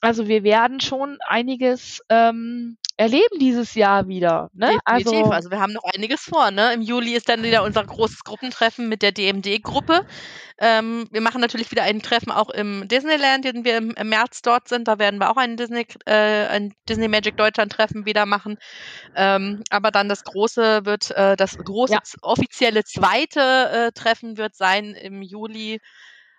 [0.00, 4.50] Also wir werden schon einiges ähm, erleben dieses Jahr wieder.
[4.52, 4.70] Ne?
[4.86, 5.30] Definitiv.
[5.30, 6.50] Also, Also, wir haben noch einiges vor.
[6.50, 6.72] Ne?
[6.74, 10.02] Im Juli ist dann wieder unser großes Gruppentreffen mit der DMD-Gruppe.
[10.58, 14.42] Ähm, wir machen natürlich wieder ein Treffen auch im Disneyland, den wir im, im März
[14.42, 14.86] dort sind.
[14.88, 18.58] Da werden wir auch ein Disney, äh, ein Disney Magic Deutschland Treffen wieder machen.
[19.16, 22.00] Ähm, aber dann das große wird, äh, das große Ja.
[22.22, 25.80] offizielle zweite äh, Treffen wird sein im Juli.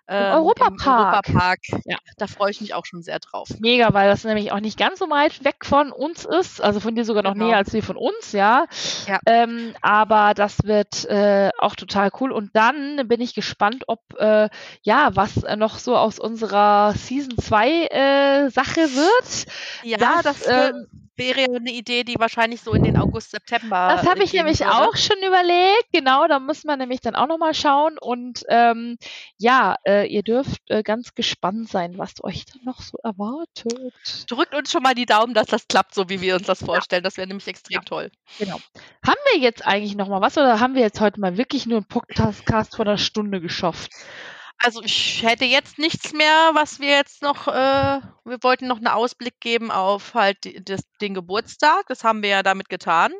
[0.08, 0.86] Ähm, Europapark.
[0.86, 1.58] Europapark.
[1.84, 1.96] Ja.
[2.18, 3.48] Da freue ich mich auch schon sehr drauf.
[3.60, 6.60] mega, weil das nämlich auch nicht ganz so weit weg von uns ist.
[6.62, 7.46] Also von dir sogar noch Genau.
[7.46, 8.66] näher als wir von uns, ja.
[9.06, 9.20] Ja.
[9.26, 12.32] Ähm, aber das wird äh, auch total cool.
[12.32, 14.48] Und dann bin ich gespannt, ob äh,
[14.82, 19.46] ja, was äh, noch so aus unserer Season 2 äh, Sache wird.
[19.84, 20.86] Ja, Das, das, ähm,
[21.22, 23.94] wäre eine Idee, die wahrscheinlich so in den August, September.
[23.96, 24.72] Das habe ich nämlich würde.
[24.72, 25.86] auch schon überlegt.
[25.92, 27.98] Genau, da muss man nämlich dann auch nochmal schauen.
[27.98, 28.96] Und ähm,
[29.38, 33.92] ja, äh, ihr dürft äh, ganz gespannt sein, was euch dann noch so erwartet.
[34.28, 37.02] Drückt uns schon mal die Daumen, dass das klappt, so wie wir uns das vorstellen.
[37.02, 37.80] Das wäre nämlich extrem Ja.
[37.82, 38.10] toll.
[38.38, 38.58] Genau.
[39.06, 41.78] Haben wir jetzt eigentlich noch mal was oder haben wir jetzt heute mal wirklich nur
[41.78, 43.90] einen Podcast von einer Stunde geschafft?
[44.64, 47.50] Also ich hätte jetzt nichts mehr, was wir jetzt noch, äh,
[48.24, 51.86] wir wollten noch einen Ausblick geben auf halt die, das, den Geburtstag.
[51.88, 53.12] Das haben wir ja damit getan.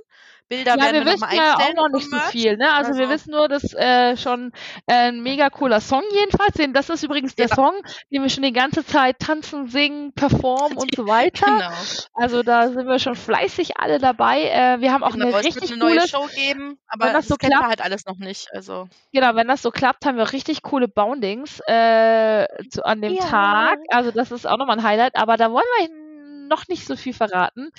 [0.52, 2.72] Bilder ja, werden wir wir, wissen ja auch noch nicht so viel, ne?
[2.72, 4.52] Also, wir Also- wissen nur, dass äh, schon
[4.86, 6.52] äh, ein mega cooler Song jedenfalls.
[6.54, 7.54] Den, das ist übrigens der Ja.
[7.54, 7.72] Song,
[8.10, 11.46] den wir schon die ganze Zeit tanzen, singen, performen und so weiter.
[11.52, 11.70] Genau.
[12.14, 14.42] Also da sind wir schon fleißig alle dabei.
[14.42, 15.26] Äh, wir haben auch genau.
[15.28, 17.80] eine richtig eine coole, neue Show geben, aber das das, so kennen klappt- wir halt
[17.84, 18.48] alles noch nicht.
[18.52, 23.14] Also genau, wenn das so klappt, haben wir richtig coole Boundings äh, zu, an dem
[23.14, 23.24] Ja.
[23.24, 23.78] Tag.
[23.88, 25.88] Also das ist auch nochmal ein Highlight, aber da wollen wir
[26.48, 27.70] noch nicht so viel verraten.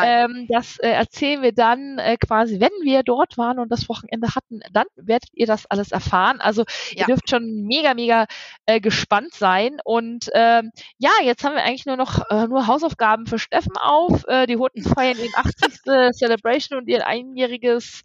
[0.00, 4.34] Ähm, das äh, erzählen wir dann äh, quasi, wenn wir dort waren und das Wochenende
[4.34, 6.40] hatten, dann werdet ihr das alles erfahren.
[6.40, 6.64] Also
[6.94, 7.06] ihr Ja.
[7.06, 8.26] dürft schon mega, mega
[8.66, 9.78] äh, gespannt sein.
[9.84, 14.24] Und ähm, ja, jetzt haben wir eigentlich nur noch äh, nur Hausaufgaben für Steffen auf.
[14.28, 16.12] Äh, die Hutten feiern ihren 80.
[16.12, 18.02] Celebration und ihr einjähriges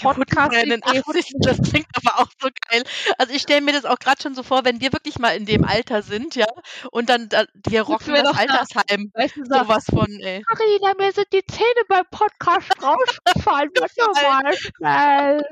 [0.00, 0.54] Podcast.
[0.62, 1.32] in den 80.
[1.40, 2.82] Das klingt aber auch so geil.
[3.18, 5.46] Also ich stelle mir das auch gerade schon so vor, wenn wir wirklich mal in
[5.46, 6.46] dem Alter sind, ja,
[6.92, 8.36] und dann da, wir rocken wir das.
[8.38, 9.10] Altersheim.
[9.14, 10.42] Weißt du, so, Sowas von, ey.
[10.42, 13.70] Carina, mir sind die Zähne beim Podcast rausgefallen.
[13.80, 15.42] Mach doch mal schnell.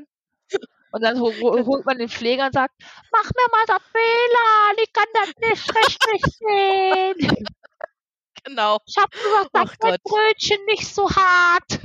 [0.93, 2.73] Und dann hol, hol- holt man den Pfleger und sagt,
[3.11, 7.47] mach mir mal das WLAN, ich kann das nicht richtig sehen.
[8.45, 10.03] Genau, Ich hab gesagt, Ach mach mein Gott.
[10.05, 11.81] Brötchen nicht so hart.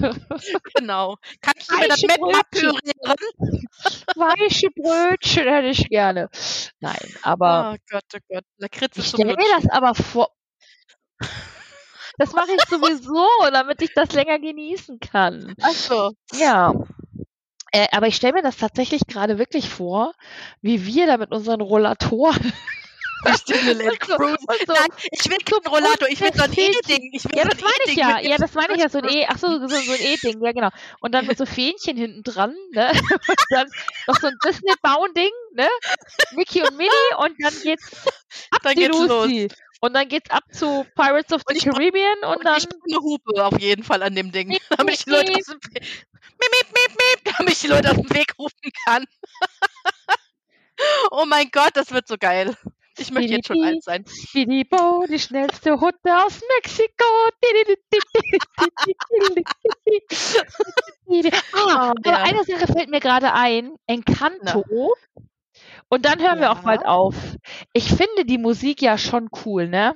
[0.76, 1.16] genau.
[1.42, 2.80] Kannst du mir das Weiche mit mal Brötchen.
[2.82, 3.16] pürieren?
[4.16, 6.30] Weiche Brötchen hätte ich gerne.
[6.80, 8.44] Nein, aber Oh Gott, oh Gott.
[8.58, 10.30] Lakritze ich stelle mir das aber vor.
[12.18, 15.56] Das mache ich sowieso, damit ich das länger genießen kann.
[15.62, 16.12] Ach so.
[16.34, 16.74] Ja.
[17.72, 20.14] Äh, aber ich stelle mir das tatsächlich gerade wirklich vor,
[20.62, 22.52] wie wir da mit unseren Rollatoren
[23.24, 24.38] Durch Disneyland und so, Cruise.
[24.48, 26.54] und so Nein, ich will keinen Rollator, ich will so ein.
[26.54, 27.12] E-Ding.
[27.34, 28.20] Ja, das ein meine ich ja.
[28.20, 28.90] Ja, das meine ich ja.
[28.90, 29.24] So ein Durchfluss.
[29.24, 30.70] E, ach so, so, so ein E-Ding, ja genau.
[31.02, 32.92] Und dann mit so Fähnchen hinten dran, ne?
[33.28, 33.68] Und dann
[34.08, 35.68] noch so ein Disney-Bauen-Ding, ne?
[36.32, 37.92] Mickey und Minnie und dann geht's
[38.52, 39.08] ab Dann die geht's los.
[39.08, 39.48] Lucy.
[39.82, 43.46] Und dann geht's ab zu Pirates of the Caribbean und, Und dann ich eine Hupe
[43.46, 45.84] auf jeden Fall an dem Ding, damit ich die Leute aus dem Weg,
[46.40, 49.06] miep, miep, miep, miep, damit ich die Leute aus dem Weg rufen kann.
[51.12, 52.56] oh mein Gott, das wird so geil.
[53.00, 54.04] Ich möchte jetzt schon alt sein.
[54.08, 57.06] Speedy Bo, die schnellste Hunde aus Mexiko.
[61.54, 62.18] Ah, aber ja.
[62.24, 63.72] eine Sache fällt mir gerade ein.
[63.88, 64.64] Encanto.
[65.90, 66.62] Und dann hören wir auch Ja.
[66.64, 67.16] bald auf.
[67.74, 69.96] Ich finde die Musik ja schon cool, ne?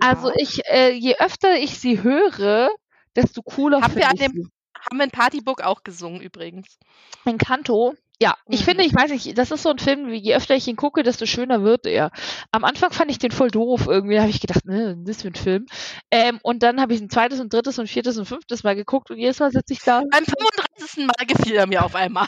[0.00, 0.34] Also Ja.
[0.38, 2.70] ich, äh, je öfter ich sie höre,
[3.14, 4.48] desto cooler Haben wir finde ich dem sie.
[4.80, 6.78] haben wir in Partybook auch gesungen übrigens.
[7.24, 7.94] Encanto.
[8.22, 8.64] Ja, ich Mhm.
[8.64, 11.02] finde, ich weiß nicht, das ist so ein Film, wie je öfter ich ihn gucke,
[11.02, 12.10] desto schöner wird er.
[12.52, 15.22] Am Anfang fand ich den voll doof irgendwie, da habe ich gedacht, ne, das ist
[15.22, 15.66] für ein Film.
[16.12, 19.10] Ähm, und dann habe ich ein zweites und drittes und viertes und fünftes Mal geguckt
[19.10, 21.06] und jedes Mal sitze ich da, Beim 35.
[21.06, 22.26] Mal gefiel er mir auf einmal.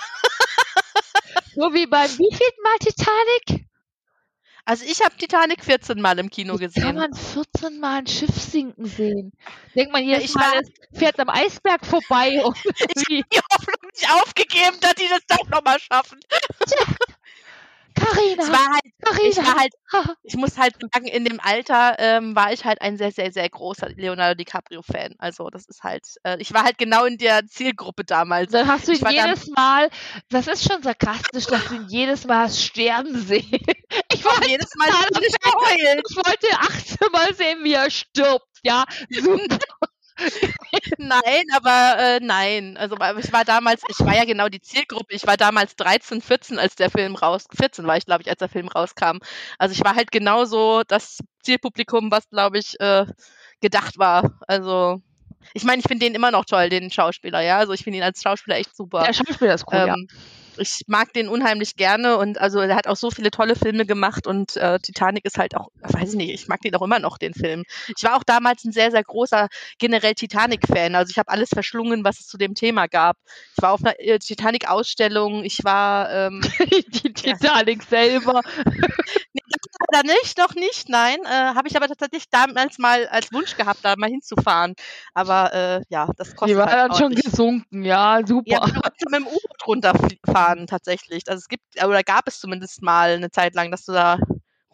[1.55, 3.66] so wie beim wievielten Mal Titanic?
[4.69, 6.97] Also ich habe Titanic 14 Mal im Kino Wie kann gesehen.
[6.97, 9.33] man 14 Mal ein Schiff sinken sehen?
[9.77, 13.41] Denkt man jedes ich Mal, war- es fährt am Eisberg vorbei und Ich habe die
[13.53, 16.19] Hoffnung nicht aufgegeben, dass die das doch nochmal schaffen.
[16.67, 16.73] Es
[17.97, 18.85] Carina, war halt,
[19.25, 19.61] ich war Carina.
[19.61, 23.13] halt ha, ich muss halt sagen, in dem Alter ähm, war ich halt ein sehr,
[23.13, 25.15] sehr, sehr großer Leonardo DiCaprio-Fan.
[25.19, 28.53] Also das ist halt, äh, ich war halt genau in der Zielgruppe damals.
[28.53, 29.91] Dann hast du ihn jedes Mal,
[30.29, 33.45] das ist schon sarkastisch, dass du ihn jedes Mal sterben sehen.
[34.13, 38.47] Ich wollte, jedes Mal ich wollte 18 Mal sehen, wie er stirbt.
[38.63, 39.59] Ja, super.
[40.99, 42.77] Nein, aber äh, nein.
[42.77, 45.15] Also ich war damals, ich war ja genau die Zielgruppe.
[45.15, 48.39] Ich war damals 13, 14, als der Film raus, 14 war ich, glaube ich, als
[48.39, 49.19] der Film rauskam.
[49.59, 53.07] Also ich war halt genauso das Zielpublikum, was, glaube ich, äh,
[53.61, 54.39] gedacht war.
[54.47, 55.01] Also
[55.55, 57.59] ich meine, ich finde den immer noch toll, den Schauspieler, ja.
[57.59, 59.05] Also ich finde ihn als Schauspieler echt super.
[59.05, 59.97] Der Schauspieler ist cool, ja.
[60.59, 64.27] Ich mag den unheimlich gerne und also er hat auch so viele tolle Filme gemacht
[64.27, 67.19] und äh, Titanic ist halt auch, weiß ich nicht, ich mag den auch immer noch,
[67.19, 67.65] den Film.
[67.97, 69.49] Ich war auch damals ein sehr, sehr großer
[69.79, 70.95] generell Titanic-Fan.
[70.95, 73.17] Also ich habe alles verschlungen, was es zu dem Thema gab.
[73.57, 76.41] Ich war auf einer äh, Titanic-Ausstellung, ich war ähm,
[76.89, 78.43] Die Titanic selber.
[79.93, 81.19] leider nicht, noch nicht, nein.
[81.25, 84.75] Äh, habe ich aber tatsächlich damals mal als Wunsch gehabt, da mal hinzufahren.
[85.15, 87.25] Aber äh, ja, das kostet Die war halt dann schon ordentlich.
[87.25, 88.51] gesunken, ja, super.
[88.51, 91.25] Ja, du kannst mit dem U-Boot runterfahren tatsächlich.
[91.29, 94.19] Also es gibt, oder gab es zumindest mal eine Zeit lang, dass du da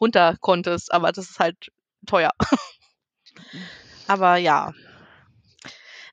[0.01, 1.71] runter konntest, aber das ist halt
[2.07, 2.31] teuer.
[4.09, 4.73] aber ja.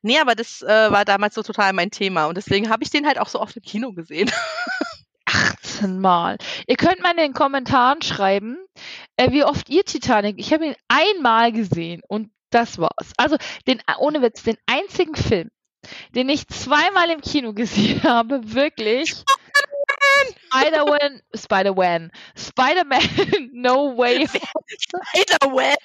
[0.02, 3.06] Nee, aber das äh, war damals so total mein Thema und deswegen habe ich den
[3.06, 4.30] halt auch so oft im Kino gesehen.
[5.80, 6.36] 18 Mal.
[6.66, 8.58] Ihr könnt mal in den Kommentaren schreiben,
[9.16, 10.36] äh, wie oft ihr Titanic.
[10.38, 13.12] Ich habe ihn einmal gesehen und das war's.
[13.16, 15.50] Also den ohne Witz, den einzigen Film,
[16.14, 19.24] den ich zweimal im Kino gesehen habe, wirklich.
[20.52, 23.00] Spider-Man, Spider-Man, Spider-Man,
[23.52, 24.26] No Way.
[24.78, 25.76] Spider-Man!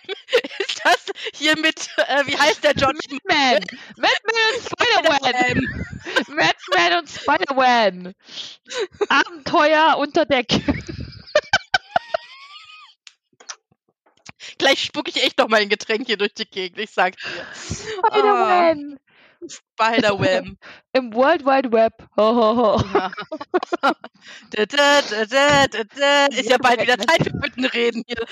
[0.59, 1.05] Ist das
[1.35, 3.59] hier mit, äh, wie heißt der John Man,
[3.95, 5.85] Batman und Spider-Man,
[6.35, 8.13] Batman und Spider-Man,
[9.09, 10.47] Abenteuer unter Deck.
[14.57, 17.45] Gleich spucke ich echt noch mal ein Getränk hier durch die Gegend, ich sag's dir.
[17.53, 18.97] Spider-Man
[19.49, 20.57] Spider-Man.
[20.93, 21.93] im World Wide Web.
[22.17, 23.11] Ja.
[24.51, 26.25] Da, da, da.
[26.27, 28.25] Ist ja bald wieder Zeit für Büttenreden hier.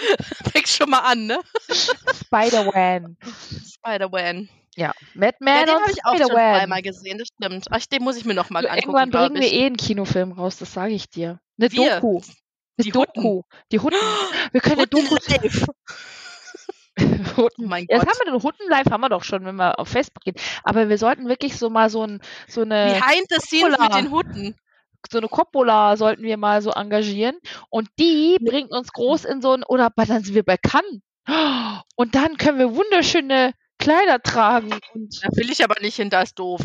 [0.51, 1.39] Fängst schon mal an, ne?
[1.69, 3.17] Spider-Man.
[3.65, 4.49] Spider-Man.
[4.75, 7.65] Ja, Ja, Batman den habe ich auch schon zweimal gesehen, das stimmt.
[7.69, 10.31] Ach, den muss ich mir noch mal Du, angucken, Irgendwann bringen wir eh einen Kinofilm
[10.31, 11.39] raus, das sage ich dir.
[11.59, 11.99] Eine Wir?
[11.99, 12.21] Doku.
[12.77, 13.43] Eine Die Doku.
[13.71, 13.99] Die Hutten.
[14.51, 15.65] Wir können eine Hutten Doku.
[16.99, 17.37] live.
[17.37, 17.67] Oh Hutten.
[17.67, 18.07] mein Ja, das Gott.
[18.07, 20.35] haben wir den Hutten live haben wir doch schon, wenn wir auf Facebook gehen.
[20.63, 24.11] Aber wir sollten wirklich so mal so ein so eine Behind the scenes mit den
[24.11, 24.55] Hutten.
[25.11, 27.37] so eine Coppola sollten wir mal so engagieren
[27.69, 31.01] und die bringt uns groß in so ein oder aber dann sind wir bei Cannes.
[31.95, 36.21] Und dann können wir wunderschöne Kleider tragen und Da will ich aber nicht hin, da
[36.23, 36.61] ist doof.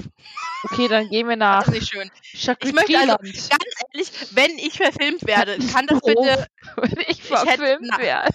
[0.63, 2.11] okay, dann gehen wir Das nach ist nicht schön.
[2.35, 2.69] Shangri-La.
[2.69, 3.51] Ich möchte also ganz
[3.95, 6.47] ehrlich, wenn ich verfilmt werde, kann das bitte
[6.77, 8.31] wenn ich verfilmt werde.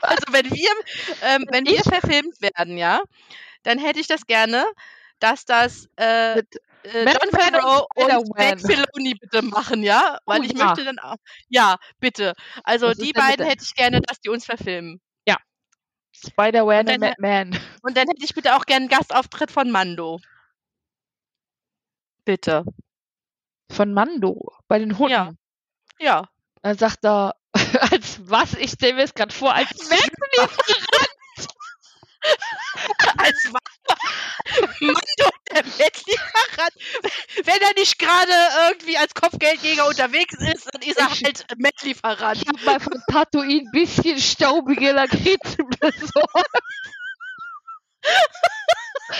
[0.00, 0.70] Also wenn wir,
[1.22, 3.00] ähm, wenn wir verfilmt werden, ja,
[3.62, 4.64] dann hätte ich das gerne,
[5.18, 8.38] dass das äh, Mit äh, John Favreau und.
[8.38, 10.18] Dave Filoni bitte machen, ja?
[10.26, 10.66] Weil Oh ich ja.
[10.66, 11.16] möchte dann auch.
[11.48, 12.34] Ja, bitte.
[12.64, 15.00] Also die beiden hätte ich gerne, dass die uns verfilmen.
[16.26, 17.58] Spider-Man Und Batman.
[17.82, 20.18] Und dann hätte ich bitte auch gerne einen Gastauftritt von Mando.
[22.24, 22.64] Bitte.
[23.70, 24.52] Von Mando.
[24.66, 25.12] Bei den Hunden.
[25.12, 25.32] Ja.
[25.98, 26.28] Ja.
[26.62, 27.36] Dann sagt er,
[27.92, 28.54] als was?
[28.54, 30.48] Ich stelle mir es gerade vor, als Metzli.
[33.16, 33.96] Als Wasser.
[34.80, 36.72] Mando, der Mettlieferant.
[37.44, 38.32] Wenn er nicht gerade
[38.68, 42.42] irgendwie als Kopfgeldjäger unterwegs ist, dann ist er halt Mettlieferant.
[42.42, 46.62] Ich habe mal von Tatooine ein bisschen staubige Lakritze besorgt.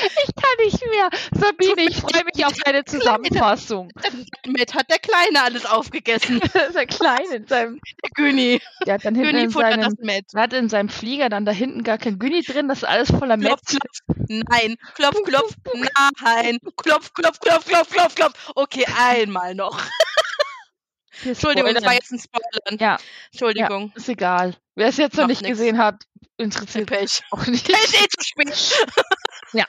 [0.02, 1.08] Ich kann nicht mehr.
[1.32, 3.90] Sabine, ich freue mich auf deine Zusammenfassung.
[4.46, 6.40] Matt hat der Kleine alles aufgegessen.
[6.52, 7.80] Das ist ein klein in seinem.
[8.02, 8.60] Der Güni.
[8.86, 9.94] Der hat dann hinten in das seinem.
[10.02, 10.24] Matt.
[10.34, 13.10] Er hat in seinem Flieger dann da hinten gar kein Güni drin, das ist alles
[13.10, 13.60] voller klopf.
[14.28, 14.76] Nein.
[14.94, 15.54] Klopf, klopf.
[16.22, 16.58] Nein.
[16.76, 18.50] Klopf, klopf, klopf, klopf, klopf, klopf.
[18.54, 19.80] Okay, einmal noch.
[21.24, 22.80] Entschuldigung, das war jetzt ein Spoiler.
[22.80, 22.98] Ja,
[23.32, 23.92] Entschuldigung.
[23.96, 24.54] ist egal.
[24.74, 25.58] Wer es jetzt noch Macht nicht nix.
[25.58, 26.04] gesehen hat,
[26.36, 27.22] interessiert Pech.
[27.30, 27.66] auch nicht.
[27.68, 28.86] Der ist eh zu spät.
[29.52, 29.64] Ja.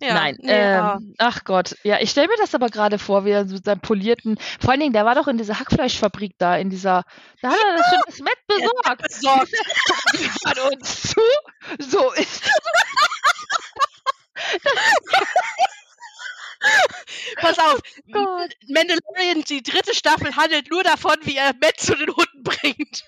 [0.00, 0.14] Ja.
[0.14, 0.96] Nein, ja.
[0.96, 1.76] ähm, ach Gott.
[1.82, 4.38] Ja, ich stelle mir das aber gerade vor, wie er so seinen polierten.
[4.60, 7.04] Vor allen Dingen, der war doch in dieser Hackfleischfabrik da, in dieser.
[7.42, 9.02] Da hat er das schon das Met besorgt.
[9.02, 9.52] besorgt.
[10.44, 11.20] An uns zu.
[11.78, 12.42] So ist.
[17.36, 18.52] Pass auf, Gott.
[18.68, 23.04] Mandalorian, die dritte Staffel handelt nur davon, wie er Matt zu den Hunden bringt.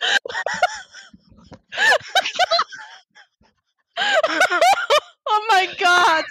[5.28, 6.24] oh mein Gott.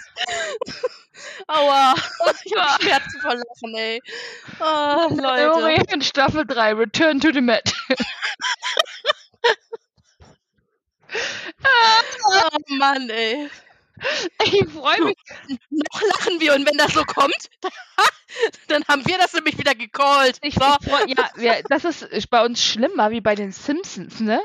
[1.48, 1.94] Aua.
[2.44, 4.00] Ich hab Schmerzen vor Lachen, ey.
[4.60, 5.20] Oh, Leute.
[5.20, 7.72] Mandalorian Staffel 3, Return to the Met.
[12.24, 13.48] Oh Mann, ey.
[14.44, 15.16] Ich freue mich.
[15.70, 17.50] Noch lachen wir und wenn das so kommt,
[18.68, 20.38] dann haben wir das nämlich wieder gecallt.
[20.42, 20.60] Ich, So.
[20.80, 24.40] ich freu, ja, wir, das ist bei uns schlimmer wie bei den Simpsons, ne?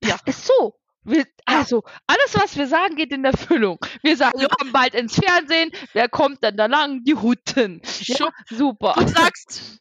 [0.00, 0.16] Das Ja.
[0.26, 0.74] ist so.
[1.04, 3.78] Wir, also, alles, was wir sagen, geht in Erfüllung.
[4.02, 5.70] Wir sagen, wir kommen bald ins Fernsehen.
[5.94, 7.02] Wer kommt dann da lang?
[7.04, 7.80] Die Hutten.
[8.00, 8.94] Ja, super.
[8.98, 9.78] Du sagst,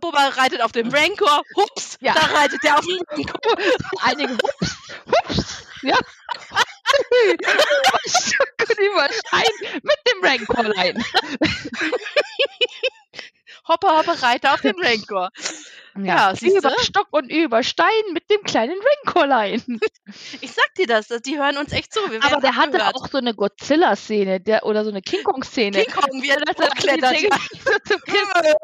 [0.00, 2.14] Bubba reitet auf dem Rancor, hups, Ja.
[2.14, 3.56] da reitet der auf dem Rancor.
[4.02, 5.98] Einige Hups, Hups, ja.
[7.30, 11.04] Überstock und überstein mit dem Rankorlein.
[13.66, 15.30] Hoppe, hoppe, reite auf dem Rancor.
[16.00, 16.58] Ja, siehste?
[16.60, 19.62] über Stock und über Stein mit dem kleinen Rankorlein.
[20.40, 22.00] Ich sag dir das, die hören uns echt zu.
[22.02, 22.94] Aber der hatte abgehört.
[22.94, 25.84] auch so eine Godzilla-Szene der, oder so eine King Kong-Szene.
[25.84, 27.12] King Kong, wie er dass er hochklettert.
[27.14, 27.38] die Dinge Ja.
[27.64, 28.56] so zum Kissen-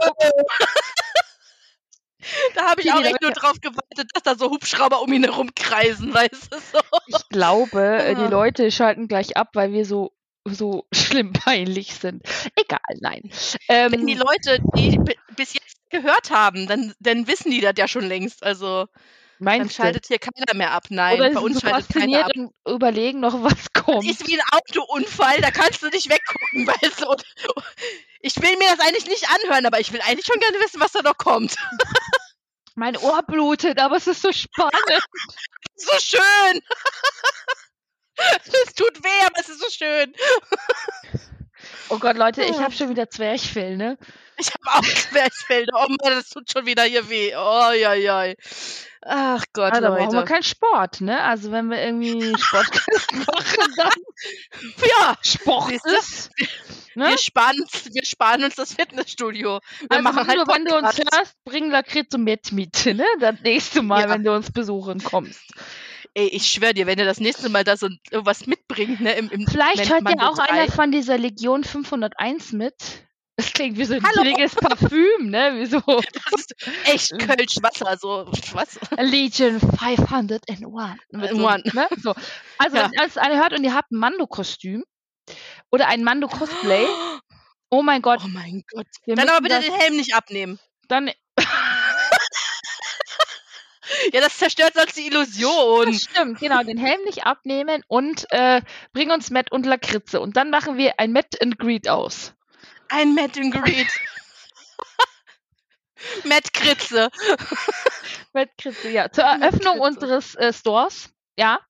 [2.54, 5.54] Da habe ich auch echt nur drauf gewartet, dass da so Hubschrauber um ihn herum
[5.54, 6.80] kreisen, weißt du so.
[7.06, 8.28] Ich glaube, äh, die Ja.
[8.28, 10.12] Leute schalten gleich ab, weil wir so
[10.46, 12.22] so schlimm peinlich sind.
[12.56, 13.30] Egal, nein.
[13.68, 17.74] Ähm, Wenn die Leute, die bi- bis jetzt gehört haben, dann, dann wissen die das
[17.78, 18.42] ja schon längst.
[18.42, 18.86] Also
[19.38, 20.84] dann schaltet hier keiner mehr ab.
[20.90, 22.30] Nein, bei uns so schaltet keiner ab.
[22.36, 24.04] und überlegen noch, was kommt.
[24.08, 27.08] ist wie ein Autounfall, da kannst du nicht weggucken, weißt du.
[27.08, 27.24] Und
[28.20, 30.92] ich will mir das eigentlich nicht anhören, aber ich will eigentlich schon gerne wissen, was
[30.92, 31.56] da noch kommt.
[32.76, 34.74] Mein Ohr blutet, aber es ist so spannend.
[35.76, 36.60] So schön!
[38.16, 40.14] Es tut weh, aber es ist so schön.
[41.88, 43.98] Oh Gott, Leute, ich habe schon wieder Zwerchfell, ne?
[44.78, 45.66] Auch Zwerchfell.
[45.72, 47.34] Oh Mann, das tut schon wieder hier weh.
[47.36, 48.32] Oh, ja, ja.
[49.06, 50.32] Ach Gott, Ah, da brauchen wir Leute.
[50.32, 51.20] keinen Sport, ne?
[51.22, 52.82] Also wenn wir irgendwie Sport
[53.12, 53.90] machen, dann
[54.98, 56.30] Ja, Sport ist.
[56.94, 57.08] Ne?
[57.10, 59.58] wir, sparen, uns- wir sparen uns das Fitnessstudio.
[59.80, 63.04] Wir Also machen halt wenn du uns hörst, bring Lakritze mit mit, ne?
[63.20, 64.08] Das nächste Mal, Ja.
[64.10, 65.42] wenn du uns besuchen kommst.
[66.14, 69.28] Ey, ich schwör dir, wenn ihr das nächste Mal da so irgendwas mitbringt, ne, im,
[69.30, 72.74] im Vielleicht hört ja auch einer von dieser Legion 501 mit.
[73.36, 75.54] Das klingt wie so ein billiges Parfüm, ne?
[75.56, 76.54] Wie so Das ist
[76.84, 78.78] echt Kölsch Wasser, so was?
[78.96, 81.00] Legion 501.
[81.10, 81.62] Mit so, One.
[81.72, 81.88] ne?
[82.00, 82.14] so.
[82.58, 82.84] Also, Ja.
[82.84, 84.84] wenn ihr es alle hört und ihr habt ein Mando-Kostüm
[85.72, 86.86] oder ein Mando-Cosplay,
[87.70, 88.86] oh mein Gott, Oh mein Gott.
[89.04, 90.60] wir Dann aber bitte das, den Helm nicht abnehmen.
[90.88, 91.10] dann,
[94.12, 95.86] Ja, das zerstört sonst die Illusion.
[95.86, 98.62] das stimmt, genau, den Helm nicht abnehmen und äh,
[98.92, 100.20] bring uns Matt und Lakritze.
[100.20, 102.32] Und dann machen wir ein Matt and Greet aus.
[102.88, 103.88] Ein Matt and Greet.
[106.24, 107.08] Matt Kritze.
[108.32, 109.10] Matt Kritze, ja.
[109.10, 111.60] Zur Eröffnung unseres äh, Stores, ja,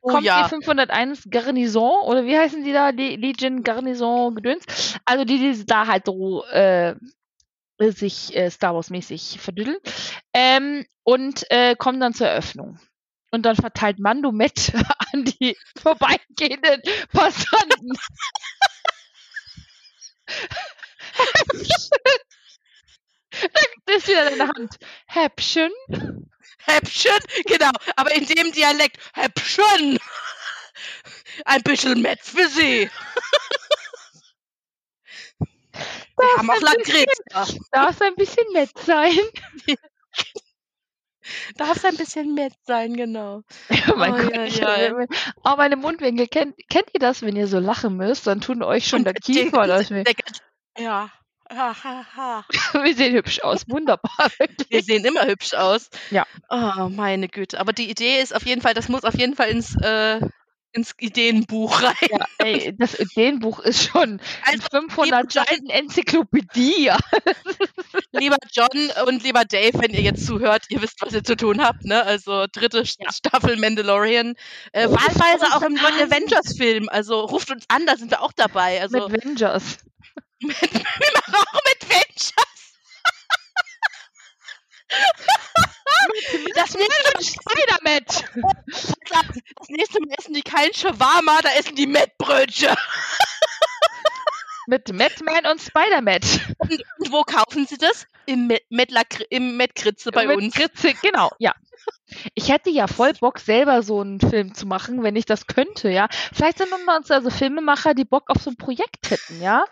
[0.00, 0.42] Oh kommt ja.
[0.42, 2.92] die 501 Garnison oder wie heißen die da?
[2.92, 4.98] Die Legion Garnison Gedöns.
[5.04, 6.96] Also die, die da halt so äh,
[7.78, 9.78] sich äh, Star Wars-mäßig verdüddeln.
[10.34, 12.78] Ähm, und äh, kommen dann zur Eröffnung.
[13.30, 14.72] Und dann verteilt Mando Met
[15.12, 17.92] an die vorbeigehenden Passanten.
[23.86, 24.76] das ist wieder in der Hand.
[25.06, 25.72] Häppchen.
[26.64, 28.98] Häppchen, genau, aber in dem Dialekt.
[29.14, 29.98] Häppchen.
[31.44, 32.90] Ein bisschen Met für Sie.
[36.18, 37.56] Wir haben auch Lakritz.
[37.72, 39.18] Darf es ein bisschen nett sein?
[41.56, 43.42] Darf es ein bisschen nett sein, genau.
[43.92, 44.34] Oh mein Oh, Gott.
[44.34, 44.94] ja, ich ja.
[45.44, 46.26] Oh, meine Mundwinkel.
[46.28, 48.26] Kennt, kennt ihr das, wenn ihr so lachen müsst?
[48.26, 50.04] Dann tun euch schon der Kiefer der,
[50.78, 51.10] Ja.
[51.50, 52.44] Ha, ha, ha.
[52.82, 53.68] Wir sehen hübsch aus.
[53.68, 54.10] Wunderbar.
[54.38, 54.84] Wir Wirklich.
[54.86, 55.90] sehen immer hübsch aus.
[56.10, 56.26] Ja.
[56.48, 57.60] Oh, meine Güte.
[57.60, 60.20] Aber die Idee ist auf jeden Fall, das muss auf jeden Fall ins, äh,
[60.72, 61.94] ins Ideenbuch rein.
[62.10, 66.84] Ja, ey, das Ideenbuch ist schon Also, 500 John- Seiten Enzyklopädie.
[66.86, 66.98] Ja.
[68.12, 68.68] lieber John
[69.06, 72.02] und lieber Dave, wenn ihr jetzt zuhört, ihr wisst, was ihr zu tun habt, ne?
[72.04, 74.34] Also dritte St- Staffel Mandalorian.
[74.72, 76.10] Äh, wahlweise auch im neuen.
[76.10, 76.88] Avengers-Film.
[76.88, 78.80] Also ruft uns an, da sind wir auch dabei.
[78.80, 79.78] Also Mit Avengers.
[80.40, 82.42] wir machen auch mit Avengers.
[86.54, 88.04] Das nächste, Mal, Spider-Man.
[89.56, 92.74] das nächste Mal essen die kein Shawarma, da essen die Mettbrötchen.
[94.66, 96.20] Mit Madman und Spider-Man.
[96.58, 98.06] Und, wo kaufen sie das?
[98.26, 98.92] Im, Met
[99.30, 100.54] im Mettkritze bei Mit uns.
[100.54, 101.54] Kritze, genau, ja.
[102.34, 105.90] Ich hätte ja voll Bock, selber so einen Film zu machen, wenn ich das könnte,
[105.90, 106.08] ja.
[106.32, 109.64] Vielleicht sind unter uns also Filmemacher, die Bock auf so ein Projekt hätten, ja.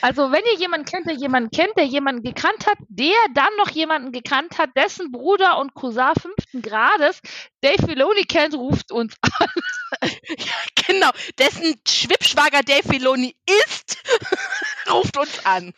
[0.00, 3.70] Also, wenn ihr jemanden kennt, der jemanden kennt, der jemanden gekannt hat, der dann noch
[3.70, 7.20] jemanden gekannt hat, dessen Bruder und Cousin fünften Grades
[7.60, 9.48] Dave Filoni kennt, ruft uns an.
[10.86, 13.98] Genau, dessen Schwippschwager Dave Filoni ist,
[14.90, 15.72] ruft uns an.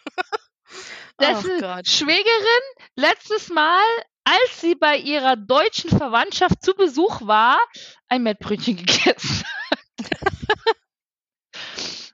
[1.20, 1.89] Dessen Oh Gott.
[1.89, 2.65] Schwägerin
[2.97, 3.82] letztes Mal,
[4.28, 7.59] als sie bei ihrer deutschen Verwandtschaft zu Besuch war,
[8.09, 9.44] ein Mettbrötchen gegessen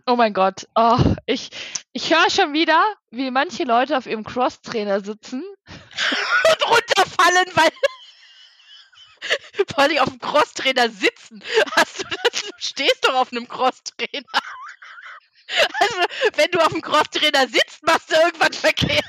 [0.06, 0.66] oh mein Gott.
[0.74, 1.50] Oh, ich
[1.92, 5.42] ich höre schon wieder, wie manche Leute auf ihrem Crosstrainer sitzen.
[5.66, 7.70] Und runterfallen, weil.
[9.68, 11.42] Vor allem auf dem Crosstrainer sitzen.
[11.76, 12.42] Hast du das?
[12.42, 14.24] Du stehst doch auf einem Crosstrainer.
[15.80, 15.94] Also,
[16.36, 19.04] wenn du auf dem Crosstrainer sitzt, machst du irgendwas verkehrt.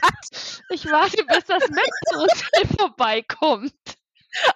[0.70, 3.74] Ich warte, bis das Mettbrötchen vorbeikommt.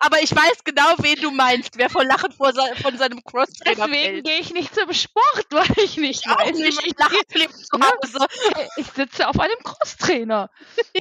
[0.01, 3.87] Aber ich weiß genau, wen du meinst, wer vor Lachen vor se von seinem Crosstrainer
[3.87, 7.77] Deswegen gehe ich nicht zum Sport, weil ich nicht Ich weiß, nicht, ich lache zu
[7.77, 7.85] Ne?
[7.85, 8.27] Hause.
[8.75, 10.49] Ich sitze auf einem Crosstrainer.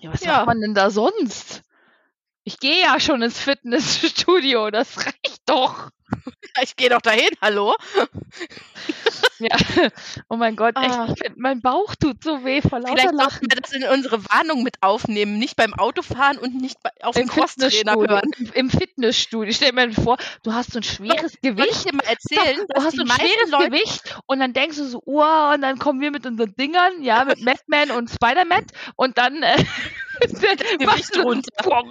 [0.00, 0.36] Ja, was Ja.
[0.38, 1.62] macht man denn da sonst?
[2.44, 5.90] Ich gehe ja schon ins Fitnessstudio, das reicht doch.
[6.62, 7.74] Ich gehe doch dahin, hallo?
[9.38, 9.56] Ja.
[10.28, 11.12] Oh mein Gott, echt, Ah.
[11.14, 13.48] ich mein Bauch tut so weh vor lauter Vielleicht Lachen.
[13.50, 15.38] wir das in unsere Warnung mit aufnehmen.
[15.38, 18.30] Nicht beim Autofahren und nicht auf dem Im Crosstrainer Fitnessstudio, hören.
[18.54, 19.52] im, Fitnessstudio.
[19.52, 21.84] Stell dir mal vor, du hast so ein schweres Soll ich Gewicht.
[21.90, 25.02] dir mal erzählen, du hast so ein schweres Leute Gewicht und dann denkst du so,
[25.06, 28.66] wow, und dann kommen wir mit unseren Dingern, ja, mit Madman und Spider-Man
[28.96, 29.64] und dann äh,
[30.84, 31.50] machst du runter.
[31.64, 31.84] Boah,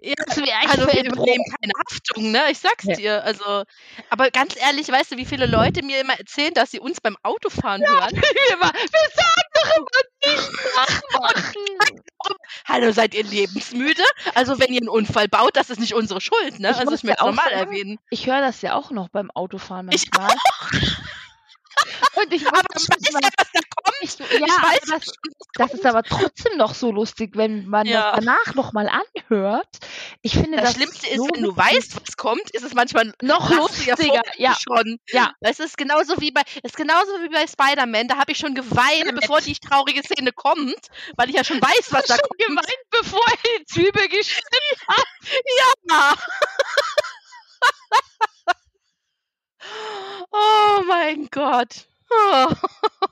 [0.00, 1.22] Ja, das wär echt also wir Feldbruch.
[1.24, 2.50] übernehmen keine Haftung, ne?
[2.50, 2.94] Ich sag's Ja.
[2.94, 3.24] dir.
[3.24, 3.64] Also,
[4.10, 7.16] aber ganz ehrlich, weißt du, wie viele Leute mir immer erzählen, dass sie uns beim
[7.22, 8.10] Autofahren hören?
[8.12, 11.54] wir, wir sagen doch immer nicht nachmachen.
[12.66, 14.02] Hallo, seid ihr lebensmüde?
[14.34, 16.70] Also, wenn ihr einen Unfall baut, das ist nicht unsere Schuld, ne?
[16.70, 17.98] Ich also, muss ich möchte ja es auch normal sagen, erwähnen.
[18.10, 20.36] Ich höre das ja auch noch beim Autofahren Ich manchmal.
[22.14, 23.96] Und ich Aber ich weiß manchmal- ja, was da kommt.
[24.00, 25.06] ich, ja, ich weiß, das,
[25.54, 25.72] das kommt.
[25.74, 28.12] ist aber trotzdem noch so lustig, wenn man Ja.
[28.12, 29.68] das danach nochmal anhört.
[30.22, 33.12] Ich finde Das das Schlimmste ist, so wenn du weißt, was kommt, ist es manchmal
[33.22, 33.96] noch lustiger.
[33.96, 34.98] vorher Ja, schon.
[35.10, 35.32] ja.
[35.40, 38.08] Es ist genauso wie bei, es ist genauso wie bei Spider-Man.
[38.08, 40.74] Da habe ich schon geweint, bevor die traurige Szene kommt,
[41.16, 42.38] weil ich ja schon weiß, was da schon kommt.
[42.40, 44.46] geweint, bevor er die Zwiebel geschnitten
[45.88, 46.14] Ja.
[50.32, 51.86] Oh mein Gott.
[52.10, 52.52] Oh.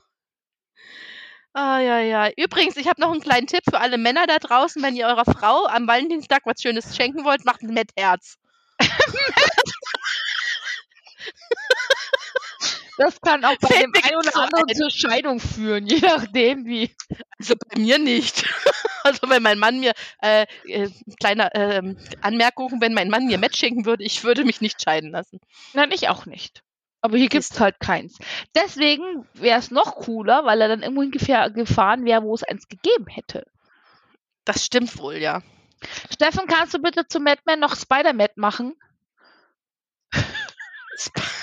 [1.59, 2.29] Ah, ja, ja.
[2.37, 4.79] Übrigens, ich habe noch einen kleinen Tipp für alle Männer da draußen.
[4.83, 8.37] Wenn ihr eurer Frau am Valentinstag was Schönes schenken wollt, macht ein Mettherz.
[12.97, 16.95] Das kann auch bei Fällt dem einen oder anderen zur Scheidung führen, je nachdem wie.
[17.39, 18.43] Also bei mir nicht.
[19.07, 20.89] Also wenn mein Mann mir, äh, äh,
[21.19, 25.11] kleine ähm, Anmerkung, wenn mein Mann mir Met schenken würde, ich würde mich nicht scheiden
[25.11, 25.39] lassen.
[25.73, 26.61] Nein, ich auch nicht.
[27.01, 28.17] Aber hier gibt es halt keins.
[28.55, 32.67] Deswegen wäre es noch cooler, weil er dann irgendwo hingefähr- gefahren wäre, wo es eins
[32.67, 33.45] gegeben hätte.
[34.45, 35.41] Das stimmt wohl, ja.
[36.11, 38.73] Steffen, kannst du bitte zu Madman noch Spider-Man machen?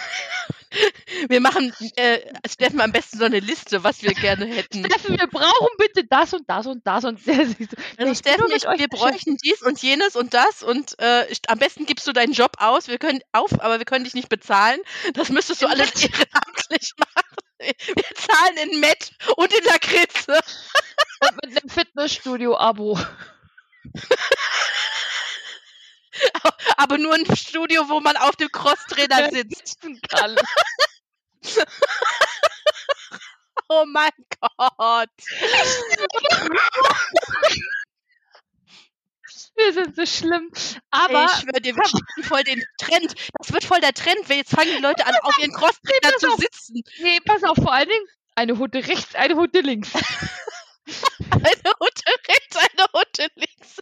[1.29, 4.85] Wir machen, äh, Steffen, am besten so eine Liste, was wir gerne hätten.
[4.85, 7.49] Steffen, wir brauchen bitte das und das und das und das.
[7.97, 12.07] Also Steffen, ich, wir bräuchten dies und jenes und das und äh, am besten gibst
[12.07, 12.89] du deinen Job aus.
[12.89, 14.81] Wir können auf, aber wir können dich nicht bezahlen.
[15.15, 17.37] Das müsstest du alles ehrenamtlich machen.
[17.59, 20.41] Wir zahlen in Met und in Lakritze.
[21.21, 22.99] Und mit einem Fitnessstudio-Abo.
[26.77, 29.81] Aber nur ein Studio, wo man auf dem Crosstrainer sitzt.
[30.09, 30.36] kann.
[33.69, 34.11] oh mein
[34.41, 35.11] Gott.
[39.57, 40.51] Wir sind so schlimm.
[40.91, 41.27] Aber.
[41.27, 43.15] Ich schwöre dir, wir schieben voll den Trend.
[43.39, 46.16] Das wird voll der Trend, weil jetzt fangen die Leute an, auf ihren Crosstrainer nee,
[46.19, 46.39] zu auf.
[46.39, 46.82] sitzen.
[46.99, 48.05] Nee, pass auf, vor allen Dingen
[48.35, 49.95] eine Hutte rechts, eine Hutte links.
[49.95, 53.77] eine Hutte rechts, eine Hutte links.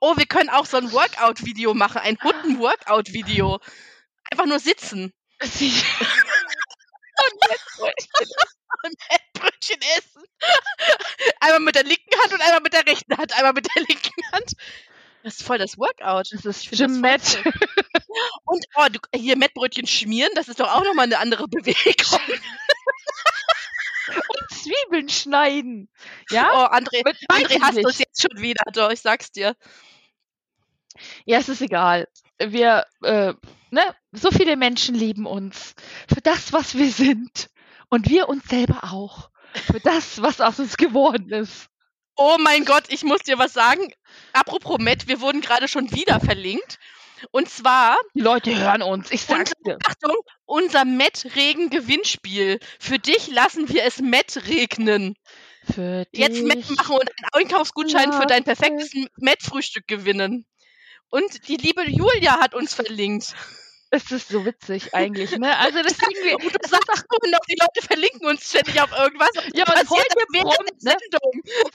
[0.00, 3.60] Oh, wir können auch so ein Workout-Video machen, ein Hutten-Workout-Video.
[4.30, 5.12] Einfach nur sitzen.
[8.82, 10.24] und Mettbrötchen essen.
[11.40, 13.32] Einmal mit der linken Hand und einmal mit der rechten Hand.
[13.36, 14.52] Einmal mit der linken Hand.
[15.22, 16.32] Das ist voll das Workout.
[16.32, 17.42] Das ist Jim Matt.
[18.44, 22.20] Und oh, du, hier Mettbrötchen schmieren, das ist doch auch nochmal eine andere Bewegung.
[24.16, 25.88] Und Zwiebeln schneiden.
[26.30, 26.50] Ja?
[26.52, 29.54] Oh, André, André hasst uns jetzt schon wieder, doch, ich sag's dir.
[31.24, 32.08] Ja, es ist egal.
[32.38, 33.34] Wir, äh,
[33.70, 35.74] ne, so viele Menschen lieben uns
[36.12, 37.50] für das, was wir sind.
[37.88, 39.30] Und wir uns selber auch.
[39.52, 41.68] Für das, was aus uns geworden ist.
[42.16, 43.92] Oh mein Gott, ich muss dir was sagen.
[44.32, 46.78] Apropos Matt, wir wurden gerade schon wieder verlinkt.
[47.30, 47.96] Und zwar.
[48.14, 49.78] Die Leute hören uns, ich sag's dir.
[49.84, 52.58] Achtung, unser Met-Regen-Gewinnspiel.
[52.78, 55.14] Für dich lassen wir es Met regnen.
[55.64, 56.20] Für dich.
[56.20, 60.46] Jetzt Met machen und einen Einkaufsgutschein für dein perfektes Met-Frühstück gewinnen.
[61.10, 63.34] Und die liebe Julia hat uns verlinkt.
[63.92, 65.56] Es ist so witzig eigentlich, ne?
[65.58, 66.36] Also das wir.
[66.36, 67.02] Und du sagst doch,
[67.48, 69.30] die Leute verlinken uns ständig auf irgendwas.
[69.54, 70.96] Ja, und passiert wir prompt, ne?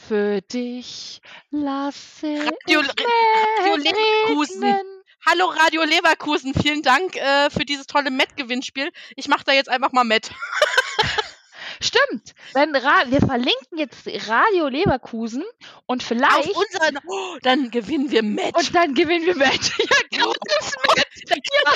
[0.07, 1.19] Für dich
[1.51, 4.94] lasse Radio, Radio Leverkusen.
[5.27, 8.91] Hallo Radio Leverkusen, vielen Dank äh, für dieses tolle Met-Gewinnspiel.
[9.15, 10.29] Ich mache da jetzt einfach mal Met.
[11.81, 12.35] Stimmt.
[12.53, 15.43] Wenn Ra wir verlinken jetzt Radio Leverkusen
[15.87, 16.51] und vielleicht.
[16.51, 18.55] Auf unseren, oh, dann gewinnen wir Met.
[18.55, 19.71] Und dann gewinnen wir Met.
[20.11, 21.41] Ja, gratis Met.
[21.65, 21.73] Ja.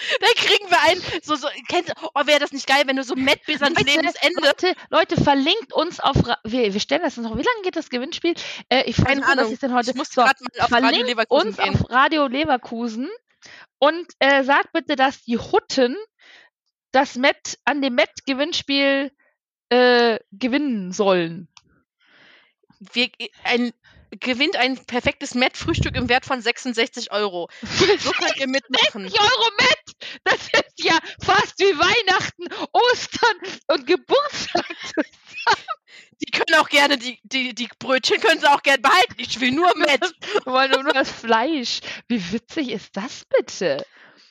[0.20, 3.14] Dann kriegen wir ein, so, so, kennst oh, wäre das nicht geil, wenn du so
[3.14, 4.40] Met bis ans Leute, Lebensende.
[4.42, 8.34] Leute, Leute, verlinkt uns auf, wir, wir stellen das noch, wie lange geht das Gewinnspiel?
[8.68, 9.90] Äh, ich Keine Ahnung, was ist denn heute?
[9.90, 11.74] Ich muss so, mal auf Radio Leverkusen uns gehen.
[11.74, 13.08] auf Radio Leverkusen
[13.78, 15.96] und äh, sagt bitte, dass die Hutten
[16.92, 19.12] das Met an dem Met-Gewinnspiel
[19.70, 21.48] äh, gewinnen sollen.
[22.92, 23.10] Wir,
[23.44, 23.72] ein,
[24.10, 27.48] gewinnt ein perfektes Met-Frühstück im Wert von 66 Euro.
[27.62, 29.02] So könnt ihr mitmachen.
[29.02, 29.79] 60 Euro Met!
[30.24, 33.36] Das ist ja fast wie Weihnachten, Ostern
[33.68, 35.66] und Geburtstag zusammen.
[36.22, 39.14] Die können auch gerne, die, die, die Brötchen können sie auch gerne behalten.
[39.16, 40.02] Ich will nur Met.
[40.44, 41.80] Wir wollen nur das Fleisch.
[42.08, 43.84] Wie witzig ist das bitte?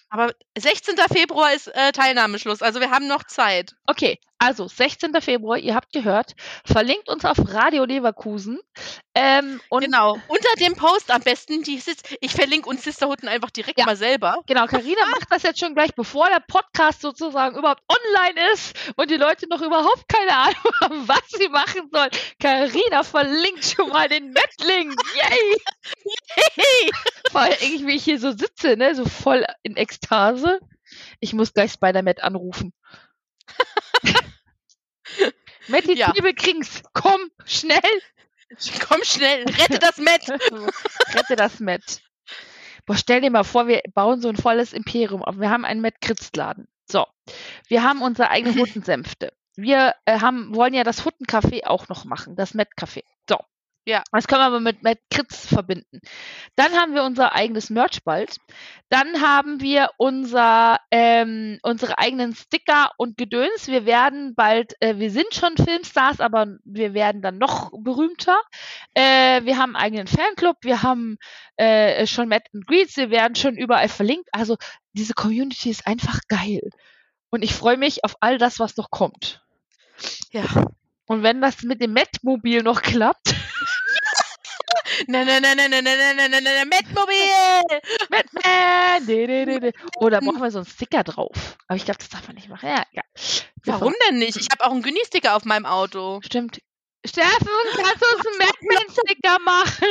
[0.10, 0.98] Aber 16.
[1.12, 3.76] Februar ist äh, Teilnahmeschluss, also wir haben noch Zeit.
[3.86, 5.14] Okay, also 16.
[5.22, 6.36] Februar, ihr habt gehört,
[6.66, 8.60] verlinkt uns auf Radio Leverkusen.
[9.14, 13.78] Ähm, genau, unter dem Post am besten, die Sis ich verlinke uns Sisterhutten einfach direkt
[13.78, 13.86] ja.
[13.86, 14.42] mal selber.
[14.48, 19.12] Genau, Karina macht das jetzt schon gleich, bevor der Podcast sozusagen überhaupt online ist und
[19.12, 22.12] die Leute noch überhaupt keine Ahnung haben, was sie machen sollen.
[22.42, 24.96] Karina verlinkt schon mal den Netlink.
[25.16, 25.62] Yay!
[26.56, 26.92] Yay!
[27.32, 30.60] Vor allem, wie ich hier so sitze, ne, so voll in Ekstase.
[31.20, 32.74] Ich muss gleich Spider-Man anrufen.
[35.68, 36.12] Matti, ja.
[36.14, 37.80] liebe Krings, komm schnell.
[38.88, 40.28] Komm schnell, rette das Met.
[41.14, 42.02] rette das Met.
[42.88, 45.40] Boah, stell dir mal vor, wir bauen so ein volles Imperium auf.
[45.40, 46.68] Wir haben einen Met-Kritzladen.
[46.88, 47.06] So,
[47.68, 49.32] wir haben unsere eigenen Huttensenfte.
[49.56, 53.04] Wir äh, haben, wollen ja das Huttencafé auch noch machen, das Met-Café.
[53.30, 53.38] So,
[53.90, 54.04] ja.
[54.12, 56.00] Das können wir aber mit Matt Kritz verbinden.
[56.56, 58.38] Dann haben wir unser eigenes Merch bald.
[58.90, 63.68] Dann haben wir unser, ähm, unsere eigenen Sticker und Gedöns.
[63.68, 68.40] Wir werden bald, äh, wir sind schon Filmstars, aber wir werden dann noch berühmter.
[68.94, 71.18] Äh, wir haben einen eigenen Fanclub, wir haben
[71.58, 74.30] äh, schon Matt and Greets, wir werden schon überall verlinkt.
[74.32, 74.58] Also
[74.94, 76.62] diese Community ist einfach geil.
[77.32, 79.42] Und ich freue mich auf all das, was noch kommt.
[80.32, 80.44] Ja.
[81.08, 83.34] Und wenn das mit dem Met-Mobil noch klappt.
[85.08, 87.80] Na, na, na, na, na, na, na, na, na, na, Metmobil!
[88.10, 89.72] Metman!
[89.98, 91.58] Oder brauchen wir so einen Sticker drauf?
[91.68, 92.70] Aber ich glaube, das darf man nicht machen.
[92.70, 93.02] Ja, ja.
[93.66, 94.38] Warum denn nicht?
[94.38, 96.20] Ich habe auch einen Günni-Sticker auf meinem Auto.
[96.24, 96.62] Stimmt.
[97.06, 99.88] Steffen, kannst du uns einen Metman-Sticker machen?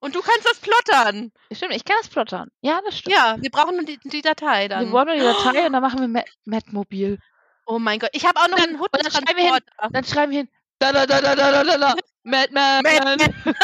[0.00, 1.30] Und du kannst das plottern.
[1.52, 2.48] Stimmt, ich kann das plottern.
[2.60, 3.14] Ja, das stimmt.
[3.16, 4.92] Ja, wir brauchen nur die, die Datei Wir dann.
[4.92, 7.18] wollen nur die Datei und dann machen wir Matt, Matt Mobil.
[7.66, 8.10] Oh mein Gott.
[8.12, 9.92] Ich habe auch noch Dann- einen und dann schreiben wir hin- Huttentransporter.
[9.92, 10.48] Dann schreiben wir hin.
[10.78, 12.30] Da da da da da da da da.
[12.30, 12.82] Matt Man.
[12.82, 13.56] Matt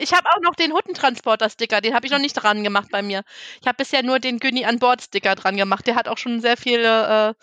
[0.00, 1.80] Ich habe auch noch den Huttentransporter-Sticker.
[1.80, 3.22] Den habe ich noch nicht dran gemacht bei mir.
[3.60, 5.86] Ich habe bisher nur den Günni an Bord-Sticker dran gemacht.
[5.86, 7.34] Der hat auch schon sehr viel äh,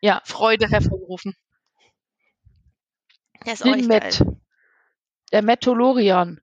[0.00, 0.22] Ja.
[0.24, 1.34] Freude hervorgerufen.
[3.46, 4.18] Der ist auch Den echt Matt.
[4.18, 4.36] geil.
[5.32, 6.40] Der Metolorian.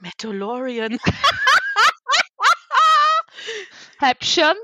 [0.00, 0.98] Metolorian.
[3.98, 4.54] Häppchen.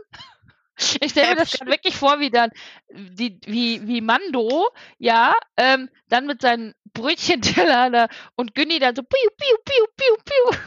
[0.79, 2.51] Ich stelle mir das grad wirklich vor, wie dann,
[2.91, 9.03] die, wie, wie Mando, ja, ähm, dann mit seinen Brötchenteller da und Günni dann so
[9.03, 10.59] piu, piu, piu, piu, piu.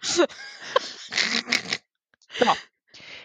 [0.00, 0.24] so.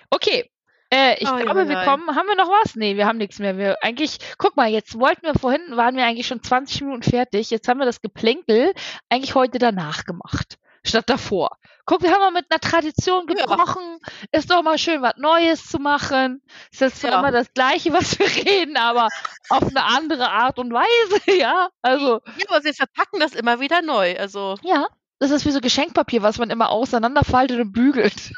[0.10, 0.50] Okay.
[0.92, 2.76] Äh, ich Oh, glaube, je, wir kommen, haben wir noch was?
[2.76, 3.58] Nee, wir haben nichts mehr.
[3.58, 7.50] Wir eigentlich, guck mal, jetzt wollten wir vorhin, waren wir eigentlich schon 20 Minuten fertig.
[7.50, 8.74] Jetzt haben wir das Geplänkel
[9.10, 11.58] eigentlich heute danach gemacht, statt davor.
[11.88, 13.46] Guck, wir haben mal mit einer Tradition Ja.
[13.46, 14.00] gebrochen.
[14.32, 16.42] Ist doch mal schön, was Neues zu machen.
[16.72, 17.20] Ist jetzt zwar Ja.
[17.20, 19.10] immer das Gleiche, was wir reden, aber
[19.50, 21.70] auf eine andere Art und Weise, ja.
[21.82, 24.18] Also, Ja, aber wir verpacken das immer wieder neu.
[24.18, 24.88] Also, ja.
[25.20, 28.16] Das ist wie so Geschenkpapier, was man immer auseinanderfaltet und bügelt.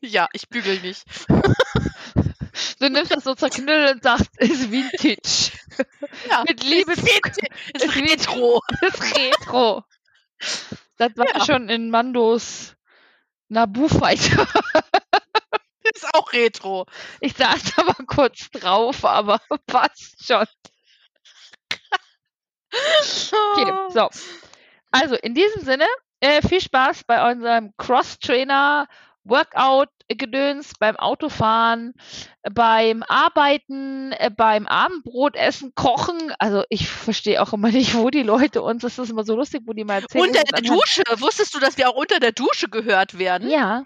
[0.00, 1.04] ja, ich bügel nicht.
[2.78, 5.52] Du nimmst das so zerknüllt und sagst, ist Vintage.
[6.30, 8.60] Ja, Mit Liebe ist, Vintage, ist Retro.
[8.82, 9.82] ist Retro.
[10.96, 11.44] Das war Ja.
[11.44, 12.74] schon in Mandos
[13.48, 14.46] Nabu Fighter.
[15.94, 16.86] Ist auch Retro.
[17.20, 20.46] Ich saß da mal kurz drauf, aber passt schon.
[22.72, 24.08] Okay, so.
[24.90, 25.86] Also, in diesem Sinne,
[26.20, 28.88] äh, viel Spaß bei unserem Cross-Trainer,
[30.10, 31.94] Workout-Gedöns, beim Autofahren,
[32.52, 36.32] beim Arbeiten, äh, beim Abendbrot essen, kochen.
[36.38, 39.62] Also, ich verstehe auch immer nicht, wo die Leute uns, das ist immer so lustig,
[39.66, 40.24] wo die mal erzählen.
[40.28, 41.02] Unter der anhand- Dusche.
[41.16, 43.48] Wusstest du, dass wir auch unter der Dusche gehört werden?
[43.50, 43.84] Ja,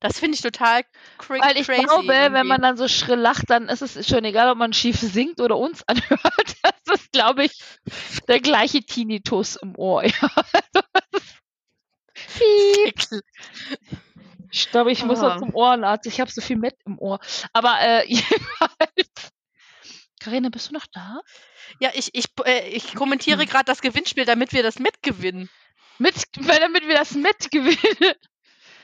[0.00, 0.82] Das finde ich total
[1.18, 1.82] cra weil ich crazy.
[1.82, 2.48] glaube, wenn irgendwie.
[2.48, 5.58] man dann so schrill lacht, dann ist es schon egal, ob man schief singt oder
[5.58, 6.56] uns anhört.
[6.62, 7.60] Das ist, glaube ich,
[8.28, 10.04] der gleiche Tinnitus im Ohr.
[10.12, 10.30] Ja.
[12.38, 13.22] Piep.
[14.50, 15.28] Ich glaube, ich muss Ah.
[15.34, 16.06] noch zum Ohrenarzt.
[16.06, 17.20] Ich habe so viel Met im Ohr.
[17.52, 19.32] Aber äh, jedenfalls.
[20.20, 21.20] Karina, bist du noch da?
[21.80, 23.48] Ja, ich, ich, äh, ich kommentiere Hm.
[23.48, 25.48] gerade das Gewinnspiel, damit wir das mitgewinnen.
[25.98, 28.14] Mit, weil damit wir das mitgewinnen.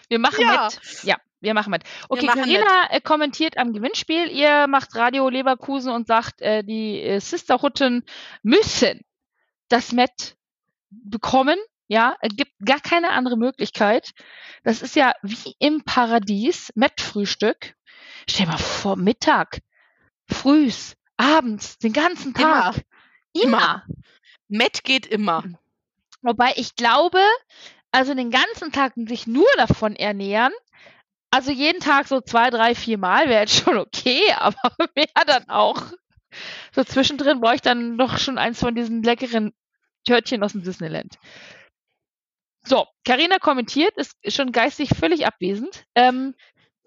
[0.08, 0.68] Wir machen Ja.
[0.70, 1.02] mit.
[1.02, 1.82] Ja, wir machen mit.
[2.08, 2.34] Okay, mit.
[2.34, 4.30] Karina äh, kommentiert am Gewinnspiel.
[4.30, 8.04] Ihr macht Radio Leverkusen und sagt, äh, die äh, Sisterhutten
[8.42, 9.00] müssen
[9.68, 10.36] das Met
[10.90, 11.58] bekommen.
[11.88, 14.12] Ja, es gibt gar keine andere Möglichkeit.
[14.64, 17.74] Das ist ja wie im Paradies, Met-Frühstück.
[18.28, 19.60] Stell dir mal vor, Mittag,
[20.28, 22.62] frühs, abends, den ganzen Immer.
[22.62, 22.84] Tag.
[23.32, 23.84] Immer.
[24.48, 25.44] Matt geht immer.
[26.22, 27.20] Wobei ich glaube,
[27.92, 30.52] also den ganzen Tag sich nur davon ernähren,
[31.30, 34.58] also jeden Tag so zwei, drei, vier Mal wäre jetzt schon okay, aber
[34.94, 35.82] mehr dann auch.
[36.74, 39.52] So zwischendrin brauche ich dann noch schon eins von diesen leckeren
[40.04, 41.18] Törtchen aus dem Disneyland.
[42.66, 45.84] So, Karina kommentiert, ist schon geistig völlig abwesend.
[45.94, 46.34] Ähm,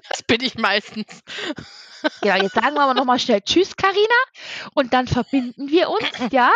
[0.10, 1.24] Das bin ich meistens.
[2.24, 4.20] ja, jetzt sagen wir aber nochmal schnell Tschüss, Karina.
[4.74, 6.52] Und dann verbinden wir uns, ja.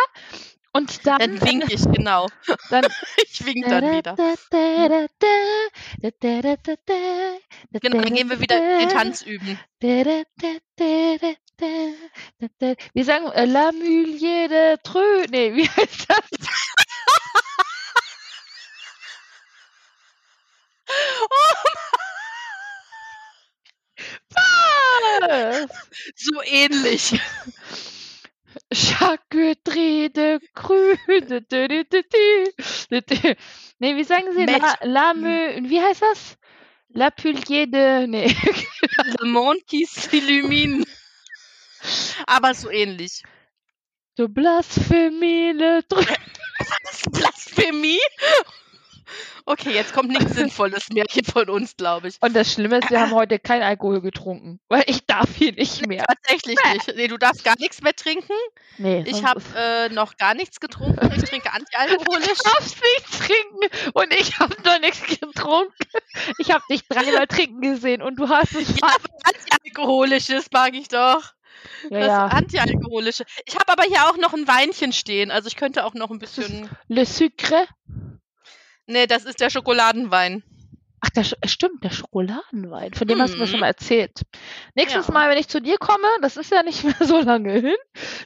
[0.72, 2.26] Und dann, Dann wink ich, genau.
[2.68, 2.84] dann
[3.30, 4.16] Ich wink dann wieder.
[7.70, 9.60] Genau, dann gehen wir wieder den Tanz üben.
[12.92, 15.26] Wir sagen äh, La Mulier de Treux.
[15.30, 16.18] Nee, wie heißt das?
[24.30, 25.68] Was?
[26.16, 27.20] So ähnlich.
[28.72, 30.38] Charcuterie de
[33.00, 33.36] de-
[33.78, 34.44] Nee, wie sagen Sie?
[34.44, 34.62] La, Met.
[34.82, 36.36] la Mü, wie heißt das?
[36.88, 38.06] La Pullier de.
[38.06, 38.34] Nee.
[39.20, 40.84] Le monde qui s'illumine.
[42.26, 43.22] Aber so ähnlich.
[44.16, 45.82] De Blasphemie le
[47.12, 47.98] Blasphemie?
[49.46, 52.16] Okay, jetzt kommt nichts Sinnvolles mehr hier von uns, glaube ich.
[52.20, 55.86] Und das Schlimme ist, wir haben heute kein Alkohol getrunken, weil ich darf hier nicht
[55.86, 56.04] mehr.
[56.06, 56.96] Tatsächlich nicht.
[56.96, 58.32] Nee, du darfst gar nichts mehr trinken.
[58.78, 61.10] Nee, Ich habe äh, noch gar nichts getrunken.
[61.16, 62.38] Ich trinke antialkoholisch.
[62.38, 65.72] Du darfst nichts trinken und ich habe noch nichts getrunken.
[66.38, 71.34] Ich habe dich dreimal trinken gesehen und du hast es Ja, antialkoholisches mag ich doch.
[71.90, 72.26] Ja, das ja.
[72.26, 73.24] antialkoholische.
[73.46, 75.30] Ich habe aber hier auch noch ein Weinchen stehen.
[75.30, 76.68] Also ich könnte auch noch ein bisschen.
[76.88, 77.66] Le Sucre.
[78.86, 80.42] Nee, das ist der Schokoladenwein.
[81.00, 82.94] Ach, der, äh, stimmt, der Schokoladenwein.
[82.94, 83.50] Von dem hast du mir Mhm.
[83.50, 84.22] schon mal erzählt.
[84.74, 85.12] Nächstes Ja.
[85.12, 87.76] Mal, wenn ich zu dir komme, das ist ja nicht mehr so lange hin,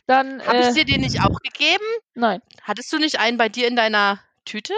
[0.06, 0.40] dann.
[0.46, 1.84] Habe Äh, ich dir den nicht auch gegeben?
[2.14, 4.74] nein, Hattest du nicht einen bei dir in deiner Tüte?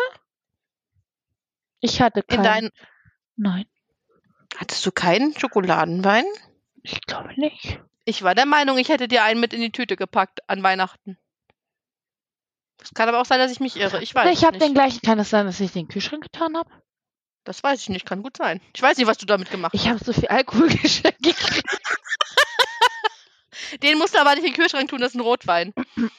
[1.81, 2.43] ich hatte In keinen.
[2.43, 2.71] dein,
[3.37, 3.65] Nein,
[4.57, 6.25] hattest du keinen Schokoladenwein?
[6.83, 7.81] ich glaube nicht.
[8.05, 11.19] Ich war der Meinung, ich hätte dir einen mit in die Tüte gepackt an Weihnachten.
[12.83, 14.03] Es kann aber auch sein, dass ich mich irre.
[14.03, 14.67] Ich weiß Oder ich habe nicht.
[14.67, 15.01] den gleichen.
[15.03, 16.71] Kann es sein, dass ich den Kühlschrank getan habe?
[17.45, 18.61] Das weiß ich nicht, kann gut sein.
[18.75, 21.65] Ich weiß nicht, was du damit gemacht Ich habe so viel Alkohol geschenkt gekriegt.
[23.83, 25.73] Den musst du aber nicht in den Kühlschrank tun, das ist ein Rotwein.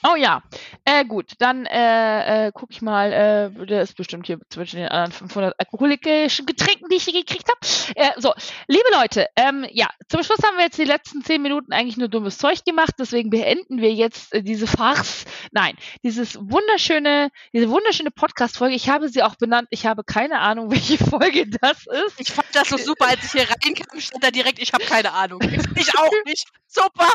[0.03, 0.41] Oh ja.
[0.85, 3.11] Äh, gut, dann äh, äh, guck ich mal.
[3.11, 7.47] Äh, der ist bestimmt hier zwischen den anderen 500 alkoholischen Getränken, die ich hier gekriegt
[7.49, 7.59] habe.
[7.95, 8.33] Äh, so,
[8.67, 12.07] liebe Leute, ähm, ja, zum Schluss haben wir jetzt die letzten 10 Minuten eigentlich nur
[12.07, 12.95] dummes Zeug gemacht.
[12.99, 15.25] Deswegen beenden wir jetzt äh, diese Farce.
[15.51, 18.75] Nein, dieses wunderschöne, diese wunderschöne Podcast-Folge.
[18.75, 19.67] Ich habe sie auch benannt.
[19.71, 22.19] Ich habe keine Ahnung, welche Folge das ist.
[22.19, 25.13] Ich fand das so super, als ich hier reinkam, stand da direkt, ich habe keine
[25.13, 25.41] Ahnung.
[25.75, 26.47] Ich auch nicht.
[26.67, 27.09] Super,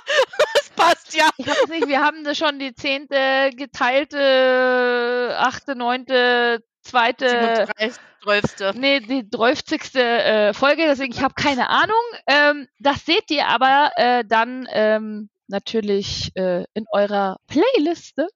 [0.55, 1.29] das passt ja.
[1.39, 8.75] Ich weiß nicht, wir haben das schon die zehnte geteilte, achte, neunte, zweite, 37, 12.
[8.75, 9.95] nee, die 30.
[9.95, 11.97] Äh, Folge, deswegen ich habe keine Ahnung.
[12.27, 18.29] Ähm, das seht ihr aber äh, dann ähm, natürlich äh, in eurer Playliste.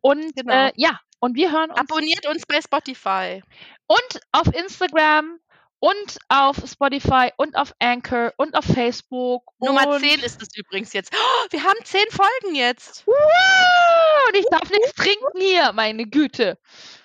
[0.00, 0.52] Und Genau.
[0.68, 3.42] äh, ja, und wir hören uns Abonniert uns bei Spotify.
[3.86, 5.38] und auf Instagram
[5.86, 9.44] und auf Spotify und auf Anchor und auf Facebook.
[9.60, 11.12] Nummer und 10 ist es übrigens jetzt.
[11.14, 13.06] Oh, wir haben 10 Folgen jetzt.
[13.06, 13.14] Wow,
[14.28, 16.58] und ich darf nichts trinken hier, meine Güte.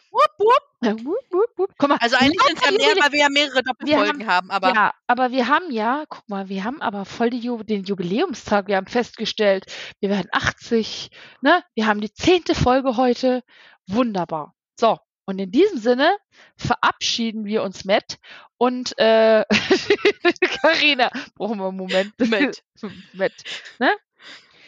[0.09, 0.63] Wupp, wupp.
[0.81, 1.73] Ja, wup, wup, wup.
[1.77, 4.73] Guck mal, Also eigentlich sind es ja mehr, weil wir ja mehrere Doppelfolgen haben, aber
[4.73, 8.67] ja, aber wir haben ja, guck mal, wir haben aber voll Ju den Jubiläumstag.
[8.67, 9.65] Wir haben festgestellt,
[9.99, 11.63] wir werden 80, ne?
[11.75, 13.43] Wir haben die zehnte Folge heute.
[13.87, 14.55] Wunderbar.
[14.75, 14.97] So,
[15.31, 16.17] und in diesem Sinne
[16.57, 18.19] verabschieden wir uns mit
[18.57, 19.45] und äh,
[20.61, 22.19] Carina, brauchen wir einen Moment.
[22.19, 22.61] Mit.
[23.13, 23.33] mit.
[23.79, 23.95] Ne?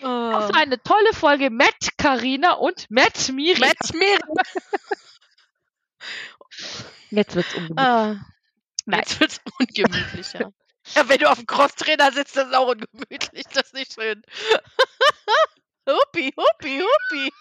[0.01, 0.05] Oh.
[0.05, 3.59] Das war eine tolle Folge mit Carina und mit Miri.
[3.59, 4.17] Match mir.
[7.09, 7.85] Jetzt wird's ungemütlich.
[7.85, 8.15] Ah,
[8.85, 8.99] Nein.
[9.01, 10.53] jetzt wird's ungemütlicher.
[10.95, 13.43] ja, wenn du auf dem Crosstrainer sitzt, das ist auch ungemütlich.
[13.53, 14.21] Das ist nicht schön.
[15.89, 17.31] huppi, huppi, huppi.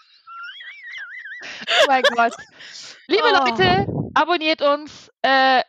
[1.67, 2.33] Oh mein Gott.
[3.07, 3.45] Liebe Oh.
[3.45, 5.61] Leute, abonniert uns, äh,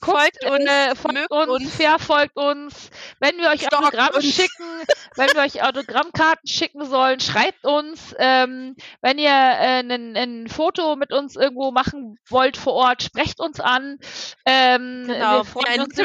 [0.00, 1.74] Folgt uns, äh, folgt mögt uns, uns.
[1.74, 2.90] verfolgt uns.
[3.18, 4.34] Wenn wir euch Stalkt Autogramme uns.
[4.34, 4.82] schicken,
[5.16, 8.14] wenn wir euch Autogrammkarten schicken sollen, schreibt uns.
[8.18, 13.40] Ähm, wenn ihr äh, ein, ein Foto mit uns irgendwo machen wollt vor Ort, sprecht
[13.40, 13.98] uns an.
[14.46, 15.96] Ähm, Genau, wir freuen uns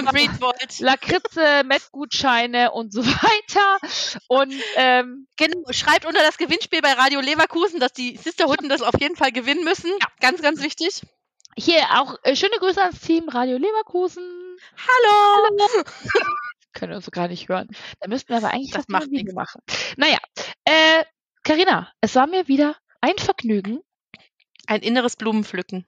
[0.41, 0.79] wollt.
[0.79, 3.77] Lakritze, Met-Gutscheine und so weiter.
[4.27, 8.95] Und ähm, Genau, schreibt unter das Gewinnspiel bei Radio Leverkusen, dass die Sisterhunden das auf
[8.99, 9.91] jeden Fall gewinnen müssen.
[10.01, 10.07] Ja.
[10.19, 11.01] Ganz, ganz wichtig.
[11.57, 14.23] Hier auch äh, schöne Grüße ans Team Radio Leverkusen.
[14.77, 15.57] Hallo!
[16.73, 17.69] können wir uns so gar nicht hören.
[17.99, 19.61] Da müssten wir aber eigentlich Das macht Video machen.
[19.97, 20.17] Naja,
[20.65, 21.03] äh,
[21.43, 23.81] Carina, es war mir wieder ein Vergnügen
[24.67, 25.85] Ein inneres Blumenpflücken.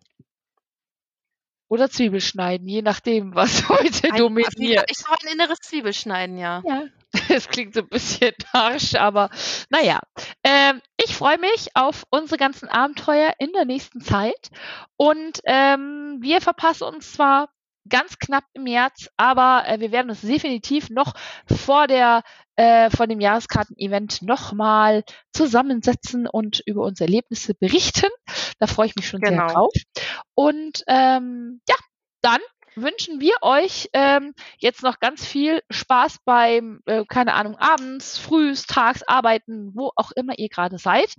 [1.69, 4.85] Oder Zwiebelschneiden, je nachdem, was heute Ein, dominiert.
[4.89, 6.61] ich war ein inneres Zwiebelschneiden, ja.
[6.65, 6.83] Ja,
[7.29, 9.29] es klingt so ein bisschen harsch, aber
[9.69, 9.99] naja.
[10.43, 14.49] Ähm, ich freue mich auf unsere ganzen Abenteuer in der nächsten Zeit
[14.97, 17.49] und ähm, wir verpassen uns zwar
[17.89, 21.13] ganz knapp im März, aber äh, wir werden uns definitiv noch
[21.45, 22.21] vor der
[22.57, 28.09] äh, vor dem Jahreskarten-Event nochmal zusammensetzen und über unsere Erlebnisse berichten.
[28.59, 29.47] Da freue ich mich schon sehr Genau.
[29.47, 29.71] drauf.
[30.37, 31.75] Und ähm, ja,
[32.21, 32.39] dann
[32.75, 38.67] wünschen wir euch ähm, jetzt noch ganz viel Spaß beim, äh, keine Ahnung, abends, frühs,
[38.67, 41.11] tags, arbeiten, wo auch immer ihr gerade seid.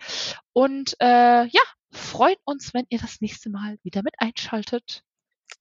[0.52, 5.02] Und äh, ja, freuen uns, wenn ihr das nächste Mal wieder mit einschaltet.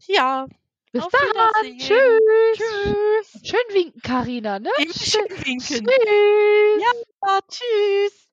[0.06, 0.46] Ja.
[0.92, 1.78] Bis Auf dann.
[1.80, 2.20] Tschüss.
[2.54, 3.42] Tschüss.
[3.44, 4.70] Schön winken, Karina, ne?
[4.78, 5.60] Immer schön winken.
[5.60, 6.84] Tschüss.
[7.26, 8.27] Ja, tschüss.